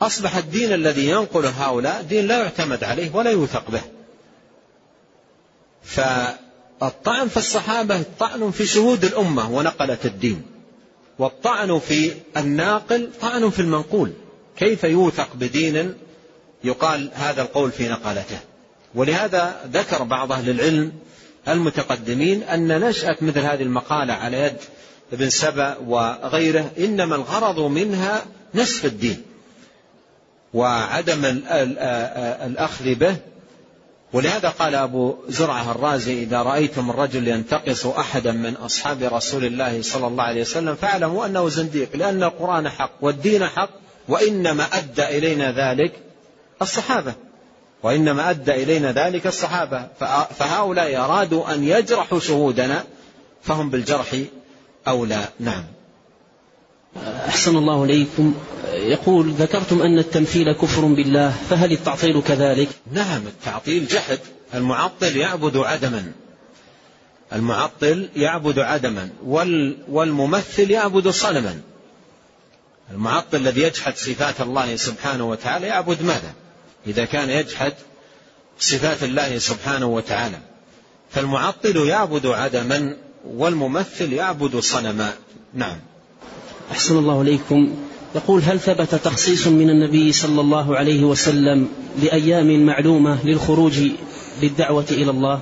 أصبح 0.01 0.35
الدين 0.35 0.73
الذي 0.73 1.09
ينقل 1.09 1.45
هؤلاء 1.45 2.01
دين 2.01 2.27
لا 2.27 2.37
يعتمد 2.37 2.83
عليه 2.83 3.15
ولا 3.15 3.31
يوثق 3.31 3.71
به. 3.71 3.81
فالطعن 5.83 7.27
في 7.27 7.37
الصحابة 7.37 8.03
طعن 8.19 8.51
في 8.51 8.65
شهود 8.65 9.05
الأمة 9.05 9.51
ونقلة 9.51 9.97
الدين 10.05 10.41
والطعن 11.19 11.79
في 11.79 12.11
الناقل 12.37 13.09
طعن 13.21 13.49
في 13.49 13.59
المنقول. 13.59 14.13
كيف 14.57 14.83
يوثق 14.83 15.35
بدين 15.35 15.93
يقال 16.63 17.09
هذا 17.13 17.41
القول 17.41 17.71
في 17.71 17.89
نقلته 17.89 18.39
ولهذا 18.95 19.69
ذكر 19.73 20.03
بعض 20.03 20.31
أهل 20.31 20.49
العلم 20.49 20.91
المتقدمين 21.47 22.43
أن 22.43 22.79
نشأة 22.79 23.17
مثل 23.21 23.39
هذه 23.39 23.61
المقالة 23.61 24.13
على 24.13 24.37
يد 24.37 24.57
ابن 25.13 25.29
سبأ 25.29 25.77
وغيره 25.87 26.71
إنما 26.79 27.15
الغرض 27.15 27.59
منها 27.59 28.25
نسف 28.55 28.85
الدين 28.85 29.21
وعدم 30.53 31.25
الأخذ 32.45 32.95
به. 32.95 33.15
ولهذا 34.13 34.49
قال 34.49 34.75
أبو 34.75 35.15
زرعة 35.27 35.71
الرازي 35.71 36.23
إذا 36.23 36.41
رأيتم 36.41 36.89
الرجل 36.89 37.27
ينتقص 37.27 37.85
أحدا 37.85 38.31
من 38.31 38.53
أصحاب 38.53 39.03
رسول 39.03 39.45
الله 39.45 39.81
صلى 39.81 40.07
الله 40.07 40.23
عليه 40.23 40.41
وسلم 40.41 40.75
فاعلموا 40.75 41.25
أنه 41.25 41.49
زنديق 41.49 41.95
لأن 41.95 42.23
القرآن 42.23 42.69
حق 42.69 42.91
والدين 43.01 43.45
حق 43.45 43.69
وإنما 44.07 44.63
أدى 44.63 45.03
إلينا 45.17 45.51
ذلك 45.51 46.06
الصحابة. 46.61 47.13
وإنما 47.83 48.29
أدى 48.29 48.51
إلينا 48.51 48.91
ذلك 48.91 49.27
الصحابة. 49.27 49.87
فهؤلاء 50.39 50.95
أرادوا 50.95 51.53
أن 51.53 51.63
يجرحوا 51.63 52.19
شهودنا 52.19 52.83
فهم 53.41 53.69
بالجرح 53.69 54.15
أولى 54.87 55.27
نعم. 55.39 55.63
أحسن 57.27 57.57
الله 57.57 57.83
إليكم. 57.83 58.33
يقول 58.73 59.31
ذكرتم 59.31 59.81
أن 59.81 59.99
التمثيل 59.99 60.53
كفر 60.53 60.85
بالله 60.85 61.33
فهل 61.49 61.71
التعطيل 61.71 62.21
كذلك؟ 62.21 62.69
نعم 62.91 63.27
التعطيل 63.27 63.87
جحد. 63.87 64.19
المعطل 64.53 65.17
يعبد 65.17 65.57
عدما. 65.57 66.11
المعطل 67.33 68.09
يعبد 68.15 68.59
عدما. 68.59 69.09
والممثل 69.89 70.71
يعبد 70.71 71.07
صنما. 71.07 71.61
المعطل 72.91 73.37
الذي 73.37 73.61
يجحد 73.61 73.97
صفات 73.97 74.41
الله 74.41 74.75
سبحانه 74.75 75.29
وتعالى 75.29 75.67
يعبد 75.67 76.01
ماذا؟ 76.01 76.33
إذا 76.87 77.05
كان 77.05 77.29
يجحد 77.29 77.73
صفات 78.59 79.03
الله 79.03 79.37
سبحانه 79.37 79.85
وتعالى. 79.85 80.37
فالمعطل 81.09 81.87
يعبد 81.87 82.25
عدما 82.25 82.97
والممثل 83.25 84.13
يعبد 84.13 84.59
صنما. 84.59 85.13
نعم. 85.53 85.77
أحسن 86.71 86.97
الله 86.97 87.21
إليكم. 87.21 87.75
يقول 88.15 88.41
هل 88.41 88.59
ثبت 88.59 88.95
تخصيص 88.95 89.47
من 89.47 89.69
النبي 89.69 90.11
صلى 90.11 90.41
الله 90.41 90.77
عليه 90.77 91.03
وسلم 91.03 91.69
لأيام 92.01 92.65
معلومة 92.65 93.25
للخروج 93.25 93.79
للدعوة 94.41 94.85
إلى 94.91 95.11
الله؟ 95.11 95.39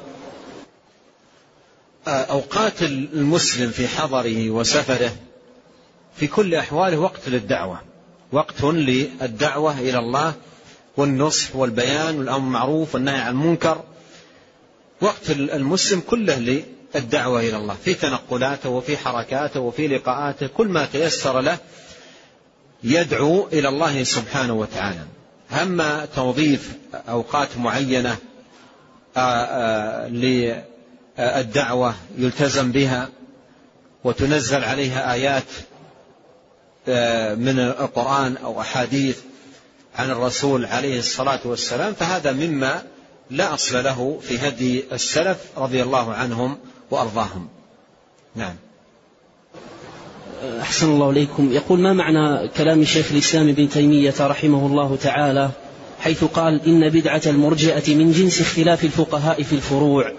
أوقات 2.07 2.81
المسلم 2.81 3.69
في 3.71 3.87
حضره 3.87 4.49
وسفره 4.49 5.11
في 6.15 6.27
كل 6.27 6.55
أحواله 6.55 6.97
وقت 6.97 7.29
للدعوة. 7.29 7.81
وقت 8.31 8.63
للدعوة 8.63 9.79
إلى 9.79 9.99
الله 9.99 10.33
والنصح 10.97 11.55
والبيان 11.55 12.17
والأمر 12.17 12.39
بالمعروف 12.39 12.95
والنهي 12.95 13.19
عن 13.19 13.31
المنكر. 13.31 13.83
وقت 15.01 15.29
المسلم 15.29 15.99
كله 15.99 16.63
للدعوة 16.95 17.39
إلى 17.39 17.57
الله 17.57 17.75
في 17.85 17.93
تنقلاته 17.93 18.69
وفي 18.69 18.97
حركاته 18.97 19.59
وفي 19.59 19.87
لقاءاته 19.87 20.47
كل 20.47 20.67
ما 20.67 20.85
تيسر 20.85 21.41
له 21.41 21.57
يدعو 22.83 23.47
إلى 23.53 23.69
الله 23.69 24.03
سبحانه 24.03 24.53
وتعالى. 24.53 25.05
أما 25.61 26.07
توظيف 26.15 26.71
أوقات 27.09 27.57
معينة 27.57 28.17
للدعوة 31.17 31.95
يلتزم 32.17 32.71
بها 32.71 33.09
وتنزل 34.03 34.63
عليها 34.63 35.13
آيات 35.13 35.43
من 37.39 37.59
القرآن 37.59 38.37
أو 38.37 38.61
أحاديث. 38.61 39.19
عن 39.97 40.11
الرسول 40.11 40.65
عليه 40.65 40.99
الصلاة 40.99 41.39
والسلام 41.45 41.93
فهذا 41.93 42.31
مما 42.31 42.83
لا 43.31 43.53
أصل 43.53 43.83
له 43.83 44.19
في 44.21 44.47
هدي 44.47 44.83
السلف 44.91 45.37
رضي 45.57 45.83
الله 45.83 46.13
عنهم 46.13 46.57
وأرضاهم. 46.91 47.47
نعم. 48.35 48.55
أحسن 50.61 50.89
الله 50.89 51.09
إليكم 51.09 51.51
يقول 51.51 51.79
ما 51.79 51.93
معنى 51.93 52.47
كلام 52.47 52.83
شيخ 52.83 53.11
الإسلام 53.11 53.49
ابن 53.49 53.69
تيمية 53.69 54.13
رحمه 54.19 54.65
الله 54.65 54.95
تعالى 54.95 55.49
حيث 55.99 56.23
قال 56.23 56.61
إن 56.67 56.89
بدعة 56.89 57.21
المرجئة 57.25 57.95
من 57.95 58.11
جنس 58.11 58.41
اختلاف 58.41 58.83
الفقهاء 58.83 59.43
في 59.43 59.53
الفروع؟ 59.53 60.11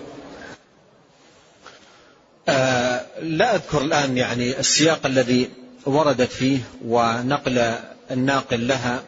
آه 2.48 3.06
لا 3.22 3.54
أذكر 3.54 3.80
الآن 3.80 4.16
يعني 4.16 4.60
السياق 4.60 5.06
الذي 5.06 5.48
وردت 5.86 6.32
فيه 6.32 6.58
ونقل 6.86 7.74
الناقل 8.10 8.68
لها. 8.68 9.02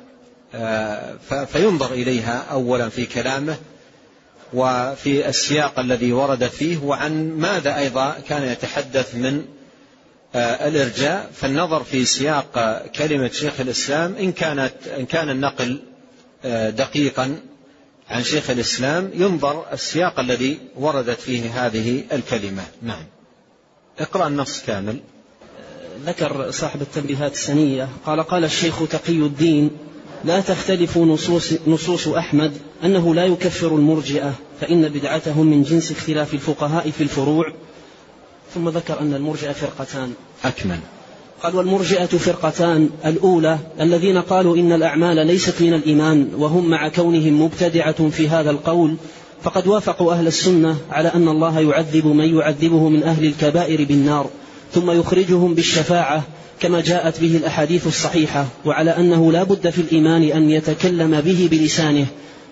فينظر 1.47 1.93
إليها 1.93 2.45
أولا 2.51 2.89
في 2.89 3.07
كلامه 3.07 3.57
وفي 4.53 5.29
السياق 5.29 5.79
الذي 5.79 6.13
ورد 6.13 6.45
فيه 6.45 6.79
وعن 6.79 7.31
ماذا 7.39 7.79
أيضا 7.79 8.17
كان 8.29 8.43
يتحدث 8.43 9.15
من 9.15 9.45
آه، 10.35 10.69
الإرجاء. 10.69 11.31
فالنظر 11.35 11.85
في 11.85 12.05
سياق 12.05 12.83
كلمة 12.87 13.29
شيخ 13.29 13.61
الإسلام 13.61 14.17
إن 14.17 14.33
كانت 14.33 14.73
إن 14.99 15.07
كان 15.07 15.31
النقل 15.31 15.81
آه، 16.45 16.71
دقيقا 16.71 17.37
عن 18.11 18.23
شيخ 18.23 18.51
الإسلام 18.51 19.11
ينظر 19.15 19.65
السياق 19.73 20.21
الذي 20.21 20.59
وردت 20.77 21.21
فيه 21.21 21.67
هذه 21.67 22.05
الكلمة. 22.13 22.63
نعم. 22.83 23.05
اقرأ 23.99 24.27
النص 24.27 24.63
كامل. 24.67 25.01
ذكر 26.07 26.51
صاحب 26.51 26.83
التنبيهات 26.83 27.33
السنية 27.33 27.89
قال 28.07 28.23
قال 28.23 28.45
الشيخ 28.45 28.89
تقي 28.89 29.13
الدين 29.13 29.71
لا 30.25 30.41
تختلف 30.41 30.99
نصوص, 30.99 31.53
نصوص 31.67 32.09
أحمد 32.09 32.53
أنه 32.85 33.15
لا 33.15 33.27
يكفر 33.27 33.69
المرجئة 33.69 34.33
فإن 34.61 34.89
بدعتهم 34.89 35.47
من 35.47 35.63
جنس 35.63 35.93
اختلاف 35.93 36.35
الفقهاء 36.35 36.91
في 36.91 37.01
الفروع. 37.03 37.53
ثم 38.55 38.69
ذكر 38.69 39.01
أن 39.01 39.15
المرجئة 39.15 39.53
فرقتان. 39.53 40.13
أكمل. 40.45 40.79
قال 41.43 41.57
والمرجئة 41.57 42.07
فرقتان. 42.07 42.91
الأولى 43.07 43.59
الذين 43.81 44.19
قالوا 44.19 44.57
إن 44.57 44.73
الأعمال 44.73 45.27
ليست 45.27 45.63
من 45.63 45.75
الإيمان 45.75 46.29
وهم 46.37 46.71
مع 46.71 46.89
كونهم 46.89 47.43
مبتدعة 47.43 48.09
في 48.09 48.29
هذا 48.29 48.51
القول 48.51 48.97
فقد 49.43 49.67
وافقوا 49.67 50.13
أهل 50.13 50.27
السنة 50.27 50.77
على 50.91 51.09
أن 51.09 51.29
الله 51.29 51.61
يعذب 51.61 52.07
من 52.07 52.39
يعذبه 52.39 52.89
من 52.89 53.03
أهل 53.03 53.25
الكبائر 53.25 53.85
بالنار 53.85 54.31
ثم 54.73 54.91
يخرجهم 54.91 55.55
بالشفاعة 55.55 56.23
كما 56.61 56.81
جاءت 56.81 57.21
به 57.21 57.37
الأحاديث 57.37 57.87
الصحيحة 57.87 58.47
وعلى 58.65 58.91
أنه 58.91 59.33
لا 59.33 59.43
بد 59.43 59.71
في 59.71 59.81
الإيمان 59.81 60.23
أن 60.23 60.51
يتكلم 60.51 61.21
به 61.21 61.49
بلسانه 61.51 62.07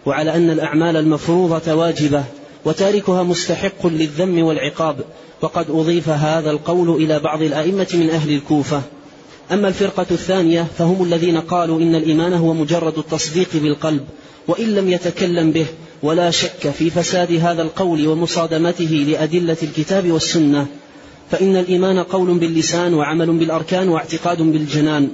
وعلى 0.06 0.34
أن 0.34 0.50
الأعمال 0.50 0.96
المفروضة 0.96 1.74
واجبة 1.74 2.24
وتاركها 2.64 3.22
مستحق 3.22 3.86
للذم 3.86 4.42
والعقاب 4.42 4.96
وقد 5.42 5.70
أضيف 5.70 6.08
هذا 6.08 6.50
القول 6.50 7.02
إلى 7.02 7.20
بعض 7.20 7.42
الأئمة 7.42 7.86
من 7.94 8.10
أهل 8.10 8.34
الكوفة. 8.34 8.82
أما 9.52 9.68
الفرقة 9.68 10.06
الثانية 10.10 10.66
فهم 10.78 11.02
الذين 11.02 11.40
قالوا 11.40 11.80
إن 11.80 11.94
الإيمان 11.94 12.32
هو 12.32 12.54
مجرد 12.54 12.98
التصديق 12.98 13.48
بالقلب 13.54 14.04
وإن 14.48 14.74
لم 14.74 14.88
يتكلم 14.88 15.52
به 15.52 15.66
ولا 16.02 16.30
شك 16.30 16.70
في 16.70 16.90
فساد 16.90 17.32
هذا 17.32 17.62
القول 17.62 18.06
ومصادمته 18.06 19.06
لأدلة 19.08 19.56
الكتاب 19.62 20.10
والسنة. 20.10 20.66
فإن 21.30 21.56
الإيمان 21.56 21.98
قول 21.98 22.38
باللسان 22.38 22.94
وعمل 22.94 23.38
بالأركان 23.38 23.88
واعتقاد 23.88 24.42
بالجنان. 24.42 25.08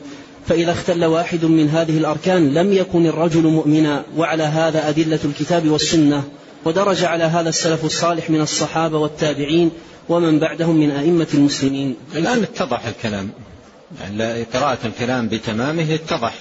فإذا 0.49 0.73
اختل 0.73 1.05
واحد 1.05 1.45
من 1.45 1.69
هذه 1.69 1.99
الأركان 1.99 2.55
لم 2.55 2.73
يكن 2.73 3.07
الرجل 3.07 3.43
مؤمنا 3.43 4.05
وعلى 4.17 4.43
هذا 4.43 4.89
أدلة 4.89 5.19
الكتاب 5.25 5.69
والسنة. 5.69 6.25
ودرج 6.65 7.05
على 7.05 7.25
هذا 7.25 7.49
السلف 7.49 7.85
الصالح 7.85 8.31
من 8.31 8.41
الصحابة 8.41 8.99
والتابعين 8.99 9.71
ومن 10.09 10.39
بعدهم 10.39 10.77
من 10.77 10.91
أئمة 10.91 11.27
المسلمين. 11.35 11.97
الآن 12.15 12.43
اتضح 12.43 12.87
الكلام. 12.87 13.31
يعني 14.01 14.43
قراءة 14.43 14.79
الكلام 14.85 15.29
بتمامه 15.29 15.95
اتضح. 15.95 16.35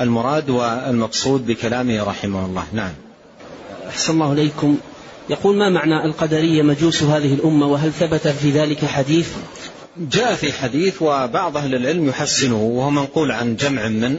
المراد 0.00 0.50
والمقصود 0.50 1.46
بكلامه 1.46 2.02
رحمه 2.02 2.46
الله. 2.46 2.64
نعم. 2.72 2.92
أحسن 3.88 4.12
الله 4.12 4.32
إليكم. 4.32 4.78
يقول 5.30 5.56
ما 5.56 5.68
معنى 5.68 6.04
القدرية 6.04 6.62
مجوس 6.62 7.02
هذه 7.02 7.34
الأمة 7.34 7.66
وهل 7.66 7.92
ثبت 7.92 8.28
في 8.28 8.50
ذلك 8.50 8.84
حديث؟ 8.84 9.28
جاء 9.96 10.34
في 10.34 10.52
حديث 10.52 11.02
وبعض 11.02 11.56
أهل 11.56 11.74
العلم 11.74 12.08
يحسنه 12.08 12.62
وهو 12.62 12.90
منقول 12.90 13.32
عن 13.32 13.56
جمع 13.56 13.88
من 13.88 14.16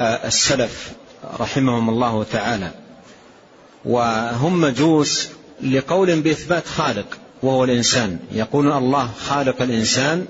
آه، 0.00 0.26
السلف 0.26 0.92
رحمهم 1.40 1.88
الله 1.88 2.24
تعالى. 2.32 2.70
وهم 3.84 4.60
مجوس 4.60 5.28
لقول 5.62 6.20
بإثبات 6.20 6.66
خالق 6.66 7.06
وهو 7.42 7.64
الإنسان. 7.64 8.18
يقول 8.32 8.72
الله 8.72 9.10
خالق 9.28 9.62
الإنسان 9.62 10.26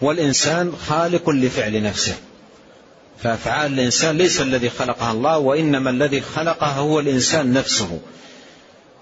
والإنسان 0.00 0.72
خالق 0.88 1.30
لفعل 1.30 1.82
نفسه. 1.82 2.14
فأفعال 3.22 3.72
الإنسان 3.72 4.16
ليس 4.16 4.40
الذي 4.40 4.70
خلقها 4.70 5.12
الله 5.12 5.38
وإنما 5.38 5.90
الذي 5.90 6.20
خلقها 6.20 6.78
هو 6.78 7.00
الإنسان 7.00 7.52
نفسه. 7.52 8.00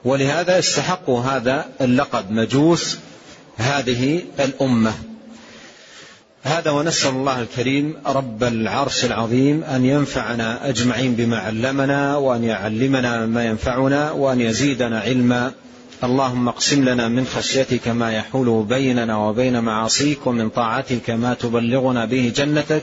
ولهذا 0.05 0.59
استحقوا 0.59 1.21
هذا 1.21 1.67
اللقب 1.81 2.31
مجوس 2.31 2.99
هذه 3.57 4.23
الأمة. 4.41 4.93
هذا 6.43 6.71
ونسأل 6.71 7.11
الله 7.11 7.43
الكريم 7.43 7.97
رب 8.07 8.45
العرش 8.45 9.05
العظيم 9.05 9.65
أن 9.65 9.85
ينفعنا 9.85 10.69
أجمعين 10.69 11.15
بما 11.15 11.39
علمنا 11.39 12.17
وأن 12.17 12.45
يعلمنا 12.45 13.27
ما 13.27 13.45
ينفعنا 13.45 14.11
وأن 14.11 14.41
يزيدنا 14.41 15.01
علما. 15.01 15.53
اللهم 16.05 16.49
اقسم 16.49 16.89
لنا 16.89 17.09
من 17.09 17.27
خشيتك 17.27 17.89
ما 17.89 18.13
يحول 18.13 18.65
بيننا 18.65 19.17
وبين 19.17 19.61
معاصيك 19.61 20.27
ومن 20.27 20.49
طاعتك 20.49 21.11
ما 21.11 21.35
تبلغنا 21.35 22.05
به 22.05 22.33
جنتك. 22.37 22.83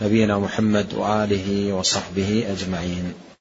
نبينا 0.00 0.38
محمد 0.38 0.94
وآله 0.94 1.72
وصحبه 1.72 2.44
أجمعين. 2.48 3.31